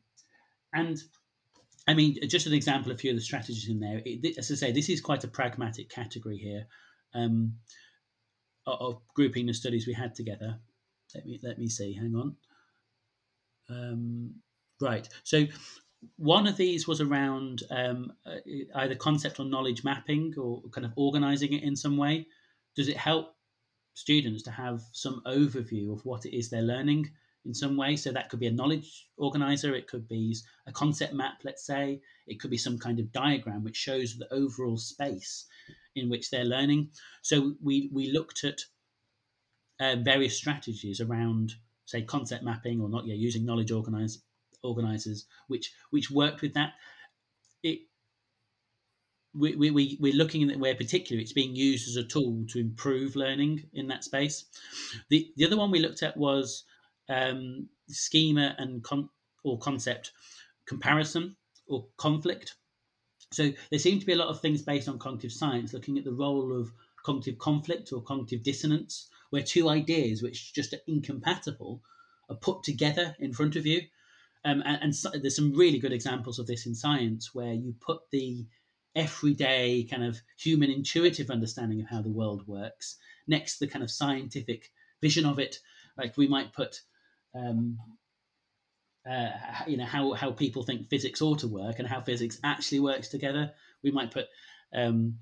and 0.74 1.04
I 1.88 1.94
mean, 1.94 2.18
just 2.28 2.48
an 2.48 2.54
example, 2.54 2.92
a 2.92 2.98
few 2.98 3.12
of 3.12 3.18
the 3.18 3.22
strategies 3.22 3.68
in 3.70 3.80
there. 3.80 4.02
It, 4.06 4.38
as 4.38 4.52
I 4.52 4.56
say, 4.56 4.72
this 4.72 4.90
is 4.90 5.02
quite 5.02 5.24
a 5.24 5.28
pragmatic 5.28 5.90
category 5.90 6.38
here 6.38 6.66
um, 7.14 7.56
of, 8.66 9.02
grouping 9.16 9.48
the 9.48 9.54
studies 9.54 9.86
we 9.86 9.94
had 9.94 10.16
together. 10.16 10.60
Let 11.14 11.26
me 11.26 11.40
let 11.44 11.60
me 11.60 11.68
see. 11.68 11.94
Hang 11.94 12.16
on. 12.16 12.36
Um, 13.70 14.36
right. 14.82 15.08
So 15.24 15.46
one 16.18 16.48
of 16.48 16.58
these 16.58 16.88
was 16.88 17.02
around 17.02 17.64
um, 17.70 18.14
uh, 18.26 18.38
either 18.76 18.96
concept 18.96 19.40
or 19.40 19.46
knowledge 19.46 19.84
mapping 19.84 20.34
or 20.38 20.62
kind 20.72 20.86
of 20.86 20.94
organizing 20.96 21.54
it 21.54 21.64
in 21.64 21.76
some 21.76 21.98
way. 21.98 22.28
Does 22.76 22.88
it 22.88 22.98
help 22.98 23.36
students 23.94 24.44
to 24.44 24.52
have 24.52 24.82
some 24.94 25.22
overview 25.28 25.94
of 25.94 26.04
what 26.06 26.26
it 26.26 26.36
is 26.36 26.50
they're 26.50 26.62
learning? 26.62 27.12
In 27.46 27.54
some 27.54 27.78
way. 27.78 27.96
So 27.96 28.12
that 28.12 28.30
could 28.30 28.40
be 28.40 28.48
a 28.48 28.52
knowledge 28.52 29.08
organizer, 29.18 29.76
it 29.76 29.88
could 29.88 30.08
be 30.08 30.36
a 30.68 30.72
concept 30.72 31.14
map, 31.14 31.42
let's 31.44 31.66
say, 31.66 32.02
it 32.28 32.40
could 32.40 32.52
be 32.52 32.58
some 32.58 32.78
kind 32.78 33.00
of 33.00 33.12
diagram 33.12 33.64
which 33.64 33.76
shows 33.76 34.18
the 34.18 34.32
overall 34.34 34.78
space 34.78 35.46
in 35.96 36.10
which 36.10 36.30
they're 36.30 36.46
learning. 36.46 36.90
So 37.22 37.54
we 37.62 37.90
we 37.94 38.12
looked 38.12 38.44
at 38.44 38.62
uh, 39.80 39.98
various 39.98 40.38
strategies 40.38 41.02
around, 41.02 41.54
say, 41.86 42.02
concept 42.04 42.44
mapping 42.44 42.82
or 42.82 42.90
not, 42.90 43.06
yeah, 43.06 43.16
using 43.16 43.46
knowledge 43.46 43.72
organize, 43.72 44.22
organizers, 44.64 45.26
which 45.48 45.74
which 45.90 46.10
worked 46.10 46.42
with 46.42 46.54
that. 46.54 46.74
It 47.62 47.82
we, 49.36 49.72
we, 49.72 49.98
we're 50.00 50.14
looking 50.14 50.50
at 50.50 50.60
where 50.60 50.76
particularly 50.76 51.24
it's 51.24 51.34
being 51.34 51.56
used 51.56 51.88
as 51.90 51.96
a 51.96 52.08
tool 52.08 52.46
to 52.50 52.60
improve 52.60 53.16
learning 53.16 53.64
in 53.74 53.88
that 53.88 54.04
space. 54.04 54.46
The, 55.10 55.32
the 55.36 55.46
other 55.46 55.58
one 55.58 55.72
we 55.72 55.80
looked 55.80 56.04
at 56.04 56.16
was 56.16 56.66
um, 57.10 57.70
schema 57.88 58.56
and 58.58 58.84
con- 58.84 59.10
or 59.44 59.58
concept 59.60 60.12
comparison 60.66 61.36
or 61.68 61.88
conflict. 61.98 62.56
So 63.32 63.52
there 63.70 63.80
seem 63.80 64.00
to 64.00 64.06
be 64.06 64.14
a 64.14 64.18
lot 64.18 64.30
of 64.30 64.42
things 64.42 64.62
based 64.62 64.88
on 64.88 65.00
cognitive 65.00 65.32
science 65.32 65.74
looking 65.74 65.98
at 65.98 66.04
the 66.04 66.14
role 66.14 66.58
of 66.58 66.72
cognitive 67.04 67.38
conflict 67.38 67.92
or 67.92 68.02
cognitive 68.02 68.44
dissonance, 68.44 69.10
where 69.30 69.42
two 69.42 69.70
ideas 69.70 70.22
which 70.22 70.54
just 70.54 70.74
are 70.74 70.82
incompatible 70.88 71.82
are 72.30 72.36
put 72.36 72.64
together 72.64 73.16
in 73.20 73.34
front 73.34 73.56
of 73.56 73.66
you. 73.66 73.82
Um, 74.46 74.62
and, 74.66 74.82
and 74.84 74.96
so, 74.96 75.10
there's 75.10 75.36
some 75.36 75.54
really 75.54 75.80
good 75.80 75.94
examples 75.94 76.38
of 76.38 76.48
this 76.48 76.66
in 76.66 76.76
science 76.76 77.34
where 77.34 77.54
you 77.54 77.76
put 77.80 78.02
the 78.12 78.46
everyday 78.96 79.84
kind 79.84 80.04
of 80.04 80.22
human 80.38 80.70
intuitive 80.70 81.30
understanding 81.30 81.82
of 81.82 81.88
how 81.88 82.02
the 82.02 82.10
world 82.10 82.48
works 82.48 82.98
next 83.28 83.58
to 83.58 83.66
the 83.66 83.72
kind 83.72 83.84
of 83.84 83.90
scientific 83.90 84.70
vision 85.02 85.26
of 85.26 85.40
it. 85.40 85.60
Like 85.98 86.18
we 86.18 86.28
might 86.28 86.54
put 86.54 86.82
um, 87.36 87.78
uh, 89.10 89.30
you 89.68 89.78
know 89.78 89.86
how 89.86 90.14
how 90.14 90.32
people 90.32 90.64
think 90.64 90.90
physics 90.90 91.22
ought 91.22 91.40
to 91.40 91.48
work 91.48 91.80
and 91.80 91.88
how 91.88 92.02
physics 92.02 92.40
actually 92.44 92.80
works 92.80 93.10
together. 93.10 93.52
We 93.84 93.92
might 93.92 94.12
put 94.12 94.28
um, 94.74 95.20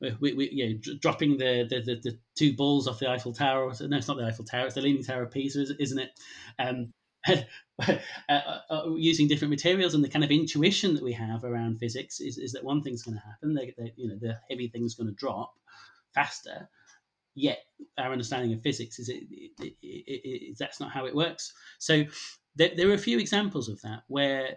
we, 0.00 0.32
we 0.32 0.50
you 0.50 0.70
know, 0.70 0.96
dropping 1.00 1.36
the, 1.36 1.66
the, 1.68 1.80
the, 1.80 2.00
the, 2.02 2.18
two 2.36 2.54
balls 2.54 2.88
off 2.88 2.98
the 2.98 3.10
Eiffel 3.10 3.34
Tower. 3.34 3.72
No, 3.80 3.96
it's 3.96 4.08
not 4.08 4.16
the 4.16 4.24
Eiffel 4.24 4.44
Tower. 4.44 4.66
It's 4.66 4.74
the 4.74 4.80
Leaning 4.80 5.04
Tower 5.04 5.24
of 5.24 5.30
Pisa, 5.30 5.66
isn't 5.78 5.98
it? 5.98 6.10
Um, 6.58 6.92
uh, 7.28 7.96
uh, 8.28 8.58
uh, 8.70 8.94
using 8.96 9.28
different 9.28 9.50
materials 9.50 9.94
and 9.94 10.02
the 10.02 10.08
kind 10.08 10.24
of 10.24 10.30
intuition 10.30 10.94
that 10.94 11.02
we 11.02 11.12
have 11.12 11.44
around 11.44 11.78
physics 11.78 12.20
is, 12.20 12.38
is 12.38 12.52
that 12.52 12.64
one 12.64 12.82
thing's 12.82 13.02
going 13.02 13.18
to 13.18 13.22
happen. 13.22 13.54
They, 13.54 13.74
they, 13.76 13.92
you 13.96 14.08
know, 14.08 14.16
the 14.18 14.38
heavy 14.48 14.68
thing's 14.68 14.94
going 14.94 15.08
to 15.08 15.14
drop 15.14 15.52
faster, 16.14 16.68
yet 17.34 17.60
our 17.98 18.12
understanding 18.12 18.52
of 18.52 18.62
physics 18.62 18.98
is 18.98 19.08
it, 19.08 19.24
it, 19.60 19.74
it, 19.82 20.56
that's 20.58 20.80
not 20.80 20.92
how 20.92 21.06
it 21.06 21.14
works. 21.14 21.52
So 21.78 22.04
there, 22.56 22.70
there 22.76 22.88
are 22.90 22.94
a 22.94 22.98
few 22.98 23.18
examples 23.18 23.68
of 23.68 23.80
that 23.82 24.02
where 24.08 24.56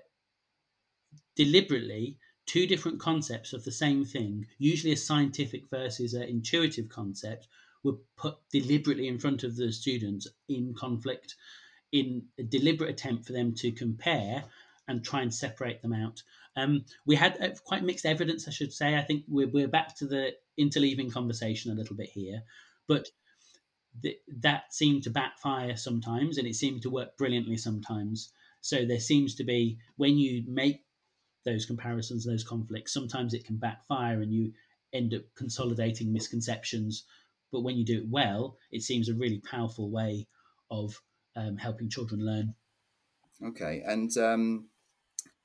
deliberately 1.36 2.18
two 2.46 2.68
different 2.68 3.00
concepts 3.00 3.54
of 3.54 3.64
the 3.64 3.72
same 3.72 4.04
thing, 4.06 4.46
usually 4.58 4.94
a 4.94 4.98
scientific 4.98 5.64
versus 5.70 6.14
an 6.14 6.24
intuitive 6.24 6.90
concept, 6.90 7.48
were 7.84 7.98
put 8.18 8.36
deliberately 8.52 9.08
in 9.08 9.20
front 9.20 9.44
of 9.44 9.56
the 9.56 9.72
students 9.72 10.28
in 10.50 10.74
conflict 10.78 11.36
in 11.92 12.24
a 12.40 12.44
deliberate 12.44 12.90
attempt 12.90 13.26
for 13.26 13.34
them 13.34 13.54
to 13.54 13.72
compare 13.72 14.44
and 14.88 15.04
try 15.04 15.22
and 15.22 15.34
separate 15.34 15.82
them 15.82 15.94
out. 15.94 16.22
Um, 16.56 16.86
we 17.06 17.16
had 17.16 17.42
uh, 17.42 17.50
quite 17.64 17.84
mixed 17.84 18.06
evidence, 18.06 18.48
I 18.48 18.52
should 18.52 18.74
say. 18.74 18.96
I 18.96 19.02
think 19.02 19.24
we're, 19.28 19.48
we're 19.48 19.68
back 19.68 19.96
to 19.98 20.06
the 20.06 20.34
interleaving 20.60 21.12
conversation 21.12 21.72
a 21.72 21.76
little 21.76 21.96
bit 21.96 22.10
here, 22.10 22.44
but 22.88 23.10
th- 24.02 24.22
that 24.28 24.74
seemed 24.74 25.04
to 25.04 25.10
backfire 25.10 25.76
sometimes 25.76 26.38
and 26.38 26.48
it 26.48 26.56
seemed 26.56 26.82
to 26.84 26.90
work 26.90 27.18
brilliantly 27.18 27.58
sometimes. 27.58 28.32
So 28.62 28.86
there 28.86 29.00
seems 29.00 29.36
to 29.36 29.44
be, 29.44 29.80
when 29.98 30.18
you 30.18 30.44
make 30.48 30.86
those 31.46 31.66
comparisons, 31.66 32.26
those 32.26 32.44
conflicts, 32.44 32.94
sometimes 32.94 33.34
it 33.34 33.46
can 33.46 33.58
backfire 33.58 34.22
and 34.22 34.34
you 34.34 34.54
end 34.94 35.14
up 35.14 35.24
consolidating 35.36 36.14
misconceptions. 36.14 37.06
But 37.52 37.62
when 37.62 37.78
you 37.78 37.86
do 37.86 38.00
it 38.00 38.10
well, 38.10 38.58
it 38.72 38.84
seems 38.84 39.10
a 39.10 39.16
really 39.16 39.40
powerful 39.40 39.92
way 39.92 40.28
of 40.72 41.02
um, 41.36 41.58
helping 41.58 41.90
children 41.90 42.26
learn. 42.26 42.56
Okay, 43.44 43.84
and 43.86 44.16
um, 44.18 44.70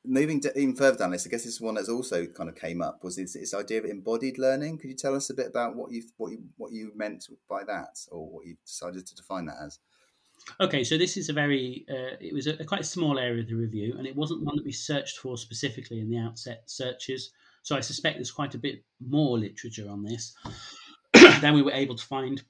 moving 0.09 0.41
to, 0.41 0.59
even 0.59 0.75
further 0.75 0.99
down 0.99 1.11
this, 1.11 1.27
I 1.27 1.31
guess 1.31 1.45
this 1.45 1.55
is 1.55 1.61
one 1.61 1.75
that's 1.75 1.89
also 1.89 2.27
kind 2.27 2.49
of 2.49 2.57
came 2.57 2.81
up 2.81 3.05
was 3.05 3.17
this, 3.17 3.35
this, 3.35 3.55
idea 3.55 3.79
of 3.79 3.85
embodied 3.85 4.39
learning. 4.39 4.79
Could 4.79 4.91
you 4.91 4.97
tell 4.97 5.15
us 5.15 5.31
a 5.31 5.35
bit 5.35 5.47
about 5.47 5.77
what 5.77 5.93
you 5.93 6.03
what 6.17 6.33
you 6.33 6.45
what 6.57 6.73
you 6.73 6.93
meant 6.97 7.29
by 7.49 7.65
that, 7.65 7.99
or 8.11 8.29
what 8.29 8.47
you 8.47 8.57
decided 8.65 9.07
to 9.07 9.15
define 9.15 9.47
that 9.47 9.57
as? 9.65 9.79
Okay, 10.61 10.83
so 10.85 10.97
this 10.97 11.17
is 11.17 11.29
a 11.29 11.33
very 11.33 11.85
uh, 11.91 12.17
it 12.21 12.33
was 12.33 12.47
a, 12.47 12.55
a, 12.55 12.65
quite 12.65 12.85
small 12.87 13.19
area 13.19 13.43
of 13.43 13.49
the 13.49 13.55
review, 13.55 13.95
and 13.99 14.07
it 14.07 14.17
wasn't 14.17 14.45
one 14.45 14.57
that 14.57 14.65
we 14.65 14.73
searched 14.73 15.19
for 15.19 15.37
specifically 15.37 16.01
in 16.01 16.11
the 16.11 16.19
outset 16.19 16.63
searches. 16.67 17.31
So 17.63 17.77
I 17.77 17.81
suspect 17.81 18.17
there's 18.17 18.31
quite 18.31 18.55
a 18.55 18.59
bit 18.59 18.83
more 19.07 19.39
literature 19.39 19.89
on 19.91 20.03
this 20.03 20.35
than 21.41 21.55
we 21.55 21.63
were 21.63 21.73
able 21.73 21.97
to 21.97 22.05
find. 22.05 22.43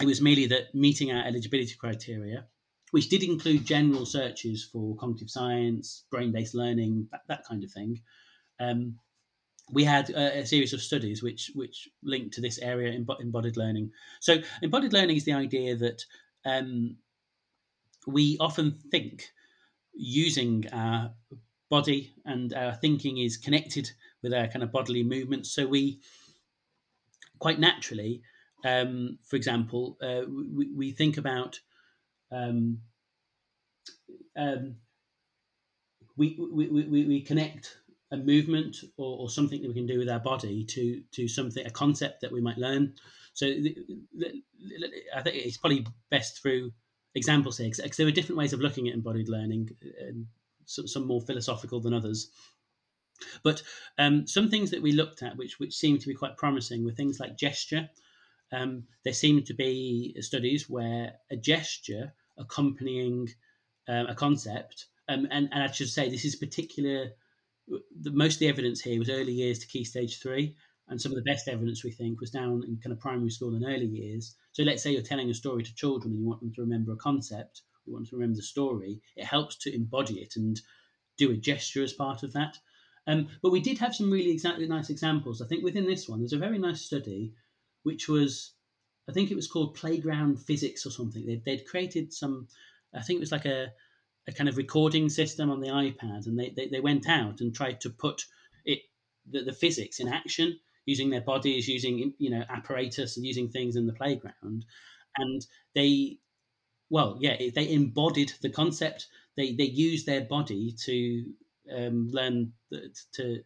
It 0.00 0.06
was 0.06 0.20
merely 0.20 0.46
that 0.46 0.74
meeting 0.74 1.12
our 1.12 1.24
eligibility 1.24 1.74
criteria 1.74 2.46
which 2.94 3.08
did 3.08 3.24
include 3.24 3.64
general 3.64 4.06
searches 4.06 4.62
for 4.62 4.94
cognitive 4.94 5.28
science, 5.28 6.04
brain 6.12 6.30
based 6.30 6.54
learning, 6.54 7.08
that, 7.10 7.22
that, 7.26 7.44
kind 7.44 7.64
of 7.64 7.72
thing. 7.72 8.00
Um, 8.60 9.00
we 9.72 9.82
had 9.82 10.10
a, 10.10 10.38
a, 10.38 10.46
series 10.46 10.72
of 10.72 10.80
studies 10.80 11.20
which 11.20 11.50
which 11.56 11.88
linked 12.04 12.34
to 12.34 12.40
this 12.40 12.60
area 12.60 12.92
in 12.92 13.04
embodied 13.18 13.56
learning. 13.56 13.90
So 14.20 14.36
embodied 14.62 14.92
learning 14.92 15.16
is 15.16 15.24
the 15.24 15.32
idea 15.32 15.74
that 15.74 16.04
um, 16.44 16.98
we 18.06 18.36
often 18.38 18.78
think 18.92 19.24
using 19.92 20.64
our 20.72 21.10
body 21.68 22.14
and 22.24 22.54
our 22.54 22.74
thinking 22.74 23.18
is 23.18 23.36
connected 23.38 23.90
with 24.22 24.32
our 24.32 24.46
kind 24.46 24.62
of 24.62 24.70
bodily 24.70 25.02
movements. 25.02 25.52
So 25.52 25.66
we 25.66 25.98
quite 27.40 27.58
naturally, 27.58 28.22
um, 28.64 29.18
for 29.24 29.34
example, 29.34 29.98
uh, 30.00 30.22
we, 30.28 30.70
we 30.72 30.92
think 30.92 31.16
about 31.16 31.58
um, 32.30 32.78
um, 34.36 34.76
we, 36.16 36.38
we, 36.52 36.68
we, 36.68 37.04
we 37.04 37.20
connect 37.22 37.78
a 38.10 38.16
movement 38.16 38.76
or, 38.96 39.18
or, 39.20 39.30
something 39.30 39.60
that 39.62 39.68
we 39.68 39.74
can 39.74 39.86
do 39.86 39.98
with 39.98 40.08
our 40.08 40.20
body 40.20 40.64
to 40.64 41.02
to 41.12 41.26
something 41.26 41.66
a 41.66 41.70
concept 41.70 42.20
that 42.20 42.30
we 42.30 42.40
might 42.40 42.58
learn. 42.58 42.94
So 43.32 43.46
the, 43.46 43.76
the, 44.16 44.42
I 45.14 45.22
think 45.22 45.36
it's 45.36 45.56
probably 45.56 45.86
best 46.10 46.40
through 46.40 46.72
examples 47.14 47.58
here 47.58 47.70
because 47.70 47.96
there 47.96 48.06
are 48.06 48.12
different 48.12 48.38
ways 48.38 48.52
of 48.52 48.60
looking 48.60 48.88
at 48.88 48.94
embodied 48.94 49.28
learning, 49.28 49.70
and 50.00 50.26
some 50.66 51.06
more 51.06 51.20
philosophical 51.20 51.80
than 51.80 51.94
others. 51.94 52.30
But 53.42 53.62
um, 53.98 54.26
some 54.26 54.50
things 54.50 54.70
that 54.70 54.82
we 54.82 54.92
looked 54.92 55.22
at, 55.22 55.36
which 55.36 55.58
which 55.58 55.74
seemed 55.74 56.00
to 56.00 56.08
be 56.08 56.14
quite 56.14 56.36
promising, 56.36 56.84
were 56.84 56.92
things 56.92 57.20
like 57.20 57.36
gesture. 57.36 57.88
Um, 58.54 58.84
there 59.04 59.12
seem 59.12 59.42
to 59.44 59.54
be 59.54 60.16
studies 60.20 60.70
where 60.70 61.14
a 61.30 61.36
gesture 61.36 62.14
accompanying 62.38 63.28
um, 63.88 64.06
a 64.06 64.14
concept. 64.14 64.86
Um, 65.08 65.26
and, 65.30 65.48
and 65.52 65.62
I 65.62 65.70
should 65.70 65.88
say, 65.88 66.08
this 66.08 66.24
is 66.24 66.36
particular. 66.36 67.10
The, 67.68 68.10
most 68.12 68.34
of 68.34 68.40
the 68.40 68.48
evidence 68.48 68.80
here 68.80 68.98
was 68.98 69.10
early 69.10 69.32
years 69.32 69.58
to 69.58 69.66
key 69.66 69.84
stage 69.84 70.20
three, 70.20 70.56
and 70.88 71.00
some 71.00 71.12
of 71.12 71.16
the 71.16 71.30
best 71.30 71.48
evidence 71.48 71.82
we 71.82 71.90
think 71.90 72.20
was 72.20 72.30
down 72.30 72.62
in 72.66 72.78
kind 72.82 72.92
of 72.92 73.00
primary 73.00 73.30
school 73.30 73.54
and 73.54 73.64
early 73.64 73.86
years. 73.86 74.36
So 74.52 74.62
let's 74.62 74.82
say 74.82 74.92
you're 74.92 75.02
telling 75.02 75.30
a 75.30 75.34
story 75.34 75.62
to 75.62 75.74
children 75.74 76.12
and 76.12 76.20
you 76.20 76.26
want 76.26 76.40
them 76.40 76.52
to 76.54 76.60
remember 76.60 76.92
a 76.92 76.96
concept. 76.96 77.62
you 77.86 77.92
want 77.92 78.08
to 78.08 78.16
remember 78.16 78.36
the 78.36 78.42
story, 78.42 79.00
it 79.16 79.24
helps 79.24 79.56
to 79.58 79.74
embody 79.74 80.20
it 80.20 80.36
and 80.36 80.60
do 81.16 81.30
a 81.30 81.36
gesture 81.36 81.82
as 81.82 81.92
part 81.92 82.22
of 82.22 82.32
that. 82.32 82.58
Um, 83.06 83.28
but 83.42 83.52
we 83.52 83.60
did 83.60 83.78
have 83.78 83.94
some 83.94 84.10
really 84.10 84.30
exactly 84.30 84.66
nice 84.66 84.90
examples. 84.90 85.42
I 85.42 85.46
think 85.46 85.62
within 85.64 85.86
this 85.86 86.08
one, 86.08 86.20
there's 86.20 86.32
a 86.32 86.38
very 86.38 86.58
nice 86.58 86.80
study, 86.80 87.34
which 87.84 88.08
was, 88.08 88.52
I 89.08 89.12
think 89.12 89.30
it 89.30 89.36
was 89.36 89.46
called 89.46 89.74
Playground 89.74 90.40
Physics 90.40 90.84
or 90.84 90.90
something. 90.90 91.24
They'd, 91.24 91.44
they'd 91.44 91.66
created 91.66 92.12
some, 92.12 92.48
I 92.94 93.02
think 93.02 93.18
it 93.18 93.20
was 93.20 93.32
like 93.32 93.46
a, 93.46 93.68
a 94.26 94.32
kind 94.32 94.48
of 94.48 94.56
recording 94.56 95.08
system 95.08 95.50
on 95.50 95.60
the 95.60 95.68
iPad, 95.68 96.26
and 96.26 96.38
they, 96.38 96.50
they, 96.50 96.68
they 96.68 96.80
went 96.80 97.08
out 97.08 97.40
and 97.40 97.54
tried 97.54 97.80
to 97.82 97.90
put 97.90 98.24
it 98.64 98.80
the, 99.30 99.42
the 99.42 99.52
physics 99.52 100.00
in 100.00 100.08
action 100.08 100.58
using 100.86 101.10
their 101.10 101.20
bodies, 101.20 101.68
using 101.68 102.14
you 102.18 102.30
know 102.30 102.44
apparatus, 102.48 103.16
and 103.16 103.26
using 103.26 103.48
things 103.48 103.76
in 103.76 103.86
the 103.86 103.92
playground, 103.92 104.64
and 105.16 105.46
they, 105.74 106.18
well, 106.90 107.16
yeah, 107.20 107.36
they 107.54 107.72
embodied 107.72 108.32
the 108.42 108.50
concept. 108.50 109.06
They 109.36 109.52
they 109.52 109.64
used 109.64 110.06
their 110.06 110.22
body 110.22 110.74
to 110.84 111.24
um, 111.74 112.08
learn 112.10 112.52
to. 113.14 113.42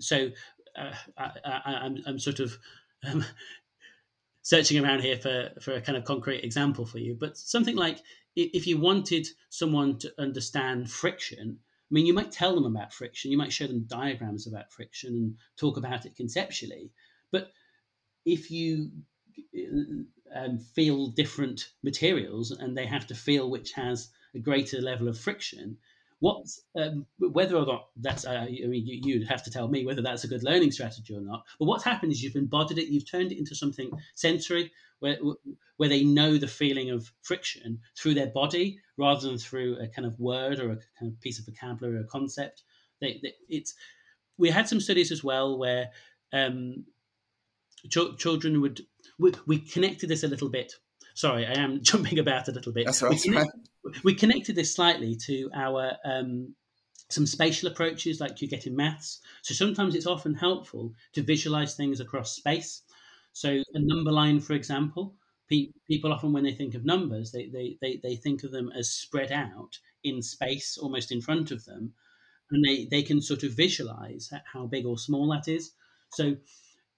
So 0.00 0.30
uh, 0.76 0.92
I, 1.16 1.30
am 1.44 1.62
I'm, 1.64 2.02
I'm 2.06 2.18
sort 2.18 2.40
of 2.40 2.58
um, 3.06 3.24
searching 4.42 4.82
around 4.82 5.00
here 5.00 5.16
for 5.16 5.50
for 5.60 5.72
a 5.72 5.80
kind 5.80 5.98
of 5.98 6.04
concrete 6.04 6.44
example 6.44 6.86
for 6.86 6.98
you, 6.98 7.16
but 7.18 7.36
something 7.36 7.76
like 7.76 8.02
if 8.36 8.66
you 8.66 8.78
wanted 8.78 9.26
someone 9.48 9.98
to 9.98 10.12
understand 10.18 10.90
friction, 10.90 11.58
I 11.90 11.94
mean, 11.94 12.04
you 12.04 12.12
might 12.12 12.30
tell 12.30 12.54
them 12.54 12.66
about 12.66 12.92
friction, 12.92 13.30
you 13.30 13.38
might 13.38 13.52
show 13.52 13.66
them 13.66 13.86
diagrams 13.86 14.46
about 14.46 14.72
friction 14.72 15.14
and 15.14 15.36
talk 15.56 15.76
about 15.78 16.04
it 16.04 16.16
conceptually. 16.16 16.90
But 17.32 17.50
if 18.26 18.50
you 18.50 18.90
um, 20.34 20.58
feel 20.58 21.08
different 21.08 21.70
materials 21.82 22.50
and 22.50 22.76
they 22.76 22.86
have 22.86 23.06
to 23.06 23.14
feel 23.14 23.48
which 23.50 23.72
has 23.72 24.10
a 24.34 24.38
greater 24.38 24.80
level 24.82 25.08
of 25.08 25.18
friction, 25.18 25.78
what 26.20 26.46
um, 26.76 27.06
whether 27.18 27.56
or 27.56 27.66
not 27.66 27.88
that's 27.96 28.24
uh, 28.24 28.46
I 28.48 28.66
mean 28.66 28.86
you, 28.86 29.00
you'd 29.02 29.28
have 29.28 29.42
to 29.44 29.50
tell 29.50 29.68
me 29.68 29.84
whether 29.84 30.02
that's 30.02 30.24
a 30.24 30.28
good 30.28 30.42
learning 30.42 30.72
strategy 30.72 31.14
or 31.14 31.20
not. 31.20 31.44
But 31.58 31.66
what's 31.66 31.84
happened 31.84 32.12
is 32.12 32.22
you've 32.22 32.36
embodied 32.36 32.78
it, 32.78 32.88
you've 32.88 33.10
turned 33.10 33.32
it 33.32 33.38
into 33.38 33.54
something 33.54 33.90
sensory 34.14 34.72
where 35.00 35.18
where 35.76 35.88
they 35.88 36.04
know 36.04 36.38
the 36.38 36.48
feeling 36.48 36.90
of 36.90 37.12
friction 37.22 37.80
through 37.98 38.14
their 38.14 38.28
body 38.28 38.78
rather 38.96 39.28
than 39.28 39.38
through 39.38 39.76
a 39.78 39.88
kind 39.88 40.06
of 40.06 40.18
word 40.18 40.58
or 40.58 40.72
a 40.72 40.78
kind 40.98 41.12
of 41.12 41.20
piece 41.20 41.38
of 41.38 41.44
vocabulary 41.44 41.98
or 41.98 42.04
concept. 42.04 42.62
They, 43.00 43.20
they, 43.22 43.34
it's 43.48 43.74
we 44.38 44.50
had 44.50 44.68
some 44.68 44.80
studies 44.80 45.12
as 45.12 45.22
well 45.22 45.58
where 45.58 45.90
um, 46.32 46.84
ch- 47.90 48.16
children 48.18 48.62
would 48.62 48.80
we, 49.18 49.32
we 49.46 49.58
connected 49.58 50.08
this 50.08 50.22
a 50.22 50.28
little 50.28 50.48
bit 50.48 50.72
sorry, 51.16 51.46
I 51.46 51.58
am 51.58 51.82
jumping 51.82 52.20
about 52.20 52.46
a 52.46 52.52
little 52.52 52.72
bit. 52.72 52.86
That's 52.86 53.02
right. 53.02 53.10
We, 53.10 53.18
connect, 53.18 53.50
we 54.04 54.14
connected 54.14 54.54
this 54.54 54.74
slightly 54.74 55.16
to 55.26 55.50
our 55.52 55.92
um, 56.04 56.54
some 57.08 57.26
spatial 57.26 57.68
approaches 57.70 58.20
like 58.20 58.40
you 58.40 58.48
get 58.48 58.66
in 58.66 58.76
maths. 58.76 59.20
So 59.42 59.54
sometimes 59.54 59.94
it's 59.94 60.06
often 60.06 60.34
helpful 60.34 60.92
to 61.14 61.22
visualize 61.22 61.74
things 61.74 62.00
across 62.00 62.34
space. 62.34 62.82
So 63.32 63.62
a 63.74 63.78
number 63.78 64.10
line, 64.10 64.40
for 64.40 64.54
example, 64.54 65.14
pe- 65.48 65.70
people 65.88 66.12
often 66.12 66.32
when 66.32 66.44
they 66.44 66.54
think 66.54 66.74
of 66.74 66.84
numbers, 66.84 67.30
they, 67.30 67.46
they, 67.46 67.76
they, 67.80 68.00
they 68.02 68.16
think 68.16 68.42
of 68.42 68.50
them 68.50 68.72
as 68.76 68.90
spread 68.90 69.30
out 69.30 69.78
in 70.02 70.20
space, 70.22 70.78
almost 70.78 71.12
in 71.12 71.20
front 71.20 71.50
of 71.50 71.64
them, 71.64 71.92
and 72.50 72.64
they, 72.64 72.86
they 72.86 73.02
can 73.02 73.20
sort 73.20 73.44
of 73.44 73.52
visualize 73.52 74.32
how 74.52 74.66
big 74.66 74.84
or 74.84 74.98
small 74.98 75.28
that 75.30 75.48
is. 75.48 75.72
So 76.10 76.36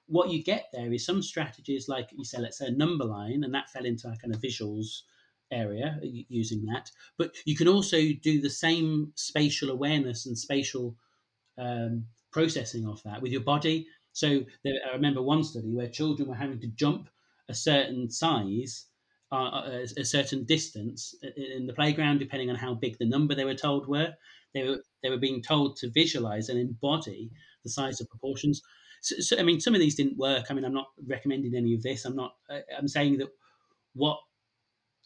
what 0.08 0.30
you 0.30 0.42
get 0.42 0.66
there 0.72 0.92
is 0.92 1.04
some 1.04 1.22
strategies 1.22 1.88
like 1.88 2.08
you 2.16 2.24
say, 2.24 2.38
let's 2.38 2.58
say 2.58 2.66
a 2.66 2.72
number 2.72 3.04
line, 3.04 3.44
and 3.44 3.54
that 3.54 3.70
fell 3.70 3.84
into 3.84 4.08
our 4.08 4.16
kind 4.16 4.34
of 4.34 4.40
visuals 4.40 5.02
area 5.50 5.98
using 6.02 6.64
that. 6.66 6.90
But 7.16 7.34
you 7.44 7.56
can 7.56 7.68
also 7.68 7.98
do 8.22 8.40
the 8.40 8.50
same 8.50 9.12
spatial 9.14 9.70
awareness 9.70 10.26
and 10.26 10.36
spatial 10.36 10.96
um, 11.58 12.06
processing 12.32 12.86
of 12.86 13.02
that 13.04 13.22
with 13.22 13.32
your 13.32 13.42
body. 13.42 13.86
So 14.12 14.44
there, 14.64 14.74
I 14.88 14.94
remember 14.94 15.22
one 15.22 15.44
study 15.44 15.72
where 15.72 15.88
children 15.88 16.28
were 16.28 16.34
having 16.34 16.60
to 16.60 16.66
jump 16.68 17.08
a 17.48 17.54
certain 17.54 18.10
size, 18.10 18.86
uh, 19.32 19.36
a, 19.36 19.86
a, 19.98 20.04
certain 20.04 20.44
distance 20.44 21.14
in 21.36 21.66
the 21.66 21.72
playground, 21.72 22.18
depending 22.18 22.50
on 22.50 22.56
how 22.56 22.74
big 22.74 22.98
the 22.98 23.06
number 23.06 23.34
they 23.34 23.44
were 23.44 23.54
told 23.54 23.88
were. 23.88 24.14
They 24.54 24.64
were 24.64 24.78
they 25.02 25.10
were 25.10 25.18
being 25.18 25.42
told 25.42 25.76
to 25.76 25.90
visualize 25.90 26.48
and 26.48 26.58
embody 26.58 27.30
the 27.64 27.70
size 27.70 28.00
of 28.00 28.08
proportions. 28.08 28.62
So, 29.00 29.16
so, 29.20 29.38
I 29.38 29.42
mean, 29.42 29.60
some 29.60 29.74
of 29.74 29.80
these 29.80 29.94
didn't 29.94 30.18
work. 30.18 30.46
I 30.50 30.54
mean, 30.54 30.64
I'm 30.64 30.74
not 30.74 30.88
recommending 31.06 31.54
any 31.54 31.74
of 31.74 31.82
this. 31.82 32.04
I'm 32.04 32.16
not. 32.16 32.34
I'm 32.76 32.88
saying 32.88 33.18
that 33.18 33.28
what 33.94 34.18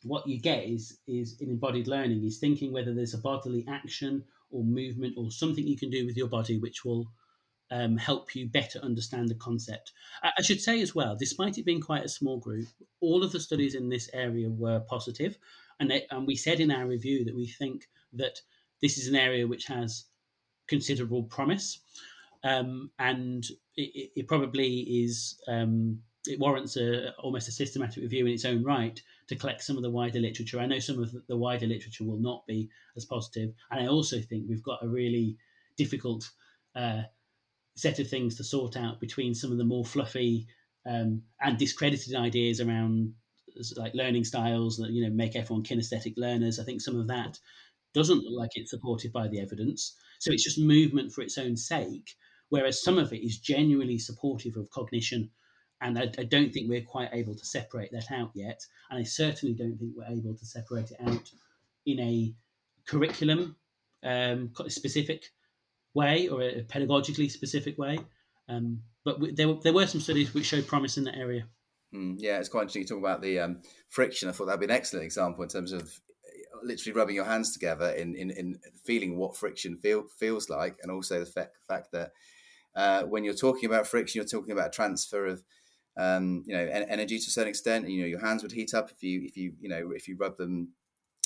what 0.05 0.26
you 0.26 0.40
get 0.40 0.64
is 0.64 0.99
is 1.07 1.36
in 1.40 1.51
embodied 1.51 1.86
learning 1.86 2.24
is 2.24 2.38
thinking 2.38 2.72
whether 2.72 2.93
there's 2.93 3.14
a 3.14 3.18
bodily 3.18 3.64
action 3.68 4.24
or 4.51 4.64
movement 4.64 5.14
or 5.16 5.30
something 5.30 5.66
you 5.66 5.76
can 5.76 5.90
do 5.90 6.05
with 6.05 6.16
your 6.16 6.28
body 6.28 6.59
which 6.59 6.84
will 6.84 7.07
um, 7.70 7.97
help 7.97 8.34
you 8.34 8.49
better 8.49 8.78
understand 8.80 9.28
the 9.28 9.34
concept. 9.36 9.93
I, 10.22 10.30
I, 10.38 10.43
should 10.43 10.61
say 10.61 10.82
as 10.82 10.95
well, 10.95 11.16
despite 11.18 11.57
it 11.57 11.64
being 11.64 11.80
quite 11.80 12.05
a 12.05 12.09
small 12.09 12.38
group, 12.38 12.66
all 13.01 13.24
of 13.24 13.32
the 13.32 13.40
studies 13.40 13.74
in 13.74 13.88
this 13.88 14.11
area 14.12 14.51
were 14.51 14.80
positive, 14.80 15.38
and, 15.80 15.90
they, 15.90 16.07
and 16.11 16.26
we 16.26 16.36
said 16.36 16.61
in 16.61 16.70
our 16.70 16.86
review 16.86 17.24
that 17.24 17.34
we 17.34 17.47
think 17.47 17.88
that 18.12 18.40
this 18.82 18.99
is 18.99 19.09
an 19.09 19.16
area 19.16 19.47
which 19.47 19.66
has 19.66 20.05
considerable 20.68 21.22
promise 21.22 21.80
um, 22.45 22.90
and 22.99 23.45
it, 23.76 24.11
it, 24.16 24.28
probably 24.28 24.80
is 24.80 25.40
um, 25.49 26.01
it 26.26 26.38
warrants 26.38 26.76
a 26.76 27.12
almost 27.22 27.49
a 27.49 27.53
systematic 27.53 28.03
review 28.03 28.26
in 28.26 28.32
its 28.32 28.45
own 28.45 28.64
right 28.64 29.01
to 29.28 29.36
collect 29.36 29.62
some 29.62 29.76
of 29.76 29.82
the 29.82 29.90
wider 29.90 30.18
literature. 30.18 30.61
I 30.61 30.66
know 30.66 30.78
some 30.78 31.03
of 31.03 31.14
the 31.28 31.36
wider 31.36 31.66
literature 31.66 32.05
will 32.05 32.20
not 32.20 32.47
be 32.47 32.68
as 32.97 33.05
positive, 33.05 33.53
and 33.70 33.80
I 33.80 33.86
also 33.86 34.20
think 34.20 34.47
we've 34.49 34.62
got 34.62 34.82
a 34.82 34.88
really 34.88 35.36
difficult 35.76 36.28
uh, 36.74 37.03
set 37.76 37.99
of 37.99 38.09
things 38.09 38.36
to 38.36 38.45
sort 38.45 38.76
out 38.76 39.01
between 39.01 39.34
some 39.34 39.53
of 39.53 39.59
the 39.59 39.64
more 39.64 39.84
fluffy 39.84 40.47
um, 40.86 41.22
and 41.40 41.59
discredited 41.59 42.14
ideas 42.14 42.61
around 42.61 43.14
like 43.76 43.95
learning 43.95 44.24
styles 44.24 44.78
that 44.78 44.90
you 44.90 45.05
know 45.05 45.14
make 45.14 45.36
everyone 45.36 45.64
kinesthetic 45.64 46.14
learners. 46.16 46.59
I 46.59 46.64
think 46.64 46.80
some 46.80 46.99
of 46.99 47.07
that 47.09 47.38
doesn't 47.95 48.24
look 48.24 48.38
like 48.38 48.51
it's 48.55 48.70
supported 48.70 49.12
by 49.12 49.28
the 49.28 49.40
evidence. 49.40 49.97
So 50.18 50.32
it's 50.32 50.45
just 50.45 50.59
movement 50.59 51.12
for 51.12 51.22
its 51.22 51.36
own 51.36 51.57
sake 51.57 52.14
whereas 52.53 52.83
some 52.83 52.99
of 52.99 53.15
it 53.15 53.25
is 53.25 53.39
genuinely 53.39 53.97
supportive 53.97 54.59
of 54.59 54.69
cognition. 54.69 55.31
And 55.81 55.99
I, 55.99 56.03
I, 56.19 56.25
don't 56.25 56.53
think 56.53 56.69
we're 56.69 56.83
quite 56.83 57.09
able 57.15 57.35
to 57.35 57.47
separate 57.47 57.91
that 57.93 58.13
out 58.13 58.31
yet. 58.35 58.61
And 58.91 59.01
I 59.01 59.05
certainly 59.05 59.55
don't 59.55 59.79
think 59.79 59.93
we're 59.97 60.15
able 60.15 60.35
to 60.35 60.45
separate 60.45 60.91
it 60.91 60.99
out 61.01 61.31
in 61.87 61.99
a 61.99 62.35
curriculum 62.87 63.57
um, 64.05 64.53
specific 64.69 65.31
way 65.95 66.29
or 66.29 66.43
a 66.43 66.63
pedagogically 66.65 67.31
specific 67.31 67.79
way. 67.79 67.99
Um, 68.51 68.83
but 69.03 69.19
we, 69.19 69.33
there, 69.33 69.55
there 69.55 69.73
were 69.73 69.87
some 69.87 70.03
studies 70.03 70.35
which 70.35 70.45
showed 70.45 70.67
promise 70.67 70.99
in 70.99 71.05
that 71.05 71.17
area. 71.17 71.47
Mm, 71.95 72.17
yeah, 72.19 72.39
it's 72.39 72.51
quite 72.51 72.63
interesting 72.63 72.85
to 72.85 72.89
talk 72.91 73.03
about 73.03 73.23
the 73.23 73.41
um, 73.41 73.63
friction. 73.89 74.29
I 74.29 74.33
thought 74.33 74.45
that'd 74.45 74.61
be 74.61 74.67
an 74.67 74.73
excellent 74.73 75.07
example 75.07 75.43
in 75.43 75.49
terms 75.49 75.73
of 75.73 75.91
literally 76.63 76.95
rubbing 76.95 77.17
your 77.17 77.25
hands 77.25 77.55
together 77.55 77.93
in, 77.93 78.15
in, 78.15 78.31
in 78.31 78.59
feeling 78.85 79.17
what 79.17 79.39
friction 79.39 79.79
feel, 79.79 80.05
feels 80.19 80.51
like, 80.51 80.77
and 80.83 80.93
also 80.93 81.21
the 81.21 81.49
fact 81.67 81.93
that 81.93 82.11
uh, 82.75 83.03
when 83.03 83.25
you're 83.25 83.35
talking 83.35 83.66
about 83.66 83.87
friction, 83.87 84.18
you're 84.18 84.29
talking 84.29 84.53
about 84.53 84.73
transfer 84.73 85.27
of 85.27 85.43
um, 85.97 86.43
you 86.47 86.55
know 86.55 86.62
en- 86.62 86.89
energy 86.89 87.18
to 87.18 87.27
a 87.27 87.31
certain 87.31 87.51
extent. 87.51 87.85
And, 87.85 87.95
you 87.95 88.03
know, 88.03 88.09
your 88.09 88.20
hands 88.20 88.43
would 88.43 88.53
heat 88.53 88.75
up 88.75 88.91
if 88.91 89.03
you 89.03 89.23
if 89.25 89.37
you 89.37 89.53
you 89.61 89.68
know 89.68 89.91
if 89.95 90.09
you 90.09 90.16
rub 90.16 90.37
them 90.37 90.68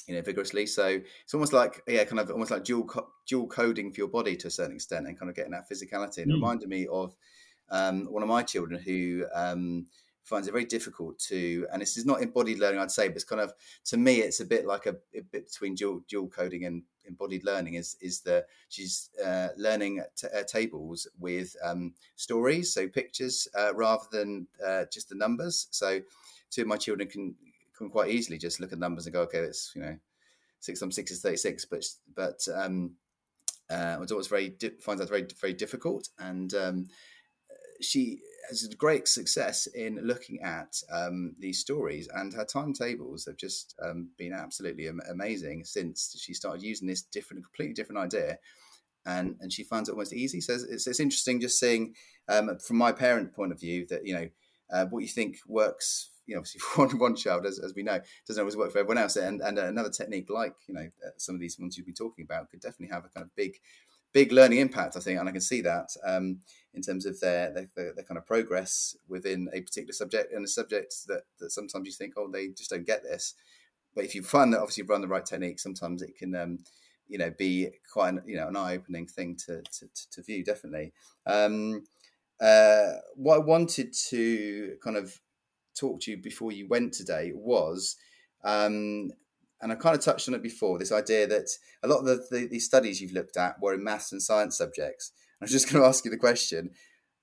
you 0.07 0.14
know 0.14 0.22
vigorously. 0.22 0.66
So 0.66 1.01
it's 1.24 1.34
almost 1.34 1.53
like 1.53 1.82
yeah, 1.86 2.05
kind 2.05 2.20
of 2.20 2.30
almost 2.30 2.51
like 2.51 2.64
dual 2.64 2.84
co- 2.84 3.09
dual 3.26 3.47
coding 3.47 3.92
for 3.92 4.01
your 4.01 4.09
body 4.09 4.36
to 4.36 4.49
a 4.49 4.51
certain 4.51 4.74
extent, 4.74 5.07
and 5.07 5.18
kind 5.18 5.30
of 5.30 5.36
getting 5.36 5.53
that 5.53 5.68
physicality. 5.70 6.18
And 6.18 6.30
mm. 6.30 6.34
it 6.34 6.34
reminded 6.34 6.68
me 6.68 6.86
of 6.86 7.14
um, 7.70 8.07
one 8.07 8.22
of 8.22 8.28
my 8.28 8.42
children 8.42 8.80
who. 8.80 9.24
Um, 9.34 9.86
finds 10.27 10.49
it 10.49 10.53
very 10.53 10.64
difficult 10.64 11.18
to, 11.20 11.66
and 11.72 11.81
this 11.81 11.97
is 11.97 12.05
not 12.05 12.20
embodied 12.20 12.59
learning, 12.59 12.81
I'd 12.81 12.91
say, 12.91 13.07
but 13.07 13.14
it's 13.14 13.24
kind 13.24 13.41
of, 13.41 13.53
to 13.85 13.97
me, 13.97 14.16
it's 14.16 14.41
a 14.41 14.45
bit 14.45 14.66
like 14.66 14.87
a, 14.87 14.97
a 15.14 15.20
bit 15.20 15.47
between 15.47 15.77
dual, 15.77 16.03
dual 16.09 16.27
coding 16.27 16.64
and 16.64 16.83
embodied 17.07 17.45
learning 17.45 17.74
is, 17.74 17.97
is 18.01 18.20
that 18.22 18.47
she's 18.68 19.11
uh, 19.24 19.49
learning 19.57 20.03
t- 20.16 20.27
uh, 20.37 20.43
tables 20.43 21.07
with 21.20 21.55
um, 21.62 21.95
stories, 22.16 22.74
so 22.74 22.89
pictures, 22.89 23.47
uh, 23.57 23.72
rather 23.74 24.05
than 24.11 24.49
uh, 24.66 24.85
just 24.93 25.09
the 25.09 25.14
numbers. 25.14 25.68
So 25.70 26.01
two 26.51 26.62
of 26.62 26.66
my 26.66 26.77
children 26.77 27.09
can, 27.09 27.37
can 27.79 27.89
quite 27.89 28.11
easily 28.11 28.37
just 28.37 28.59
look 28.59 28.72
at 28.72 28.81
numbers 28.81 29.07
and 29.07 29.14
go, 29.14 29.22
okay, 29.22 29.39
it's, 29.39 29.72
you 29.77 29.83
know, 29.83 29.97
six 30.59 30.83
on 30.83 30.91
six 30.91 31.12
is 31.12 31.22
36, 31.22 31.66
but, 31.66 31.85
but, 32.16 32.49
um, 32.53 32.91
uh, 33.70 33.97
my 34.01 34.07
daughter's 34.07 34.27
very, 34.27 34.49
di- 34.49 34.70
finds 34.81 35.01
that 35.01 35.09
very, 35.09 35.27
very 35.41 35.55
difficult. 35.55 36.09
And, 36.18 36.53
um, 36.55 36.89
she 37.81 38.20
has 38.49 38.64
a 38.64 38.76
great 38.76 39.09
success 39.09 39.66
in 39.66 40.01
looking 40.07 40.42
at 40.42 40.80
um, 40.92 41.34
these 41.38 41.59
stories, 41.59 42.09
and 42.14 42.32
her 42.34 42.44
timetables 42.44 43.24
have 43.26 43.36
just 43.36 43.74
um, 43.82 44.11
been 44.18 44.32
absolutely 44.32 44.88
amazing 45.11 45.64
since 45.64 46.16
she 46.18 46.34
started 46.34 46.62
using 46.62 46.88
this 46.88 47.03
different, 47.03 47.44
completely 47.44 47.74
different 47.74 48.01
idea. 48.01 48.38
And, 49.05 49.36
and 49.40 49.53
she 49.53 49.62
finds 49.62 49.88
it 49.88 49.92
almost 49.92 50.12
easy. 50.12 50.40
So 50.40 50.55
it's, 50.55 50.88
it's 50.88 50.99
interesting 50.99 51.40
just 51.40 51.61
seeing 51.61 51.94
um, 52.28 52.59
from 52.59 52.76
my 52.76 52.90
parent 52.90 53.32
point 53.32 53.53
of 53.53 53.61
view 53.61 53.86
that 53.88 54.05
you 54.05 54.14
know 54.14 54.28
uh, 54.72 54.86
what 54.86 55.03
you 55.03 55.09
think 55.09 55.36
works 55.47 56.11
you 56.26 56.34
know, 56.34 56.40
obviously 56.40 56.61
for 56.61 56.86
one, 56.86 56.99
one 56.99 57.16
child, 57.16 57.47
as, 57.47 57.59
as 57.59 57.74
we 57.74 57.82
know, 57.82 58.01
doesn't 58.26 58.40
always 58.40 58.57
work 58.57 58.72
for 58.72 58.78
everyone 58.78 58.99
else. 58.99 59.16
And, 59.16 59.40
and 59.40 59.59
another 59.59 59.90
technique 59.90 60.28
like, 60.28 60.55
you 60.66 60.74
know, 60.74 60.80
uh, 61.05 61.11
some 61.16 61.34
of 61.34 61.40
these 61.40 61.59
ones 61.59 61.76
you've 61.76 61.86
been 61.86 61.94
talking 61.94 62.24
about 62.24 62.51
could 62.51 62.61
definitely 62.61 62.92
have 62.92 63.05
a 63.05 63.09
kind 63.09 63.24
of 63.24 63.34
big, 63.36 63.55
big 64.12 64.32
learning 64.32 64.59
impact, 64.59 64.96
I 64.96 65.00
think. 65.00 65.18
And 65.18 65.28
I 65.28 65.32
can 65.32 65.40
see 65.40 65.61
that 65.62 65.90
um, 66.04 66.40
in 66.74 66.82
terms 66.82 67.07
of 67.07 67.18
their, 67.20 67.52
their, 67.52 67.68
their, 67.74 68.04
kind 68.04 68.18
of 68.18 68.26
progress 68.26 68.96
within 69.09 69.48
a 69.52 69.61
particular 69.61 69.92
subject 69.92 70.32
and 70.32 70.44
a 70.44 70.48
subject 70.48 70.94
that, 71.09 71.22
that 71.38 71.50
sometimes 71.50 71.86
you 71.86 71.92
think, 71.92 72.14
oh, 72.16 72.30
they 72.30 72.48
just 72.48 72.70
don't 72.70 72.86
get 72.86 73.02
this. 73.02 73.34
But 73.94 74.04
if 74.04 74.14
you 74.14 74.22
find 74.22 74.52
that 74.52 74.61
obviously 74.61 74.84
you 74.84 74.88
run 74.88 75.00
the 75.00 75.09
right 75.09 75.24
technique, 75.24 75.59
sometimes 75.59 76.02
it 76.02 76.16
can, 76.18 76.34
um, 76.34 76.59
you 77.09 77.18
know, 77.18 77.32
be 77.36 77.68
quite 77.92 78.11
an, 78.11 78.22
you 78.26 78.36
know, 78.36 78.48
an 78.48 78.57
eye-opening 78.57 79.07
thing 79.07 79.36
to, 79.46 79.62
to, 79.62 79.88
to 80.12 80.22
view, 80.22 80.44
definitely. 80.44 80.92
Um, 81.24 81.84
uh, 82.40 82.92
what 83.14 83.36
I 83.36 83.38
wanted 83.38 83.94
to 84.11 84.76
kind 84.84 84.96
of 84.96 85.18
talk 85.74 86.00
to 86.02 86.11
you 86.11 86.18
before 86.18 86.52
you 86.52 86.68
went 86.68 86.92
today 86.92 87.32
was, 87.34 87.96
um, 88.44 89.12
and 89.66 89.72
I 89.72 89.74
kind 89.74 89.96
of 89.96 90.04
touched 90.04 90.28
on 90.28 90.34
it 90.36 90.44
before, 90.44 90.78
this 90.78 90.92
idea 90.92 91.26
that 91.26 91.48
a 91.82 91.88
lot 91.88 91.98
of 91.98 92.04
the, 92.04 92.24
the, 92.30 92.46
the 92.46 92.58
studies 92.60 93.00
you've 93.00 93.10
looked 93.10 93.36
at 93.36 93.60
were 93.60 93.74
in 93.74 93.82
maths 93.82 94.12
and 94.12 94.22
science 94.22 94.56
subjects. 94.56 95.10
I 95.40 95.44
was 95.44 95.50
just 95.50 95.68
going 95.68 95.82
to 95.82 95.88
ask 95.88 96.04
you 96.04 96.10
the 96.12 96.16
question. 96.16 96.70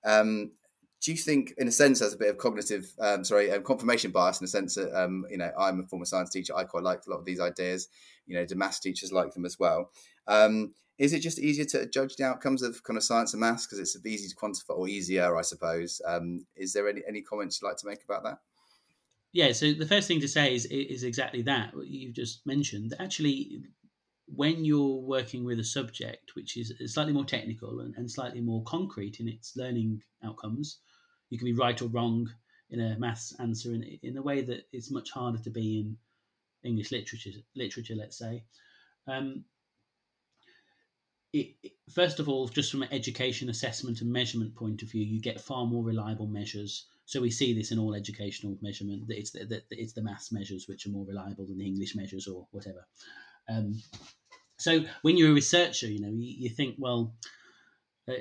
Um, 0.03 0.51
do 1.01 1.11
you 1.13 1.17
think, 1.17 1.53
in 1.57 1.69
a 1.69 1.71
sense, 1.71 2.01
as 2.01 2.13
a 2.13 2.17
bit 2.17 2.27
of 2.27 2.37
cognitive, 2.37 2.93
um, 2.99 3.23
sorry, 3.23 3.49
um, 3.49 3.63
confirmation 3.63 4.11
bias, 4.11 4.41
in 4.41 4.45
a 4.45 4.49
sense 4.49 4.75
that, 4.75 4.93
um, 4.93 5.23
you 5.29 5.37
know, 5.37 5.51
I'm 5.57 5.79
a 5.79 5.83
former 5.83 6.03
science 6.03 6.31
teacher, 6.31 6.53
I 6.53 6.65
quite 6.65 6.83
like 6.83 6.99
a 7.07 7.09
lot 7.09 7.19
of 7.19 7.23
these 7.23 7.39
ideas. 7.39 7.87
You 8.25 8.35
know, 8.35 8.45
do 8.45 8.55
maths 8.55 8.81
teachers 8.81 9.13
like 9.13 9.33
them 9.33 9.45
as 9.45 9.57
well? 9.57 9.91
Um, 10.27 10.73
is 10.97 11.13
it 11.13 11.21
just 11.21 11.39
easier 11.39 11.65
to 11.65 11.89
judge 11.89 12.17
the 12.17 12.25
outcomes 12.25 12.61
of 12.61 12.83
kind 12.83 12.97
of 12.97 13.03
science 13.03 13.33
and 13.33 13.39
maths 13.39 13.65
because 13.65 13.79
it's 13.79 13.97
easy 14.05 14.27
to 14.27 14.35
quantify, 14.35 14.77
or 14.77 14.89
easier, 14.89 15.37
I 15.37 15.43
suppose? 15.43 16.01
Um, 16.05 16.45
is 16.57 16.73
there 16.73 16.89
any, 16.89 17.03
any 17.07 17.21
comments 17.21 17.61
you'd 17.61 17.69
like 17.69 17.77
to 17.77 17.87
make 17.87 18.03
about 18.03 18.23
that? 18.25 18.39
Yeah, 19.33 19.51
so 19.51 19.73
the 19.73 19.87
first 19.87 20.07
thing 20.07 20.21
to 20.21 20.27
say 20.27 20.53
is 20.55 20.65
is 20.67 21.03
exactly 21.03 21.41
that 21.41 21.75
what 21.75 21.87
you've 21.87 22.13
just 22.13 22.45
mentioned. 22.45 22.93
Actually, 22.99 23.63
when 24.27 24.63
you're 24.63 25.01
working 25.01 25.43
with 25.43 25.59
a 25.59 25.63
subject 25.63 26.35
which 26.35 26.55
is 26.55 26.71
slightly 26.93 27.13
more 27.13 27.25
technical 27.25 27.79
and, 27.81 27.95
and 27.97 28.09
slightly 28.09 28.41
more 28.41 28.63
concrete 28.63 29.19
in 29.19 29.27
its 29.27 29.57
learning 29.57 30.01
outcomes, 30.23 30.79
you 31.29 31.37
can 31.39 31.45
be 31.45 31.53
right 31.53 31.81
or 31.81 31.87
wrong 31.87 32.29
in 32.69 32.79
a 32.79 32.97
maths 32.99 33.33
answer 33.39 33.73
in, 33.73 33.83
in 34.03 34.17
a 34.17 34.21
way 34.21 34.41
that 34.41 34.67
is 34.71 34.91
much 34.91 35.09
harder 35.11 35.39
to 35.39 35.49
be 35.49 35.79
in 35.79 35.97
English 36.63 36.91
literature, 36.91 37.31
literature 37.55 37.95
let's 37.95 38.17
say. 38.17 38.43
Um, 39.07 39.45
it, 41.33 41.55
first 41.91 42.19
of 42.19 42.29
all, 42.29 42.47
just 42.47 42.71
from 42.71 42.83
an 42.83 42.93
education 42.93 43.49
assessment 43.49 44.01
and 44.01 44.11
measurement 44.11 44.55
point 44.55 44.83
of 44.83 44.91
view, 44.91 45.03
you 45.03 45.19
get 45.19 45.41
far 45.41 45.65
more 45.65 45.83
reliable 45.83 46.27
measures. 46.27 46.85
So 47.05 47.21
we 47.21 47.31
see 47.31 47.53
this 47.53 47.71
in 47.71 47.79
all 47.79 47.95
educational 47.95 48.57
measurement 48.61 49.07
that 49.07 49.17
it's 49.17 49.31
the, 49.31 49.45
that 49.45 49.63
it's 49.69 49.93
the 49.93 50.01
maths 50.01 50.31
measures 50.31 50.67
which 50.67 50.85
are 50.85 50.91
more 50.91 51.05
reliable 51.05 51.45
than 51.45 51.57
the 51.57 51.65
English 51.65 51.95
measures 51.95 52.27
or 52.27 52.47
whatever. 52.51 52.85
Um, 53.49 53.81
so 54.57 54.85
when 55.01 55.17
you're 55.17 55.31
a 55.31 55.33
researcher, 55.33 55.87
you 55.87 55.99
know 55.99 56.09
you, 56.09 56.35
you 56.39 56.49
think, 56.49 56.75
well, 56.77 57.13
uh, 58.07 58.13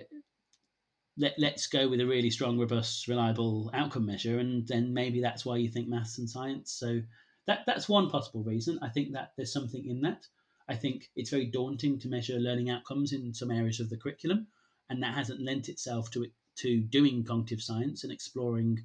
let, 1.16 1.34
let's 1.38 1.66
go 1.66 1.88
with 1.88 2.00
a 2.00 2.06
really 2.06 2.30
strong, 2.30 2.58
robust, 2.58 3.06
reliable 3.06 3.70
outcome 3.74 4.06
measure, 4.06 4.38
and 4.38 4.66
then 4.66 4.94
maybe 4.94 5.20
that's 5.20 5.44
why 5.44 5.56
you 5.56 5.68
think 5.68 5.88
maths 5.88 6.18
and 6.18 6.28
science. 6.28 6.72
So 6.72 7.02
that 7.46 7.60
that's 7.66 7.88
one 7.88 8.10
possible 8.10 8.42
reason. 8.42 8.78
I 8.82 8.88
think 8.88 9.12
that 9.12 9.32
there's 9.36 9.52
something 9.52 9.86
in 9.86 10.00
that. 10.02 10.26
I 10.68 10.74
think 10.74 11.10
it's 11.16 11.30
very 11.30 11.46
daunting 11.46 11.98
to 12.00 12.08
measure 12.08 12.38
learning 12.38 12.70
outcomes 12.70 13.12
in 13.12 13.34
some 13.34 13.50
areas 13.50 13.80
of 13.80 13.90
the 13.90 13.96
curriculum, 13.96 14.46
and 14.88 15.02
that 15.02 15.14
hasn't 15.14 15.44
lent 15.44 15.68
itself 15.68 16.10
to 16.12 16.24
it, 16.24 16.32
to 16.62 16.80
doing 16.80 17.24
cognitive 17.24 17.62
science 17.62 18.04
and 18.04 18.12
exploring 18.12 18.78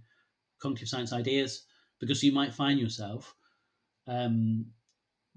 cognitive 0.61 0.87
science 0.87 1.13
ideas 1.13 1.63
because 1.99 2.23
you 2.23 2.31
might 2.31 2.53
find 2.53 2.79
yourself 2.79 3.35
um, 4.07 4.65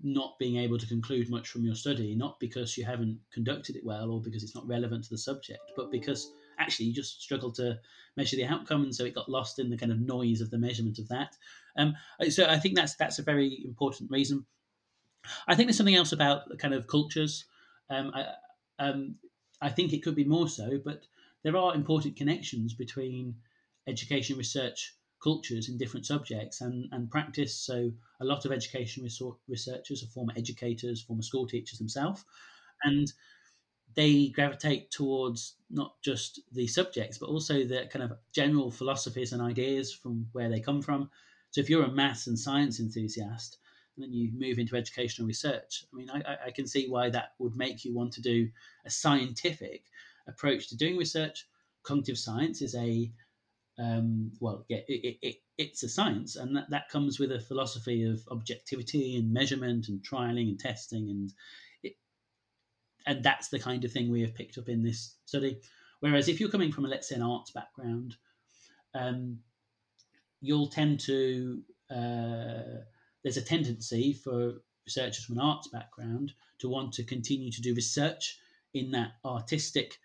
not 0.03 0.39
being 0.39 0.57
able 0.57 0.79
to 0.79 0.87
conclude 0.87 1.29
much 1.29 1.49
from 1.49 1.65
your 1.65 1.75
study, 1.75 2.15
not 2.15 2.41
because 2.41 2.77
you 2.77 2.85
haven't 2.85 3.19
conducted 3.33 3.77
it 3.77 3.85
well 3.85 4.11
or 4.11 4.21
because 4.21 4.43
it's 4.43 4.55
not 4.55 4.67
relevant 4.67 5.05
to 5.05 5.11
the 5.11 5.19
subject, 5.19 5.61
but 5.77 5.91
because 5.91 6.33
actually 6.59 6.87
you 6.87 6.95
just 6.95 7.23
struggled 7.23 7.55
to 7.55 7.79
measure 8.17 8.37
the 8.37 8.45
outcome, 8.45 8.83
and 8.85 8.95
so 8.95 9.05
it 9.05 9.15
got 9.15 9.29
lost 9.29 9.59
in 9.59 9.71
the 9.71 9.77
kind 9.77 9.93
of 9.93 10.01
noise 10.01 10.41
of 10.41 10.51
the 10.51 10.59
measurement 10.59 10.99
of 10.99 11.09
that. 11.09 11.37
Um, 11.77 11.95
so 12.29 12.47
I 12.47 12.59
think 12.59 12.77
that's 12.77 12.97
that's 12.97 13.19
a 13.19 13.23
very 13.25 13.63
important 13.65 14.11
reason. 14.11 14.47
I 15.47 15.55
think 15.55 15.67
there's 15.69 15.77
something 15.77 15.97
else 15.97 16.13
about 16.13 16.49
the 16.49 16.57
kind 16.57 16.75
of 16.75 16.87
cultures. 16.87 17.45
Um, 17.91 18.13
I, 18.15 18.27
um, 18.79 19.17
I 19.61 19.69
think 19.69 19.93
it 19.93 20.03
could 20.03 20.15
be 20.15 20.25
more 20.25 20.49
so, 20.49 20.81
but 20.83 21.03
there 21.43 21.57
are 21.57 21.75
important 21.75 22.17
connections 22.17 22.75
between 22.75 23.37
education 23.87 24.37
research 24.37 24.95
cultures 25.23 25.69
in 25.69 25.77
different 25.77 26.07
subjects 26.07 26.61
and, 26.61 26.89
and 26.93 27.11
practice. 27.11 27.55
So 27.55 27.93
a 28.21 28.25
lot 28.25 28.45
of 28.45 28.53
education 28.53 29.07
researchers 29.49 30.03
are 30.03 30.07
former 30.07 30.33
educators, 30.37 31.03
former 31.03 31.23
school 31.23 31.47
teachers 31.47 31.79
themselves, 31.79 32.25
and 32.85 33.13
they 33.95 34.29
gravitate 34.29 34.91
towards 34.91 35.57
not 35.69 36.01
just 36.03 36.41
the 36.53 36.67
subjects, 36.67 37.19
but 37.19 37.29
also 37.29 37.65
the 37.65 37.89
kind 37.93 38.05
of 38.05 38.19
general 38.33 38.71
philosophies 38.71 39.33
and 39.33 39.43
ideas 39.43 39.93
from 39.93 40.27
where 40.33 40.49
they 40.49 40.61
come 40.61 40.81
from. 40.81 41.11
So 41.51 41.61
if 41.61 41.69
you're 41.69 41.85
a 41.85 41.91
maths 41.91 42.27
and 42.27 42.39
science 42.39 42.81
enthusiast, 42.81 43.59
and 43.97 44.05
then 44.05 44.13
you 44.13 44.31
move 44.33 44.59
into 44.59 44.77
educational 44.77 45.27
research, 45.27 45.85
I 45.93 45.97
mean, 45.97 46.09
I, 46.11 46.37
I 46.47 46.51
can 46.53 46.67
see 46.67 46.89
why 46.89 47.11
that 47.11 47.33
would 47.39 47.57
make 47.57 47.85
you 47.85 47.93
want 47.93 48.13
to 48.15 48.23
do 48.23 48.49
a 48.87 48.91
scientific 48.91 49.90
approach 50.29 50.69
to 50.69 50.77
doing 50.77 50.97
research. 50.97 51.47
Cognitive 51.83 52.19
science 52.19 52.63
is 52.63 52.75
a 52.75 53.11
um, 53.79 54.33
well, 54.41 54.67
yeah, 54.69 54.81
it, 54.89 55.19
it, 55.23 55.37
it's 55.57 55.83
a 55.83 55.89
science, 55.89 56.37
and 56.37 56.55
that, 56.55 56.69
that 56.69 56.91
comes 56.91 57.19
with 57.19 57.33
a 57.33 57.41
philosophy 57.41 58.05
of 58.05 58.21
objectivity 58.31 59.17
and 59.17 59.33
measurement 59.33 59.89
and 59.89 60.03
trialing 60.03 60.49
and 60.49 60.61
testing, 60.61 61.09
and 61.09 61.33
it, 61.83 61.95
and 63.07 63.23
that's 63.23 63.49
the 63.49 63.59
kind 63.59 63.85
of 63.85 63.93
thing 63.93 64.11
we 64.11 64.21
have 64.21 64.35
picked 64.35 64.59
up 64.59 64.69
in 64.69 64.83
this 64.83 65.17
study. 65.25 65.61
Whereas 66.01 66.29
if 66.29 66.41
you're 66.41 66.51
coming 66.51 66.73
from, 66.73 66.85
a, 66.85 66.89
let's 66.89 67.09
say, 67.09 67.17
an 67.17 67.23
arts 67.23 67.53
background, 67.53 68.17
um, 68.95 69.39
you'll 70.43 70.69
tend 70.69 71.01
to 71.01 71.63
uh, 71.91 72.83
there's 73.23 73.37
a 73.37 73.43
tendency 73.43 74.13
for 74.13 74.55
researchers 74.87 75.25
from 75.25 75.39
an 75.39 75.45
arts 75.45 75.69
background 75.69 76.33
to 76.59 76.69
want 76.69 76.93
to 76.95 77.05
continue 77.05 77.51
to 77.51 77.63
do 77.63 77.75
research 77.75 78.39
in 78.75 78.91
that 78.91 79.13
artistic 79.25 79.99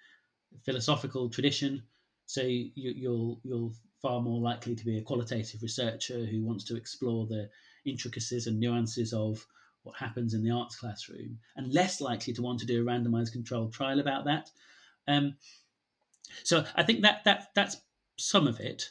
philosophical 0.63 1.29
tradition 1.29 1.83
so 2.25 2.41
you, 2.41 2.71
you'll 2.75 3.39
you'll 3.43 3.73
far 4.01 4.21
more 4.21 4.41
likely 4.41 4.75
to 4.75 4.85
be 4.85 4.97
a 4.97 5.03
qualitative 5.03 5.61
researcher 5.61 6.25
who 6.25 6.43
wants 6.43 6.63
to 6.65 6.75
explore 6.75 7.25
the 7.25 7.49
intricacies 7.85 8.47
and 8.47 8.59
nuances 8.59 9.13
of 9.13 9.45
what 9.83 9.95
happens 9.97 10.33
in 10.33 10.43
the 10.43 10.51
arts 10.51 10.75
classroom, 10.75 11.39
and 11.55 11.73
less 11.73 12.01
likely 12.01 12.33
to 12.33 12.41
want 12.41 12.59
to 12.59 12.65
do 12.65 12.81
a 12.81 12.85
randomized 12.85 13.31
controlled 13.31 13.73
trial 13.73 13.99
about 13.99 14.25
that. 14.25 14.49
Um, 15.07 15.35
so 16.43 16.65
I 16.75 16.83
think 16.83 17.01
that 17.03 17.23
that 17.25 17.49
that's 17.53 17.77
some 18.17 18.47
of 18.47 18.59
it. 18.59 18.89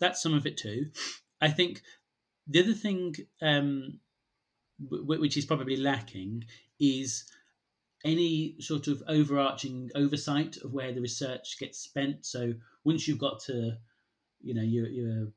That's 0.00 0.20
some 0.22 0.34
of 0.34 0.46
it 0.46 0.56
too. 0.56 0.90
I 1.40 1.48
think 1.48 1.82
the 2.48 2.60
other 2.60 2.74
thing 2.74 3.14
um, 3.40 4.00
w- 4.82 5.20
which 5.20 5.36
is 5.36 5.44
probably 5.44 5.76
lacking 5.76 6.44
is 6.80 7.24
any 8.04 8.56
sort 8.60 8.88
of 8.88 9.02
overarching 9.08 9.90
oversight 9.94 10.56
of 10.58 10.72
where 10.72 10.92
the 10.92 11.00
research 11.00 11.56
gets 11.58 11.78
spent. 11.78 12.26
So 12.26 12.54
once 12.84 13.06
you've 13.06 13.18
got 13.18 13.40
to, 13.44 13.76
you 14.40 14.54
know, 14.54 14.62
you're, 14.62 14.88
you're 14.88 15.28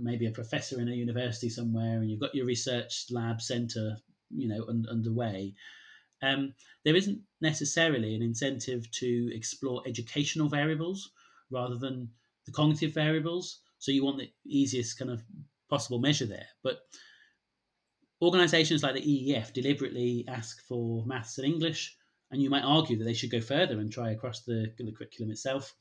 maybe 0.00 0.26
a 0.26 0.30
professor 0.30 0.80
in 0.80 0.88
a 0.88 0.92
university 0.92 1.48
somewhere 1.48 2.00
and 2.00 2.10
you've 2.10 2.20
got 2.20 2.34
your 2.34 2.46
research 2.46 3.06
lab 3.10 3.40
center, 3.40 3.96
you 4.30 4.48
know, 4.48 4.64
un- 4.68 4.86
underway, 4.90 5.54
um, 6.22 6.54
there 6.84 6.94
isn't 6.94 7.20
necessarily 7.40 8.14
an 8.14 8.22
incentive 8.22 8.90
to 8.92 9.30
explore 9.34 9.82
educational 9.86 10.48
variables 10.48 11.10
rather 11.50 11.76
than 11.76 12.10
the 12.46 12.52
cognitive 12.52 12.92
variables. 12.92 13.60
So 13.78 13.90
you 13.90 14.04
want 14.04 14.18
the 14.18 14.30
easiest 14.44 14.98
kind 14.98 15.10
of 15.10 15.22
possible 15.68 15.98
measure 15.98 16.26
there. 16.26 16.46
But 16.62 16.82
organizations 18.20 18.82
like 18.82 18.94
the 18.94 19.00
EEF 19.00 19.52
deliberately 19.52 20.24
ask 20.28 20.62
for 20.68 21.04
maths 21.06 21.38
and 21.38 21.46
English 21.46 21.96
and 22.32 22.42
you 22.42 22.50
might 22.50 22.64
argue 22.64 22.96
that 22.96 23.04
they 23.04 23.14
should 23.14 23.30
go 23.30 23.40
further 23.40 23.78
and 23.78 23.92
try 23.92 24.10
across 24.10 24.40
the, 24.40 24.72
the 24.78 24.90
curriculum 24.90 25.30
itself. 25.30 25.74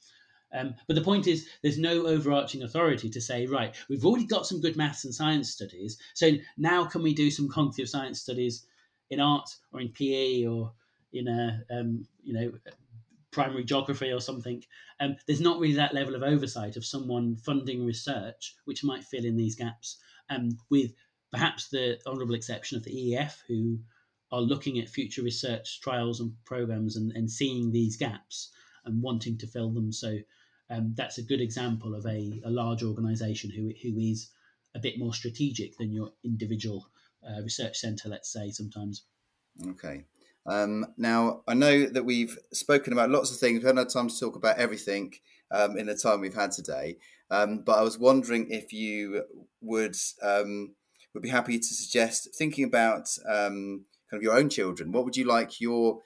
Um, 0.53 0.75
but 0.85 0.95
the 0.95 1.01
point 1.01 1.27
is, 1.27 1.47
there's 1.63 1.77
no 1.77 2.05
overarching 2.05 2.61
authority 2.63 3.09
to 3.09 3.21
say, 3.21 3.45
right, 3.45 3.73
we've 3.89 4.05
already 4.05 4.25
got 4.25 4.45
some 4.45 4.59
good 4.59 4.75
maths 4.75 5.05
and 5.05 5.15
science 5.15 5.49
studies, 5.49 5.97
so 6.13 6.31
now 6.57 6.83
can 6.83 7.01
we 7.01 7.13
do 7.13 7.31
some 7.31 7.47
cognitive 7.47 7.87
science 7.87 8.19
studies 8.19 8.65
in 9.09 9.21
art 9.21 9.49
or 9.71 9.79
in 9.79 9.89
PE 9.89 10.45
or 10.45 10.73
in 11.13 11.29
a, 11.29 11.63
um, 11.71 12.05
you 12.23 12.33
know, 12.33 12.51
primary 13.31 13.63
geography 13.63 14.11
or 14.11 14.19
something? 14.19 14.61
Um, 14.99 15.15
there's 15.25 15.39
not 15.39 15.57
really 15.57 15.75
that 15.75 15.93
level 15.93 16.15
of 16.15 16.23
oversight 16.23 16.75
of 16.75 16.85
someone 16.85 17.37
funding 17.37 17.85
research 17.85 18.55
which 18.65 18.83
might 18.83 19.05
fill 19.05 19.23
in 19.23 19.37
these 19.37 19.55
gaps, 19.55 19.97
um, 20.29 20.57
with 20.69 20.91
perhaps 21.31 21.69
the 21.69 21.97
honourable 22.05 22.35
exception 22.35 22.77
of 22.77 22.83
the 22.83 22.91
EEF, 22.91 23.37
who 23.47 23.79
are 24.31 24.41
looking 24.41 24.79
at 24.79 24.89
future 24.89 25.21
research 25.21 25.81
trials 25.81 26.19
and 26.19 26.33
programs 26.45 26.95
and, 26.95 27.11
and 27.13 27.29
seeing 27.29 27.71
these 27.71 27.97
gaps 27.97 28.51
and 28.85 29.01
wanting 29.01 29.37
to 29.37 29.47
fill 29.47 29.71
them. 29.71 29.91
So 29.91 30.17
um, 30.69 30.93
that's 30.95 31.17
a 31.17 31.23
good 31.23 31.41
example 31.41 31.95
of 31.95 32.05
a, 32.05 32.41
a 32.45 32.49
large 32.49 32.83
organization 32.83 33.51
who, 33.51 33.71
who 33.81 33.99
is 33.99 34.29
a 34.73 34.79
bit 34.79 34.97
more 34.97 35.13
strategic 35.13 35.77
than 35.77 35.91
your 35.91 36.11
individual 36.23 36.87
uh, 37.27 37.41
research 37.41 37.77
center, 37.77 38.07
let's 38.09 38.31
say, 38.31 38.51
sometimes. 38.51 39.03
Okay. 39.67 40.05
Um, 40.45 40.87
now, 40.97 41.41
I 41.47 41.53
know 41.53 41.85
that 41.85 42.05
we've 42.05 42.37
spoken 42.53 42.93
about 42.93 43.11
lots 43.11 43.31
of 43.31 43.37
things. 43.37 43.59
We 43.59 43.67
haven't 43.67 43.85
had 43.85 43.89
time 43.89 44.09
to 44.09 44.19
talk 44.19 44.35
about 44.35 44.57
everything 44.57 45.13
um, 45.51 45.77
in 45.77 45.87
the 45.87 45.95
time 45.95 46.21
we've 46.21 46.33
had 46.33 46.51
today. 46.51 46.97
Um, 47.29 47.59
but 47.59 47.77
I 47.77 47.81
was 47.81 47.99
wondering 47.99 48.49
if 48.49 48.73
you 48.73 49.23
would 49.61 49.95
um, 50.23 50.75
would 51.13 51.23
be 51.23 51.29
happy 51.29 51.59
to 51.59 51.65
suggest 51.65 52.29
thinking 52.35 52.63
about 52.63 53.09
um, 53.27 53.85
kind 54.11 54.19
of 54.19 54.23
your 54.23 54.37
own 54.37 54.49
children. 54.49 54.91
What 54.91 55.05
would 55.05 55.17
you 55.17 55.25
like 55.25 55.59
your 55.59 55.99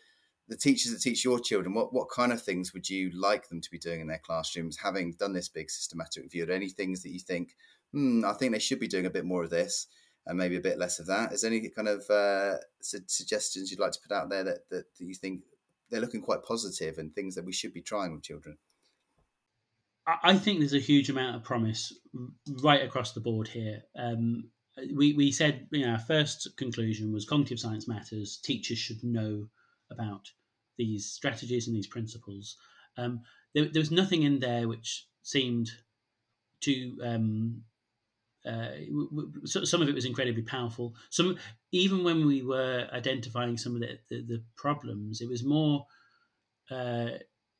the 0.47 0.56
teachers 0.56 0.91
that 0.91 1.01
teach 1.01 1.26
your 1.26 1.39
children? 1.39 1.74
What 1.74 1.93
what 1.93 2.10
kind 2.10 2.32
of 2.32 2.41
things 2.41 2.74
would 2.74 2.89
you 2.89 3.12
like 3.20 3.49
them 3.49 3.62
to 3.62 3.72
be 3.72 3.80
doing 3.80 3.99
in 3.99 4.08
their 4.08 4.22
classrooms? 4.24 4.78
Having 4.78 5.14
done 5.14 5.34
this 5.34 5.49
big 5.49 5.70
systematic 5.70 6.24
review, 6.24 6.43
are 6.43 6.45
there 6.45 6.56
any 6.56 6.70
things 6.70 7.03
that 7.03 7.12
you 7.12 7.20
think, 7.20 7.56
hmm, 7.91 8.24
I 8.24 8.34
think 8.34 8.53
they 8.53 8.60
should 8.60 8.80
be 8.80 8.88
doing 8.88 9.08
a 9.08 9.12
bit 9.12 9.26
more 9.26 9.43
of 9.43 9.49
this? 9.49 9.88
and 10.28 10.38
maybe 10.38 10.56
a 10.56 10.62
bit 10.62 10.80
less 10.80 10.99
of 10.99 11.08
that. 11.08 11.34
Is 11.34 11.41
there 11.41 11.51
any 11.51 11.70
kind 11.70 11.88
of 11.88 12.10
uh, 12.10 12.58
su- 12.82 13.03
suggestions 13.08 13.70
you'd 13.70 13.80
like 13.80 13.91
to 13.91 13.99
put 14.01 14.16
out 14.16 14.30
there 14.30 14.43
that, 14.43 14.70
that, 14.72 14.86
that, 14.97 15.06
you 15.06 15.14
think 15.14 15.41
they're 15.89 16.01
looking 16.01 16.22
quite 16.22 16.43
positive 16.43 16.97
and 16.97 17.14
things 17.14 17.36
that 17.36 17.45
we 17.45 17.53
should 17.53 17.74
be 17.74 17.82
trying 17.82 18.12
with 18.12 18.24
children? 18.24 18.58
I 20.24 20.38
think 20.38 20.60
there's 20.60 20.74
a 20.74 20.80
huge 20.80 21.10
amount 21.10 21.36
of 21.36 21.43
promise 21.43 21.91
right 22.62 22.84
across 22.84 23.14
the 23.14 23.22
board 23.22 23.47
here. 23.47 23.84
Um, 23.97 24.51
we, 24.93 25.13
we 25.13 25.32
said, 25.32 25.67
you 25.71 25.86
know, 25.86 25.93
our 25.93 25.99
first 25.99 26.57
conclusion 26.57 27.13
was 27.13 27.26
cognitive 27.26 27.59
science 27.59 27.88
matters. 27.88 28.38
Teachers 28.38 28.78
should 28.78 29.03
know 29.03 29.47
about 29.91 30.30
these 30.78 31.05
strategies 31.05 31.67
and 31.67 31.76
these 31.76 31.88
principles. 31.88 32.57
Um, 32.97 33.21
there, 33.53 33.65
there 33.65 33.80
was 33.80 33.91
nothing 33.91 34.23
in 34.23 34.39
there 34.39 34.67
which 34.67 35.07
seemed 35.21 35.71
to 36.61 36.97
um, 37.03 37.63
uh, 38.45 38.69
some 39.45 39.82
of 39.82 39.89
it 39.89 39.95
was 39.95 40.05
incredibly 40.05 40.43
powerful. 40.43 40.93
Some, 41.09 41.38
even 41.71 42.03
when 42.03 42.26
we 42.26 42.43
were 42.43 42.88
identifying 42.93 43.57
some 43.57 43.76
of 43.76 43.82
the, 43.82 43.97
the, 44.09 44.21
the 44.21 44.43
problems, 44.55 45.21
it 45.21 45.30
was 45.30 45.43
more 45.43 45.86
uh, 46.69 47.09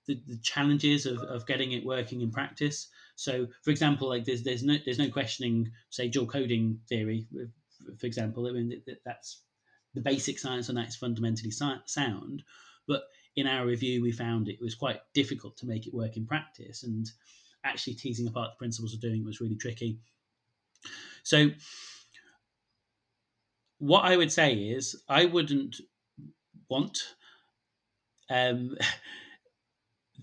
the, 0.08 0.22
the, 0.28 0.38
challenges 0.38 1.06
of, 1.06 1.20
of 1.20 1.45
getting 1.47 1.72
it 1.72 1.86
working 1.86 2.22
in 2.22 2.32
practice. 2.32 2.88
So, 3.16 3.47
for 3.64 3.72
example, 3.72 4.10
like 4.10 4.26
there's 4.26 4.43
there's 4.43 4.64
no 4.64 4.78
there's 4.84 4.99
no 4.99 5.10
questioning, 5.10 5.72
say, 5.89 6.08
dual 6.08 6.28
coding 6.28 6.80
theory, 6.88 7.28
for 7.99 8.06
example. 8.06 8.47
I 8.47 8.51
mean, 8.51 8.82
that's 9.06 9.41
the 9.93 10.01
basic 10.01 10.39
science 10.39 10.70
on 10.70 10.76
that 10.76 10.89
is 10.89 10.95
fundamentally 10.95 11.51
sound, 11.51 12.43
but 12.88 13.03
in 13.36 13.47
our 13.47 13.66
review, 13.66 14.01
we 14.01 14.12
found 14.12 14.47
it 14.47 14.62
was 14.62 14.76
quite 14.76 14.99
difficult 15.14 15.58
to 15.58 15.66
make 15.66 15.88
it 15.88 15.93
work 15.93 16.18
in 16.18 16.26
practice, 16.26 16.84
and 16.84 17.10
actually 17.64 17.95
teasing 17.95 18.28
apart 18.28 18.51
the 18.53 18.60
principles 18.60 18.93
of 18.93 19.01
doing 19.01 19.22
it 19.22 19.26
was 19.26 19.41
really 19.41 19.56
tricky. 19.56 19.99
So, 21.24 21.49
what 23.80 24.06
I 24.06 24.16
would 24.16 24.32
say 24.32 24.53
is, 24.53 25.01
I 25.10 25.26
wouldn't 25.26 25.78
want 26.70 26.99
um, 28.30 28.78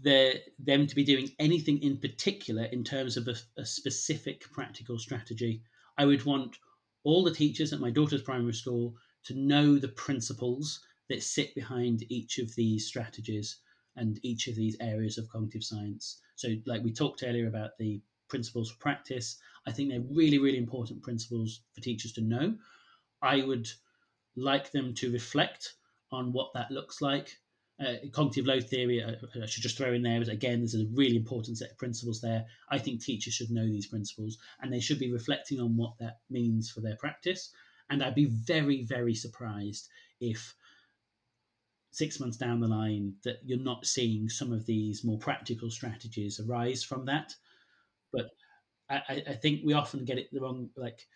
the, 0.03 0.41
them 0.59 0.87
to 0.87 0.95
be 0.95 1.05
doing 1.05 1.31
anything 1.39 1.83
in 1.83 1.99
particular 1.99 2.65
in 2.65 2.85
terms 2.85 3.17
of 3.17 3.29
a, 3.29 3.35
a 3.61 3.65
specific 3.65 4.51
practical 4.53 4.99
strategy. 4.99 5.63
I 5.99 6.05
would 6.05 6.25
want 6.25 6.57
all 7.05 7.25
the 7.25 7.35
teachers 7.35 7.73
at 7.73 7.81
my 7.81 7.91
daughter's 7.91 8.23
primary 8.23 8.55
school 8.55 8.95
to 9.25 9.35
know 9.35 9.79
the 9.79 9.89
principles 9.89 10.81
that 11.09 11.23
sit 11.23 11.55
behind 11.55 12.05
each 12.09 12.39
of 12.39 12.55
these 12.55 12.87
strategies 12.87 13.59
and 13.97 14.19
each 14.23 14.49
of 14.49 14.55
these 14.55 14.77
areas 14.81 15.19
of 15.19 15.29
cognitive 15.29 15.65
science. 15.65 16.21
So, 16.37 16.49
like 16.67 16.83
we 16.83 16.93
talked 16.93 17.23
earlier 17.27 17.47
about 17.47 17.77
the 17.79 18.01
principles 18.33 18.71
for 18.71 18.79
practice. 18.79 19.39
I 19.67 19.73
think 19.73 19.91
they're 19.91 20.01
really, 20.11 20.39
really 20.39 20.57
important 20.57 21.03
principles 21.03 21.61
for 21.75 21.83
teachers 21.83 22.15
to 22.15 22.23
know. 22.23 22.57
I 23.21 23.43
would 23.43 23.69
like 24.37 24.73
them 24.73 24.95
to 24.95 25.13
reflect 25.13 25.75
on 26.11 26.33
what 26.33 26.51
that 26.55 26.71
looks 26.71 27.03
like. 27.03 27.37
Uh, 27.81 27.95
cognitive 28.13 28.47
load 28.47 28.69
theory, 28.69 29.03
I, 29.03 29.09
uh, 29.09 29.43
I 29.43 29.47
should 29.47 29.63
just 29.63 29.77
throw 29.77 29.93
in 29.93 30.03
there, 30.03 30.21
again, 30.23 30.61
there's 30.61 30.75
a 30.75 30.87
really 30.95 31.17
important 31.17 31.59
set 31.59 31.71
of 31.71 31.79
principles 31.79 32.21
there. 32.21 32.45
I 32.71 32.79
think 32.79 33.01
teachers 33.01 33.35
should 33.35 33.51
know 33.51 33.67
these 33.67 33.89
principles 33.89 34.39
and 34.61 34.73
they 34.73 34.79
should 34.79 34.99
be 34.99 35.11
reflecting 35.11 35.59
on 35.59 35.77
what 35.77 35.99
that 35.99 36.19
means 36.31 36.71
for 36.71 36.81
their 36.81 36.97
practice. 36.97 37.51
And 37.91 38.03
I'd 38.03 38.15
be 38.15 38.27
very, 38.27 38.85
very 38.85 39.15
surprised 39.15 39.89
if 40.21 40.55
six 41.91 42.21
months 42.21 42.37
down 42.37 42.61
the 42.61 42.69
line 42.69 43.15
that 43.25 43.39
you're 43.45 43.59
not 43.59 43.87
seeing 43.87 44.29
some 44.29 44.53
of 44.53 44.65
these 44.67 45.05
more 45.05 45.19
practical 45.19 45.71
strategies 45.71 46.41
arise 46.41 46.85
from 46.85 47.07
that. 47.07 47.35
But 48.13 48.31
I, 48.89 49.23
I 49.29 49.35
think 49.35 49.63
we 49.65 49.73
often 49.73 50.05
get 50.05 50.19
it 50.19 50.29
the 50.33 50.41
wrong. 50.41 50.71
Like, 50.77 51.07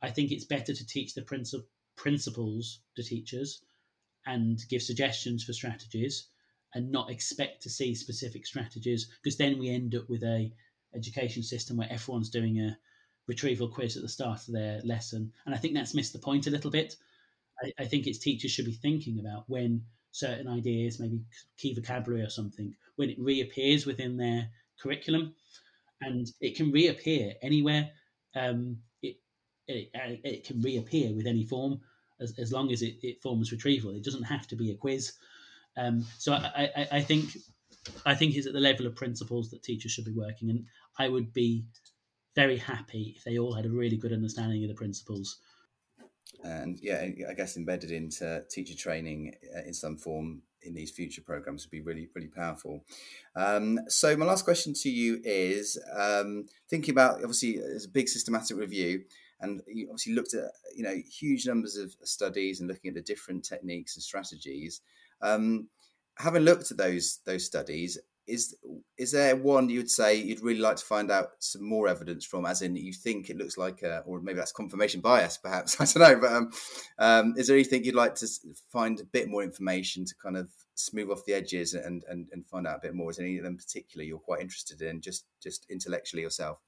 I 0.00 0.10
think 0.10 0.32
it's 0.32 0.44
better 0.44 0.72
to 0.72 0.86
teach 0.86 1.14
the 1.14 1.22
princip- 1.22 1.66
principles 1.96 2.80
to 2.96 3.02
teachers 3.02 3.62
and 4.26 4.60
give 4.68 4.82
suggestions 4.82 5.44
for 5.44 5.52
strategies 5.52 6.28
and 6.74 6.90
not 6.90 7.10
expect 7.10 7.62
to 7.62 7.70
see 7.70 7.94
specific 7.94 8.46
strategies 8.46 9.08
because 9.22 9.36
then 9.36 9.58
we 9.58 9.70
end 9.70 9.94
up 9.94 10.08
with 10.08 10.22
a 10.22 10.52
education 10.94 11.42
system 11.42 11.76
where 11.76 11.90
everyone's 11.90 12.30
doing 12.30 12.60
a 12.60 12.76
retrieval 13.26 13.68
quiz 13.68 13.96
at 13.96 14.02
the 14.02 14.08
start 14.08 14.46
of 14.46 14.52
their 14.52 14.80
lesson. 14.84 15.32
And 15.46 15.54
i 15.54 15.58
think 15.58 15.74
that's 15.74 15.94
missed 15.94 16.12
the 16.12 16.18
point 16.18 16.46
a 16.46 16.50
little 16.50 16.70
bit. 16.70 16.96
I, 17.62 17.72
I, 17.78 17.84
think 17.84 18.06
it's 18.06 18.18
teachers 18.18 18.50
should 18.50 18.66
be 18.66 18.72
thinking 18.72 19.20
about 19.20 19.44
when 19.48 19.82
certain 20.10 20.48
ideas 20.48 21.00
maybe 21.00 21.22
key 21.56 21.74
vocabulary 21.74 22.22
or 22.22 22.30
something 22.30 22.74
when 22.96 23.10
it 23.10 23.18
reappears 23.18 23.86
within 23.86 24.16
their 24.16 24.48
curriculum. 24.80 25.34
And 26.00 26.26
it 26.40 26.56
can 26.56 26.70
reappear 26.70 27.34
anywhere. 27.40 27.90
Um, 28.34 28.78
it, 29.02 29.16
it, 29.66 29.90
it 29.94 30.44
can 30.44 30.60
reappear 30.60 31.14
with 31.14 31.26
any 31.26 31.44
form 31.44 31.80
as, 32.20 32.34
as 32.38 32.52
long 32.52 32.72
as 32.72 32.82
it, 32.82 32.96
it 33.02 33.22
forms 33.22 33.52
retrieval. 33.52 33.94
It 33.94 34.04
doesn't 34.04 34.24
have 34.24 34.46
to 34.48 34.56
be 34.56 34.70
a 34.70 34.76
quiz. 34.76 35.12
Um, 35.76 36.06
so 36.18 36.32
I, 36.32 36.70
I, 36.76 36.88
I 36.92 37.00
think 37.00 37.36
I 38.06 38.14
think 38.14 38.34
it's 38.34 38.46
at 38.46 38.52
the 38.52 38.60
level 38.60 38.86
of 38.86 38.96
principles 38.96 39.50
that 39.50 39.62
teachers 39.62 39.92
should 39.92 40.04
be 40.04 40.12
working, 40.12 40.50
and 40.50 40.64
I 40.98 41.08
would 41.08 41.32
be 41.32 41.64
very 42.34 42.56
happy 42.56 43.14
if 43.16 43.24
they 43.24 43.38
all 43.38 43.54
had 43.54 43.66
a 43.66 43.70
really 43.70 43.96
good 43.96 44.12
understanding 44.12 44.62
of 44.64 44.68
the 44.68 44.74
principles. 44.74 45.38
And 46.42 46.78
yeah, 46.80 47.06
I 47.28 47.34
guess 47.34 47.56
embedded 47.56 47.90
into 47.90 48.44
teacher 48.50 48.76
training 48.76 49.34
uh, 49.56 49.62
in 49.66 49.74
some 49.74 49.96
form 49.96 50.42
in 50.62 50.74
these 50.74 50.90
future 50.90 51.22
programs 51.22 51.64
would 51.64 51.70
be 51.70 51.80
really, 51.80 52.08
really 52.14 52.28
powerful. 52.28 52.84
Um, 53.36 53.78
so, 53.88 54.16
my 54.16 54.24
last 54.24 54.44
question 54.44 54.74
to 54.74 54.90
you 54.90 55.20
is 55.24 55.78
um, 55.96 56.46
thinking 56.68 56.92
about 56.92 57.16
obviously, 57.16 57.58
there's 57.58 57.84
a 57.84 57.90
big 57.90 58.08
systematic 58.08 58.56
review, 58.56 59.04
and 59.40 59.62
you 59.66 59.86
obviously 59.88 60.14
looked 60.14 60.34
at 60.34 60.50
you 60.74 60.82
know 60.82 60.96
huge 61.08 61.46
numbers 61.46 61.76
of 61.76 61.94
studies 62.04 62.60
and 62.60 62.68
looking 62.68 62.88
at 62.88 62.94
the 62.94 63.02
different 63.02 63.44
techniques 63.44 63.96
and 63.96 64.02
strategies. 64.02 64.80
Um, 65.22 65.68
having 66.18 66.42
looked 66.42 66.70
at 66.70 66.76
those 66.76 67.20
those 67.26 67.44
studies, 67.44 67.98
is 68.26 68.56
is 68.96 69.12
there 69.12 69.36
one 69.36 69.68
you 69.68 69.78
would 69.78 69.90
say 69.90 70.14
you'd 70.14 70.40
really 70.40 70.60
like 70.60 70.76
to 70.76 70.84
find 70.84 71.10
out 71.10 71.32
some 71.40 71.68
more 71.68 71.88
evidence 71.88 72.24
from 72.24 72.46
as 72.46 72.62
in 72.62 72.74
you 72.76 72.92
think 72.92 73.28
it 73.28 73.36
looks 73.36 73.58
like 73.58 73.82
a, 73.82 74.02
or 74.06 74.20
maybe 74.20 74.38
that's 74.38 74.52
confirmation 74.52 75.00
bias 75.00 75.36
perhaps? 75.36 75.80
I 75.80 75.84
don't 75.84 76.14
know 76.14 76.20
but 76.20 76.32
um, 76.32 76.50
um, 76.98 77.34
is 77.36 77.48
there 77.48 77.56
anything 77.56 77.84
you'd 77.84 77.94
like 77.94 78.14
to 78.16 78.28
find 78.72 79.00
a 79.00 79.04
bit 79.04 79.28
more 79.28 79.42
information 79.42 80.04
to 80.06 80.14
kind 80.14 80.36
of 80.36 80.48
smooth 80.74 81.10
off 81.10 81.24
the 81.26 81.34
edges 81.34 81.74
and 81.74 82.02
and, 82.08 82.28
and 82.32 82.46
find 82.46 82.66
out 82.66 82.76
a 82.76 82.82
bit 82.82 82.94
more? 82.94 83.10
Is 83.10 83.18
there 83.18 83.26
any 83.26 83.38
of 83.38 83.44
them 83.44 83.56
particular 83.56 84.04
you're 84.04 84.18
quite 84.18 84.40
interested 84.40 84.80
in 84.80 85.00
just 85.00 85.26
just 85.42 85.66
intellectually 85.68 86.22
yourself 86.22 86.58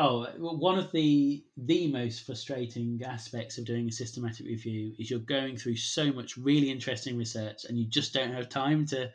Oh, 0.00 0.28
well, 0.38 0.56
one 0.56 0.78
of 0.78 0.92
the 0.92 1.42
the 1.56 1.90
most 1.90 2.24
frustrating 2.24 3.00
aspects 3.04 3.58
of 3.58 3.64
doing 3.64 3.88
a 3.88 3.92
systematic 3.92 4.46
review 4.46 4.92
is 4.96 5.10
you're 5.10 5.18
going 5.18 5.56
through 5.56 5.74
so 5.74 6.12
much 6.12 6.36
really 6.36 6.70
interesting 6.70 7.18
research 7.18 7.64
and 7.64 7.76
you 7.76 7.84
just 7.84 8.14
don't 8.14 8.32
have 8.32 8.48
time 8.48 8.86
to 8.86 9.10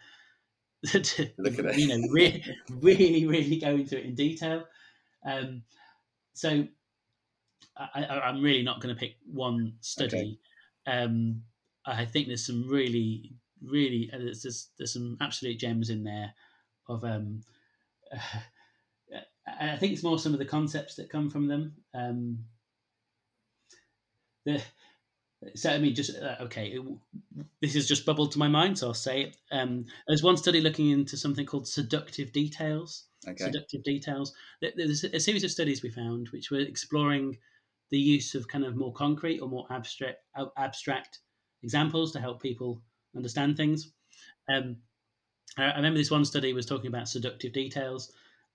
to 0.86 1.30
Look 1.38 1.58
at 1.58 1.80
you 1.80 1.88
know 1.88 2.06
re- 2.12 2.44
really 2.82 3.26
really 3.26 3.56
go 3.60 3.70
into 3.70 3.98
it 3.98 4.04
in 4.04 4.16
detail. 4.16 4.66
Um, 5.26 5.64
so 6.34 6.68
I, 7.78 8.30
am 8.30 8.42
really 8.42 8.64
not 8.64 8.82
going 8.82 8.94
to 8.94 9.00
pick 9.00 9.16
one 9.26 9.76
study. 9.80 10.38
Okay. 10.86 10.98
Um, 10.98 11.44
I 11.86 12.04
think 12.04 12.28
there's 12.28 12.46
some 12.46 12.68
really 12.68 13.32
really 13.66 14.10
uh, 14.14 14.18
there's, 14.18 14.42
there's, 14.44 14.68
there's 14.78 14.92
some 14.92 15.16
absolute 15.22 15.60
gems 15.60 15.90
in 15.90 16.04
there 16.04 16.34
of 16.90 17.06
um, 17.06 17.40
uh, 18.14 18.18
I 19.46 19.76
think 19.76 19.94
it's 19.94 20.04
more 20.04 20.20
some 20.20 20.34
of 20.34 20.40
the 20.40 20.46
concepts 20.46 20.96
that 20.96 21.10
come 21.10 21.30
from 21.30 21.48
them. 21.48 21.76
Um, 21.94 22.46
the 24.46 24.62
so 25.56 25.70
I 25.70 25.78
mean, 25.78 25.96
just 25.96 26.18
uh, 26.18 26.36
okay. 26.42 26.68
It, 26.68 26.82
this 27.62 27.74
has 27.74 27.88
just 27.88 28.06
bubbled 28.06 28.32
to 28.34 28.40
my 28.40 28.48
mind, 28.48 28.78
so 28.78 28.88
I'll 28.88 28.94
say 28.94 29.24
it. 29.24 29.38
Um, 29.52 29.86
there's 30.08 30.24
one 30.24 30.38
study 30.38 30.62
looking 30.62 30.90
into 30.90 31.18
something 31.18 31.46
called 31.46 31.68
seductive 31.68 32.32
details. 32.32 33.06
Okay. 33.28 33.46
Seductive 33.46 33.84
details. 33.84 34.34
There's 34.62 35.04
a 35.04 35.20
series 35.20 35.44
of 35.44 35.52
studies 35.52 35.82
we 35.82 35.90
found 35.90 36.30
which 36.30 36.52
were 36.52 36.60
exploring 36.60 37.38
the 37.90 38.00
use 38.00 38.36
of 38.36 38.48
kind 38.48 38.66
of 38.66 38.76
more 38.76 38.94
concrete 38.94 39.40
or 39.40 39.48
more 39.48 39.66
abstract 39.70 40.20
abstract 40.58 41.20
examples 41.62 42.12
to 42.14 42.20
help 42.20 42.42
people 42.42 42.82
understand 43.16 43.56
things. 43.56 43.92
Um, 44.54 44.78
I 45.58 45.76
remember 45.76 46.00
this 46.00 46.12
one 46.12 46.26
study 46.26 46.54
was 46.54 46.66
talking 46.66 46.88
about 46.88 47.08
seductive 47.08 47.54
details 47.54 48.12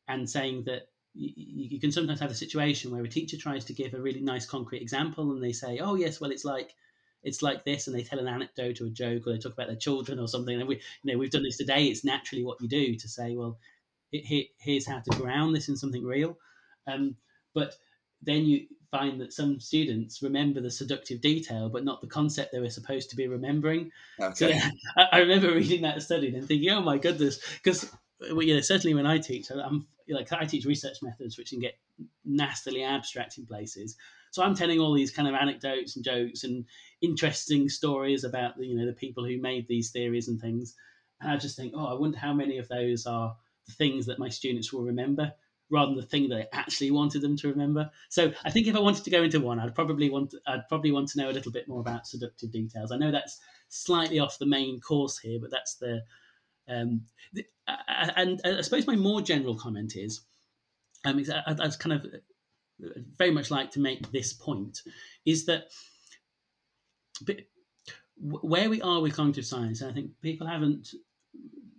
and 0.09 0.29
saying 0.29 0.65
that 0.65 0.89
you, 1.15 1.33
you 1.37 1.81
can 1.81 1.93
sometimes 1.93 2.21
have 2.21 2.31
a 2.31 2.35
situation 2.35 2.91
where 2.91 3.05
a 3.05 3.09
teacher 3.09 3.37
tries 3.37 3.65
to 3.67 3.73
give 3.73 3.95
a 3.95 4.01
really 4.01 4.21
nice 4.21 4.47
concrete 4.47 4.83
example 4.83 5.33
and 5.33 5.43
they 5.43 5.53
say, 5.53 5.79
"Oh 5.79 5.95
yes, 5.95 6.21
well 6.21 6.31
it's 6.31 6.45
like." 6.45 6.75
It's 7.25 7.43
like 7.43 7.65
this, 7.65 7.89
and 7.89 7.97
they 7.97 8.05
tell 8.05 8.21
an 8.21 8.29
anecdote 8.29 8.81
or 8.81 8.85
a 8.87 8.91
joke, 8.91 9.27
or 9.27 9.33
they 9.33 9.41
talk 9.41 9.53
about 9.53 9.67
their 9.67 9.75
children 9.75 10.21
or 10.21 10.29
something. 10.29 10.57
And 10.57 10.69
we, 10.69 10.77
you 11.03 11.13
know, 11.13 11.19
we've 11.19 11.33
done 11.33 11.43
this 11.43 11.57
today. 11.57 11.87
It's 11.87 12.05
naturally 12.05 12.45
what 12.45 12.61
you 12.61 12.69
do 12.69 12.95
to 12.95 13.09
say, 13.09 13.35
well, 13.35 13.59
here's 14.13 14.87
how 14.87 15.01
to 15.01 15.19
ground 15.19 15.55
this 15.55 15.69
in 15.69 15.77
something 15.77 16.05
real. 16.05 16.39
Um, 16.87 17.17
but 17.55 17.75
then 18.23 18.45
you 18.45 18.67
find 18.91 19.21
that 19.21 19.33
some 19.33 19.61
students 19.61 20.23
remember 20.23 20.61
the 20.61 20.71
seductive 20.71 21.21
detail, 21.21 21.69
but 21.69 21.85
not 21.85 22.01
the 22.01 22.07
concept 22.07 22.53
they 22.53 22.61
were 22.61 22.71
supposed 22.71 23.11
to 23.11 23.17
be 23.17 23.29
remembering. 23.29 23.91
Okay. 24.21 24.35
So 24.35 24.49
yeah, 24.49 24.71
I, 24.97 25.07
I, 25.13 25.19
remember 25.19 25.53
reading 25.53 25.83
that 25.83 26.03
study 26.03 26.35
and 26.35 26.47
thinking, 26.47 26.71
oh 26.71 26.81
my 26.81 26.99
goodness, 26.99 27.41
because 27.63 27.91
well, 28.21 28.43
you 28.43 28.55
know, 28.55 28.61
certainly 28.61 28.95
when 28.95 29.07
I 29.07 29.19
teach, 29.19 29.51
I'm 29.51 29.87
like 30.09 30.33
I 30.33 30.45
teach 30.45 30.65
research 30.65 31.03
methods 31.03 31.37
which 31.37 31.51
can 31.51 31.61
get 31.61 31.79
nastily 32.25 32.83
abstract 32.83 33.39
in 33.39 33.47
places. 33.47 33.97
So 34.31 34.43
I'm 34.43 34.55
telling 34.55 34.79
all 34.79 34.93
these 34.93 35.11
kind 35.11 35.29
of 35.29 35.35
anecdotes 35.35 35.97
and 35.97 36.05
jokes 36.05 36.45
and 36.45 36.65
interesting 37.01 37.69
stories 37.69 38.25
about 38.25 38.57
the, 38.57 38.67
you 38.67 38.77
know 38.77 38.87
the 38.87 38.93
people 38.93 39.25
who 39.25 39.41
made 39.41 39.67
these 39.69 39.91
theories 39.91 40.29
and 40.29 40.41
things. 40.41 40.75
And 41.21 41.33
I 41.33 41.37
just 41.37 41.57
think, 41.57 41.75
oh, 41.77 41.87
I 41.87 41.95
wonder 41.95 42.19
how 42.19 42.33
many 42.33 42.59
of 42.59 42.69
those 42.69 43.07
are 43.07 43.37
the 43.67 43.73
things 43.73 44.07
that 44.07 44.19
my 44.19 44.29
students 44.29 44.73
will 44.73 44.83
remember 44.83 45.33
rather 45.71 45.91
than 45.91 46.01
the 46.01 46.07
thing 46.07 46.29
that 46.29 46.39
I 46.39 46.47
actually 46.59 46.91
wanted 46.91 47.21
them 47.21 47.37
to 47.37 47.49
remember. 47.49 47.91
So 48.09 48.33
I 48.45 48.51
think 48.51 48.67
if 48.67 48.77
I 48.77 48.81
wanted 48.81 49.05
to 49.05 49.11
go 49.11 49.23
into 49.23 49.41
one, 49.41 49.61
I'd 49.61 49.75
probably 49.75 50.11
want 50.11 50.35
I'd 50.47 50.69
probably 50.69 50.93
want 50.93 51.09
to 51.09 51.19
know 51.19 51.31
a 51.31 51.33
little 51.33 51.53
bit 51.53 51.69
more 51.69 51.81
about 51.81 52.07
seductive 52.07 52.51
details. 52.51 52.93
I 52.93 52.97
know 52.97 53.11
that's 53.11 53.39
slightly 53.69 54.19
off 54.19 54.39
the 54.39 54.47
main 54.47 54.81
course 54.81 55.19
here, 55.19 55.39
but 55.41 55.51
that's 55.51 55.75
the 55.75 56.03
um, 56.69 57.03
and 57.67 58.41
I 58.45 58.61
suppose 58.61 58.87
my 58.87 58.97
more 58.97 59.21
general 59.21 59.57
comment 59.57 59.97
is, 59.97 60.21
um, 61.05 61.23
I, 61.47 61.53
I, 61.53 61.69
kind 61.71 61.93
of 61.93 62.07
very 63.17 63.31
much 63.31 63.51
like 63.51 63.71
to 63.73 63.81
make 63.81 64.11
this 64.11 64.33
point, 64.33 64.83
is 65.25 65.47
that 65.47 65.69
where 68.21 68.71
we 68.71 68.83
are 68.83 69.01
with 69.01 69.17
cognitive 69.17 69.47
science, 69.47 69.81
and 69.81 69.91
I 69.91 69.95
think 69.95 70.11
people 70.23 70.47
haven't 70.47 70.95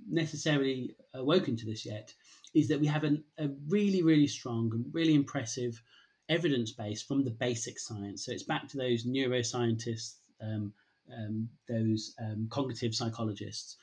necessarily 0.09 0.95
awoken 1.13 1.55
to 1.57 1.65
this 1.65 1.85
yet, 1.85 2.13
is 2.53 2.67
that 2.69 2.79
we 2.79 2.87
have 2.87 3.03
an, 3.03 3.23
a 3.37 3.49
really, 3.67 4.01
really 4.01 4.27
strong 4.27 4.71
and 4.73 4.85
really 4.93 5.13
impressive 5.13 5.81
evidence 6.29 6.71
base 6.71 7.01
from 7.01 7.23
the 7.23 7.31
basic 7.31 7.79
science. 7.79 8.25
So 8.25 8.31
it's 8.31 8.43
back 8.43 8.67
to 8.69 8.77
those 8.77 9.05
neuroscientists, 9.05 10.15
um, 10.41 10.73
um, 11.15 11.49
those 11.67 12.15
um, 12.19 12.47
cognitive 12.49 12.95
psychologists. 12.95 13.77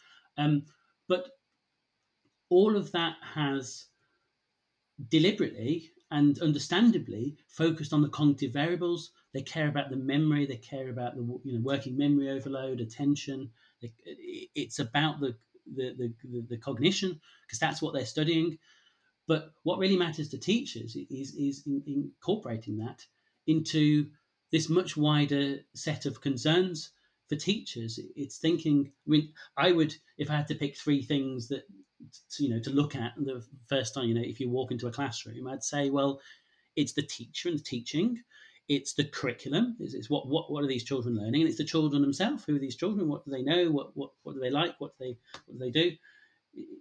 But 1.09 1.29
all 2.49 2.77
of 2.77 2.93
that 2.93 3.17
has 3.35 3.87
deliberately 5.11 5.91
and 6.11 6.39
understandably 6.41 7.37
focused 7.49 7.93
on 7.93 8.03
the 8.03 8.09
cognitive 8.09 8.53
variables. 8.53 9.11
They 9.35 9.43
care 9.43 9.69
about 9.69 9.91
the 9.91 9.97
memory. 9.97 10.47
They 10.47 10.57
care 10.57 10.89
about 10.89 11.17
the 11.17 11.23
you 11.45 11.55
know 11.55 11.61
working 11.61 11.97
memory 11.97 12.31
overload, 12.31 12.81
attention. 12.81 13.51
It's 13.81 14.79
about 14.79 15.21
the 15.21 15.37
the, 15.75 16.13
the, 16.23 16.47
the 16.49 16.59
cognition 16.59 17.21
because 17.47 17.59
that's 17.59 17.83
what 17.83 17.93
they're 17.93 18.07
studying. 18.07 18.59
But 19.27 19.51
what 19.65 19.79
really 19.79 19.97
matters 19.97 20.29
to 20.29 20.39
teachers 20.39 20.97
is, 20.97 21.35
is 21.35 21.65
in, 21.67 21.83
incorporating 21.87 22.79
that 22.79 23.05
into 23.49 24.07
this 24.53 24.69
much 24.69 24.97
wider 24.97 25.59
set 25.75 26.07
of 26.07 26.21
concerns 26.21 26.93
for 27.29 27.37
teachers. 27.37 27.99
It's 28.15 28.39
thinking. 28.39 28.93
I 29.07 29.11
mean, 29.11 29.33
I 29.57 29.73
would 29.73 29.95
if 30.19 30.31
I 30.31 30.37
had 30.37 30.49
to 30.49 30.55
pick 30.55 30.77
three 30.77 31.03
things 31.03 31.49
that 31.49 31.65
you 32.39 32.49
know 32.49 32.61
to 32.61 32.71
look 32.71 32.95
at 32.95 33.13
the 33.17 33.45
first 33.69 33.95
time. 33.95 34.09
You 34.09 34.15
know, 34.15 34.25
if 34.25 34.41
you 34.41 34.51
walk 34.51 34.71
into 34.71 34.87
a 34.87 34.93
classroom, 34.93 35.47
I'd 35.49 35.65
say, 35.65 35.91
well, 35.91 36.21
it's 36.77 36.93
the 36.93 37.03
teacher 37.03 37.49
and 37.49 37.59
the 37.59 37.63
teaching 37.63 38.23
it's 38.69 38.95
the 38.95 39.05
curriculum. 39.05 39.77
It's, 39.79 39.95
it's, 39.95 40.11
what, 40.11 40.27
what 40.29 40.51
what 40.51 40.65
are 40.65 40.69
these 40.69 40.85
children 40.85 41.17
learning, 41.17 41.43
and 41.43 41.49
it's 41.49 41.59
the 41.59 41.65
children 41.65 42.03
themselves. 42.03 42.45
Who 42.45 42.57
are 42.57 42.61
these 42.61 42.77
children? 42.77 43.09
What 43.09 43.25
do 43.25 43.31
they 43.31 43.43
know? 43.43 43.71
What 43.71 43.97
what, 43.97 44.11
what 44.23 44.35
do 44.35 44.41
they 44.41 44.51
like? 44.51 44.75
What 44.79 44.93
do 44.99 45.05
they 45.05 45.19
what 45.47 45.59
do 45.59 45.65
they 45.65 45.71
do? 45.71 45.97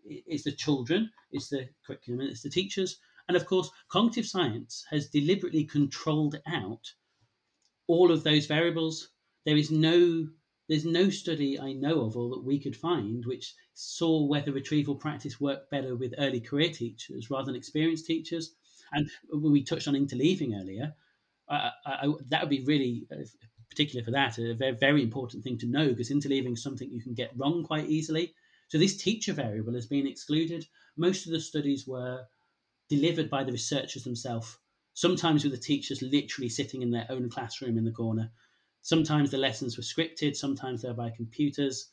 It's 0.06 0.44
the 0.44 0.52
children. 0.52 1.12
It's 1.32 1.50
the 1.50 1.70
curriculum, 1.86 2.22
and 2.22 2.30
it's 2.30 2.42
the 2.42 2.50
teachers. 2.50 2.98
And 3.28 3.38
of 3.38 3.46
course, 3.46 3.70
cognitive 3.90 4.26
science 4.26 4.86
has 4.90 5.10
deliberately 5.10 5.64
controlled 5.64 6.40
out 6.48 6.92
all 7.88 8.12
of 8.12 8.24
those 8.24 8.46
variables. 8.46 9.10
There 9.46 9.58
is 9.58 9.72
no 9.72 10.28
there's 10.68 10.86
no 10.86 11.10
study 11.10 11.60
I 11.60 11.74
know 11.74 12.02
of 12.02 12.18
or 12.18 12.30
that 12.32 12.44
we 12.44 12.60
could 12.60 12.76
find 12.76 13.24
which 13.26 13.54
saw 13.76 14.26
whether 14.26 14.52
retrieval 14.52 14.96
practice 14.96 15.40
worked 15.40 15.70
better 15.70 15.96
with 15.96 16.16
early 16.18 16.42
career 16.42 16.72
teachers 16.72 17.30
rather 17.30 17.46
than 17.46 17.56
experienced 17.56 18.08
teachers. 18.08 18.56
And 18.92 19.10
we 19.32 19.64
touched 19.64 19.88
on 19.88 19.94
interleaving 19.94 20.60
earlier, 20.60 20.96
I, 21.50 21.72
that 22.30 22.42
would 22.42 22.50
be 22.50 22.64
really, 22.64 23.08
uh, 23.12 23.26
particularly 23.70 24.06
for 24.06 24.12
that, 24.12 24.38
a 24.40 24.56
very, 24.56 24.72
very 24.72 25.04
important 25.04 25.44
thing 25.44 25.58
to 25.60 25.68
know 25.68 25.90
because 25.90 26.10
interleaving 26.10 26.54
is 26.54 26.64
something 26.64 26.90
you 26.90 27.02
can 27.02 27.14
get 27.14 27.38
wrong 27.38 27.64
quite 27.64 27.88
easily. 27.88 28.34
So 28.70 28.78
this 28.78 28.98
teacher 28.98 29.34
variable 29.34 29.74
has 29.76 29.86
been 29.86 30.08
excluded. 30.08 30.66
Most 30.98 31.26
of 31.28 31.32
the 31.32 31.40
studies 31.40 31.86
were 31.86 32.26
delivered 32.90 33.30
by 33.30 33.44
the 33.44 33.52
researchers 33.52 34.04
themselves, 34.04 34.58
sometimes 34.94 35.44
with 35.44 35.54
the 35.54 35.60
teachers 35.60 36.02
literally 36.02 36.50
sitting 36.50 36.82
in 36.82 36.92
their 36.92 37.06
own 37.10 37.30
classroom 37.30 37.78
in 37.78 37.86
the 37.86 37.92
corner. 37.92 38.32
Sometimes 38.86 39.32
the 39.32 39.40
lessons 39.40 39.78
were 39.78 39.84
scripted, 39.84 40.36
sometimes 40.36 40.84
they 40.84 40.88
were 40.90 40.94
by 40.94 41.10
computers. 41.10 41.90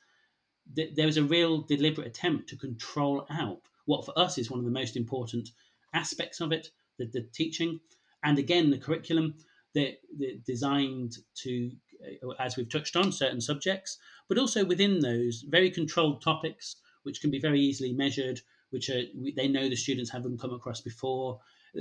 There 0.74 1.06
was 1.06 1.16
a 1.16 1.24
real 1.24 1.62
deliberate 1.62 2.06
attempt 2.06 2.50
to 2.50 2.56
control 2.56 3.26
out 3.30 3.62
what 3.86 4.04
for 4.04 4.12
us 4.18 4.36
is 4.36 4.50
one 4.50 4.58
of 4.58 4.66
the 4.66 4.70
most 4.70 4.94
important 4.94 5.48
aspects 5.94 6.42
of 6.42 6.52
it, 6.52 6.68
the, 6.98 7.06
the 7.06 7.22
teaching, 7.32 7.80
and 8.22 8.38
again, 8.38 8.68
the 8.68 8.76
curriculum 8.76 9.36
they're, 9.74 9.94
they're 10.18 10.36
designed 10.44 11.16
to, 11.36 11.72
uh, 12.22 12.32
as 12.38 12.58
we've 12.58 12.68
touched 12.68 12.94
on, 12.94 13.10
certain 13.10 13.40
subjects, 13.40 13.96
but 14.28 14.36
also 14.36 14.62
within 14.62 15.00
those 15.00 15.46
very 15.48 15.70
controlled 15.70 16.20
topics, 16.20 16.76
which 17.04 17.22
can 17.22 17.30
be 17.30 17.40
very 17.40 17.58
easily 17.58 17.94
measured, 17.94 18.38
which 18.68 18.90
are 18.90 19.04
they 19.34 19.48
know 19.48 19.66
the 19.66 19.76
students 19.76 20.10
haven't 20.10 20.38
come 20.42 20.52
across 20.52 20.82
before. 20.82 21.40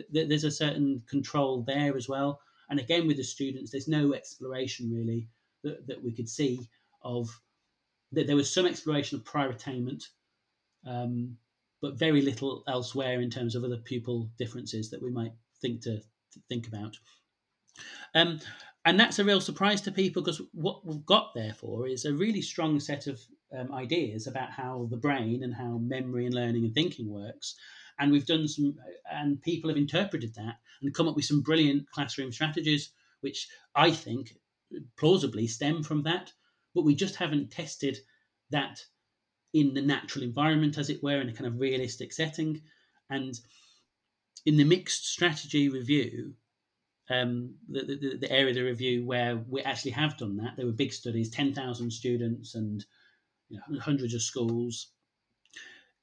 There's 0.09 0.45
a 0.45 0.51
certain 0.51 1.03
control 1.09 1.63
there 1.63 1.97
as 1.97 2.07
well. 2.07 2.39
And 2.71 2.79
again, 2.79 3.05
with 3.05 3.17
the 3.17 3.23
students, 3.23 3.69
there's 3.69 3.89
no 3.89 4.13
exploration 4.13 4.89
really 4.91 5.27
that, 5.63 5.85
that 5.87 6.01
we 6.01 6.13
could 6.13 6.29
see 6.29 6.59
of 7.03 7.29
that 8.13 8.27
there 8.27 8.35
was 8.35 8.51
some 8.51 8.65
exploration 8.65 9.17
of 9.17 9.25
prior 9.25 9.49
attainment, 9.49 10.05
um, 10.87 11.37
but 11.81 11.99
very 11.99 12.21
little 12.21 12.63
elsewhere 12.67 13.21
in 13.21 13.29
terms 13.29 13.55
of 13.55 13.63
other 13.63 13.77
pupil 13.77 14.29
differences 14.37 14.89
that 14.89 15.01
we 15.01 15.11
might 15.11 15.33
think 15.61 15.81
to 15.81 16.01
think 16.47 16.67
about. 16.67 16.97
Um, 18.15 18.39
and 18.85 18.99
that's 18.99 19.19
a 19.19 19.25
real 19.25 19.41
surprise 19.41 19.81
to 19.81 19.91
people 19.91 20.21
because 20.21 20.41
what 20.53 20.85
we've 20.85 21.05
got 21.05 21.33
therefore 21.35 21.87
is 21.87 22.05
a 22.05 22.13
really 22.13 22.41
strong 22.41 22.79
set 22.79 23.05
of 23.07 23.19
um, 23.57 23.73
ideas 23.73 24.27
about 24.27 24.49
how 24.49 24.87
the 24.89 24.97
brain 24.97 25.43
and 25.43 25.53
how 25.53 25.77
memory 25.77 26.25
and 26.25 26.33
learning 26.33 26.65
and 26.65 26.73
thinking 26.73 27.09
works. 27.09 27.55
And 28.01 28.11
we've 28.11 28.25
done 28.25 28.47
some, 28.47 28.79
and 29.11 29.39
people 29.41 29.69
have 29.69 29.77
interpreted 29.77 30.33
that 30.33 30.57
and 30.81 30.93
come 30.93 31.07
up 31.07 31.15
with 31.15 31.25
some 31.25 31.41
brilliant 31.41 31.89
classroom 31.91 32.31
strategies, 32.31 32.91
which 33.21 33.47
I 33.75 33.91
think 33.91 34.35
plausibly 34.97 35.45
stem 35.45 35.83
from 35.83 36.01
that. 36.03 36.33
But 36.73 36.83
we 36.83 36.95
just 36.95 37.15
haven't 37.15 37.51
tested 37.51 37.99
that 38.49 38.83
in 39.53 39.75
the 39.75 39.83
natural 39.83 40.23
environment, 40.23 40.79
as 40.79 40.89
it 40.89 41.03
were, 41.03 41.21
in 41.21 41.29
a 41.29 41.33
kind 41.33 41.45
of 41.45 41.59
realistic 41.59 42.11
setting. 42.11 42.61
And 43.09 43.39
in 44.47 44.57
the 44.57 44.63
mixed 44.63 45.05
strategy 45.05 45.69
review, 45.69 46.33
um, 47.11 47.55
the, 47.69 47.81
the, 47.81 48.17
the, 48.21 48.31
area 48.31 48.49
of 48.49 48.55
the 48.55 48.63
review 48.63 49.05
where 49.05 49.35
we 49.47 49.61
actually 49.61 49.91
have 49.91 50.17
done 50.17 50.37
that, 50.37 50.55
there 50.55 50.65
were 50.65 50.71
big 50.71 50.93
studies, 50.93 51.29
10,000 51.29 51.91
students 51.91 52.55
and 52.55 52.83
you 53.49 53.59
know, 53.69 53.79
hundreds 53.79 54.15
of 54.15 54.23
schools. 54.23 54.87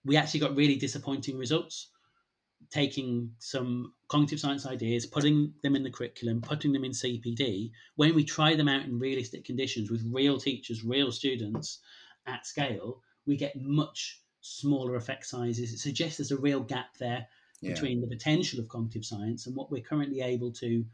We 0.09 0.17
actually 0.17 0.41
got 0.41 0.57
really 0.57 0.77
disappointing 0.77 1.37
results, 1.39 1.91
taking 2.71 3.33
some 3.39 3.93
cognitive 4.09 4.41
science 4.41 4.67
ideas, 4.67 5.07
putting 5.07 5.53
them 5.63 5.77
in 5.77 5.83
the 5.83 5.91
curriculum, 5.91 6.41
putting 6.41 6.73
them 6.73 6.85
in 6.85 6.93
CPD. 6.93 7.71
When 7.97 8.15
we 8.15 8.25
try 8.25 8.57
them 8.57 8.69
out 8.69 8.87
in 8.87 8.99
realistic 8.99 9.45
conditions 9.45 9.91
with 9.91 10.11
real 10.11 10.41
teachers, 10.41 10.83
real 10.83 11.13
students 11.13 11.81
at 12.27 12.47
scale, 12.47 13.03
we 13.27 13.37
get 13.37 13.61
much 13.61 14.23
smaller 14.41 14.97
effect 14.97 15.27
sizes. 15.27 15.73
It 15.73 15.79
suggests 15.79 16.17
there's 16.17 16.33
a 16.33 16.39
real 16.39 16.61
gap 16.61 16.97
there 16.99 17.27
yeah. 17.61 17.75
between 17.75 18.01
the 18.01 18.07
potential 18.07 18.61
of 18.61 18.69
cognitive 18.69 19.05
science 19.05 19.47
and 19.47 19.55
what 19.55 19.71
we're 19.71 19.83
currently 19.83 20.23
able 20.23 20.53
to 20.55 20.85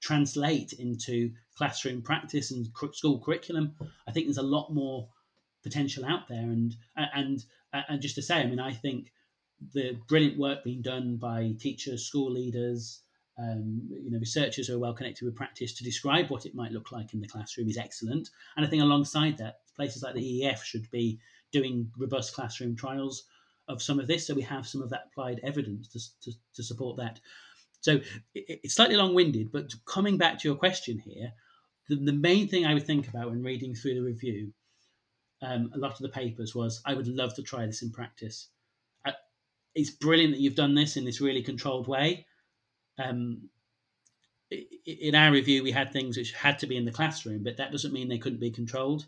translate 0.00 0.72
into 0.72 1.30
classroom 1.56 2.02
practice 2.02 2.50
and 2.50 2.66
school 2.92 3.20
curriculum. 3.20 3.74
I 4.08 4.12
think 4.12 4.26
there's 4.26 4.38
a 4.38 4.42
lot 4.42 4.72
more 4.72 5.08
potential 5.62 6.04
out 6.04 6.28
there, 6.28 6.50
and 6.50 6.74
and 6.96 7.44
and 7.72 8.00
just 8.00 8.14
to 8.16 8.22
say, 8.22 8.36
I 8.36 8.46
mean, 8.46 8.60
I 8.60 8.72
think 8.72 9.12
the 9.72 9.98
brilliant 10.08 10.38
work 10.38 10.64
being 10.64 10.82
done 10.82 11.16
by 11.16 11.54
teachers, 11.58 12.06
school 12.06 12.30
leaders, 12.30 13.00
um, 13.38 13.88
you 13.90 14.10
know, 14.10 14.18
researchers 14.18 14.68
who 14.68 14.76
are 14.76 14.78
well 14.78 14.94
connected 14.94 15.24
with 15.24 15.36
practice 15.36 15.72
to 15.74 15.84
describe 15.84 16.28
what 16.28 16.46
it 16.46 16.54
might 16.54 16.72
look 16.72 16.92
like 16.92 17.14
in 17.14 17.20
the 17.20 17.28
classroom 17.28 17.68
is 17.68 17.78
excellent. 17.78 18.28
And 18.56 18.66
I 18.66 18.68
think 18.68 18.82
alongside 18.82 19.38
that, 19.38 19.60
places 19.74 20.02
like 20.02 20.14
the 20.14 20.42
EEF 20.42 20.62
should 20.62 20.90
be 20.90 21.18
doing 21.50 21.90
robust 21.96 22.34
classroom 22.34 22.76
trials 22.76 23.24
of 23.68 23.82
some 23.82 23.98
of 23.98 24.06
this, 24.06 24.26
so 24.26 24.34
we 24.34 24.42
have 24.42 24.66
some 24.66 24.82
of 24.82 24.90
that 24.90 25.06
applied 25.10 25.40
evidence 25.42 25.88
to, 25.88 26.30
to, 26.30 26.36
to 26.54 26.62
support 26.62 26.96
that. 26.98 27.20
So 27.80 28.00
it, 28.34 28.60
it's 28.64 28.74
slightly 28.74 28.96
long 28.96 29.14
winded, 29.14 29.52
but 29.52 29.72
coming 29.86 30.18
back 30.18 30.38
to 30.38 30.48
your 30.48 30.56
question 30.56 30.98
here, 30.98 31.32
the, 31.88 31.96
the, 31.96 32.12
main 32.12 32.48
thing 32.48 32.64
I 32.64 32.74
would 32.74 32.86
think 32.86 33.08
about 33.08 33.30
when 33.30 33.42
reading 33.42 33.74
through 33.74 33.94
the 33.94 34.02
review, 34.02 34.52
um, 35.42 35.70
a 35.74 35.78
lot 35.78 35.92
of 35.92 35.98
the 35.98 36.08
papers 36.08 36.54
was 36.54 36.80
I 36.86 36.94
would 36.94 37.08
love 37.08 37.34
to 37.34 37.42
try 37.42 37.66
this 37.66 37.82
in 37.82 37.90
practice. 37.90 38.48
I, 39.04 39.12
it's 39.74 39.90
brilliant 39.90 40.34
that 40.34 40.40
you've 40.40 40.54
done 40.54 40.74
this 40.74 40.96
in 40.96 41.04
this 41.04 41.20
really 41.20 41.42
controlled 41.42 41.88
way. 41.88 42.26
Um, 42.98 43.48
in 44.86 45.14
our 45.14 45.32
review, 45.32 45.62
we 45.62 45.72
had 45.72 45.92
things 45.92 46.16
which 46.16 46.32
had 46.32 46.58
to 46.60 46.66
be 46.66 46.76
in 46.76 46.84
the 46.84 46.92
classroom, 46.92 47.42
but 47.42 47.56
that 47.56 47.72
doesn't 47.72 47.92
mean 47.92 48.08
they 48.08 48.18
couldn't 48.18 48.40
be 48.40 48.50
controlled. 48.50 49.06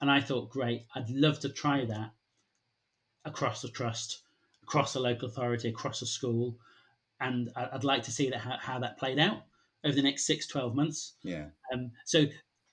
And 0.00 0.10
I 0.10 0.20
thought, 0.20 0.50
great, 0.50 0.86
I'd 0.94 1.10
love 1.10 1.40
to 1.40 1.50
try 1.50 1.84
that 1.84 2.12
across 3.24 3.60
the 3.60 3.68
trust, 3.68 4.22
across 4.62 4.94
the 4.94 5.00
local 5.00 5.28
authority, 5.28 5.68
across 5.68 6.00
the 6.00 6.06
school. 6.06 6.58
And 7.20 7.50
I'd 7.54 7.84
like 7.84 8.02
to 8.04 8.12
see 8.12 8.30
that 8.30 8.40
how, 8.40 8.56
how 8.58 8.78
that 8.78 8.98
played 8.98 9.18
out 9.18 9.42
over 9.84 9.94
the 9.94 10.02
next 10.02 10.26
six, 10.26 10.46
12 10.46 10.74
months. 10.74 11.14
Yeah. 11.22 11.46
Um, 11.72 11.90
so 12.06 12.24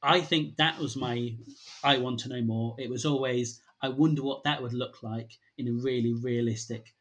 I 0.02 0.22
think 0.22 0.58
that 0.58 0.80
was 0.80 0.96
my, 0.96 1.36
I 1.84 1.98
want 1.98 2.20
to 2.22 2.30
know 2.30 2.42
more. 2.42 2.76
It 2.78 2.90
was 2.90 3.06
always, 3.06 3.62
I 3.82 3.90
wonder 3.90 4.24
what 4.24 4.44
that 4.44 4.62
would 4.62 4.74
look 4.74 5.02
like 5.04 5.32
in 5.58 5.68
a 5.68 5.72
really 5.72 6.14
realistic 6.14 6.94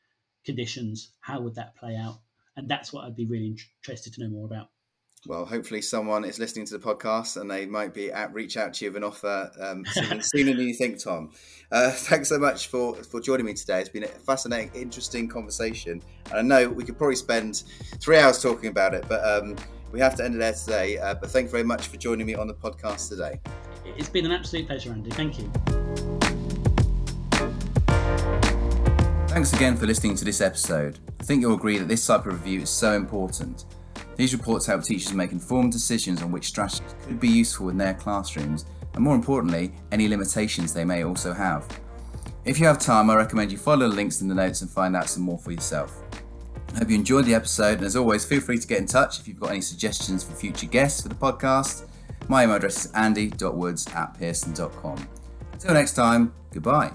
conditions. 0.45 1.11
How 1.21 1.41
would 1.41 1.57
that 1.57 1.77
play 1.77 1.97
out? 1.97 2.21
And 2.57 2.69
that's 2.69 2.93
what 2.93 3.05
I'd 3.05 3.17
be 3.17 3.27
really 3.27 3.57
interested 3.83 4.15
to 4.15 4.23
know 4.23 4.31
more 4.31 4.47
about 4.47 4.69
well, 5.27 5.45
hopefully 5.45 5.83
someone 5.83 6.25
is 6.25 6.39
listening 6.39 6.67
to 6.67 6.79
the 6.79 6.85
podcast 6.85 7.41
and 7.41 7.51
they 7.51 7.67
might 7.67 7.93
be 7.93 8.13
at 8.13 8.33
reach 8.33 8.57
out 8.57 8.75
to 8.75 8.85
you 8.85 8.91
with 8.91 8.97
an 8.97 9.05
offer 9.05 9.51
um, 9.61 9.85
sooner, 9.87 10.21
sooner, 10.23 10.55
than 10.55 10.69
you 10.69 10.75
think, 10.75 11.03
Tom. 11.03 11.33
Uh, 11.71 11.91
thanks 11.91 12.29
so 12.29 12.39
much 12.39 12.69
for 12.69 12.95
for 12.97 13.21
joining 13.21 13.47
me 13.47 13.55
today. 13.55 13.81
It's 13.81 13.89
been 13.89 14.05
a 14.05 14.09
fascinating, 14.09 14.71
interesting 14.75 15.29
conversation, 15.29 16.03
and 16.31 16.39
I 16.39 16.43
know 16.43 16.69
we 16.69 16.85
could 16.85 16.97
probably 16.99 17.17
spend 17.17 17.65
three 18.01 18.19
hours 18.19 18.43
talking 18.43 18.69
about 18.69 18.95
it, 18.95 19.05
but 19.09 19.25
um, 19.25 19.57
we 19.93 20.01
have 20.01 20.15
to 20.17 20.25
end 20.25 20.35
it 20.35 20.39
there 20.39 20.53
today. 20.53 20.99
Uh, 20.99 21.15
but 21.15 21.31
thank 21.31 21.47
you 21.47 21.51
very 21.51 21.65
much 21.65 21.89
for 21.89 21.97
joining 21.97 22.27
me 22.27 22.35
on 22.35 22.47
the 22.47 22.55
podcast 22.55 23.09
today. 23.09 23.41
It's 23.85 24.09
been 24.09 24.27
an 24.27 24.33
absolute 24.33 24.67
pleasure, 24.67 24.91
Andy. 24.91 25.11
Thank 25.11 25.39
you. 25.39 25.51
Thanks 29.29 29.53
again 29.53 29.77
for 29.77 29.87
listening 29.87 30.17
to 30.17 30.25
this 30.25 30.41
episode. 30.41 30.99
I 31.21 31.25
think 31.25 31.43
you'll 31.43 31.55
agree 31.55 31.79
that 31.79 31.89
this 31.89 32.07
type 32.07 32.27
of 32.27 32.33
review 32.33 32.63
is 32.63 32.71
so 32.71 32.95
important 32.95 33.65
these 34.17 34.33
reports 34.33 34.65
help 34.65 34.83
teachers 34.83 35.13
make 35.13 35.33
informed 35.33 35.73
decisions 35.73 36.23
on 36.23 36.33
which 36.33 36.47
strategies 36.47 36.95
could 37.03 37.21
be 37.21 37.29
useful 37.29 37.69
in 37.69 37.77
their 37.77 37.93
classrooms, 37.93 38.65
and 38.95 39.05
more 39.05 39.15
importantly, 39.15 39.73
any 39.93 40.09
limitations 40.09 40.73
they 40.73 40.87
may 40.87 41.05
also 41.05 41.35
have. 41.35 41.69
If 42.47 42.59
you 42.59 42.67
have 42.67 42.79
time, 42.79 43.11
I 43.11 43.17
recommend 43.17 43.53
you 43.53 43.59
follow 43.59 43.89
the 43.89 43.95
links 43.95 44.23
in 44.23 44.29
the 44.29 44.35
notes 44.35 44.63
and 44.63 44.71
find 44.71 44.97
out 44.97 45.11
some 45.11 45.23
more 45.23 45.39
for 45.39 45.53
yourself. 45.53 46.01
Hope 46.77 46.91
you 46.91 46.97
enjoyed 46.97 47.25
the 47.25 47.35
episode, 47.35 47.79
and 47.79 47.87
as 47.87 47.97
always, 47.97 48.25
feel 48.25 48.41
free 48.41 48.59
to 48.59 48.67
get 48.67 48.79
in 48.79 48.87
touch 48.87 49.19
if 49.19 49.27
you've 49.27 49.41
got 49.41 49.51
any 49.51 49.63
suggestions 49.63 50.23
for 50.23 50.35
future 50.35 50.67
guests 50.67 51.01
for 51.01 51.09
the 51.09 51.15
podcast. 51.15 51.89
My 52.29 52.45
email 52.45 52.57
address 52.57 52.85
is 52.85 52.93
andy.woods 52.93 53.87
at 53.95 54.19
pearson.com. 54.19 55.09
Until 55.53 55.73
next 55.73 55.95
time, 55.95 56.35
goodbye. 56.53 56.93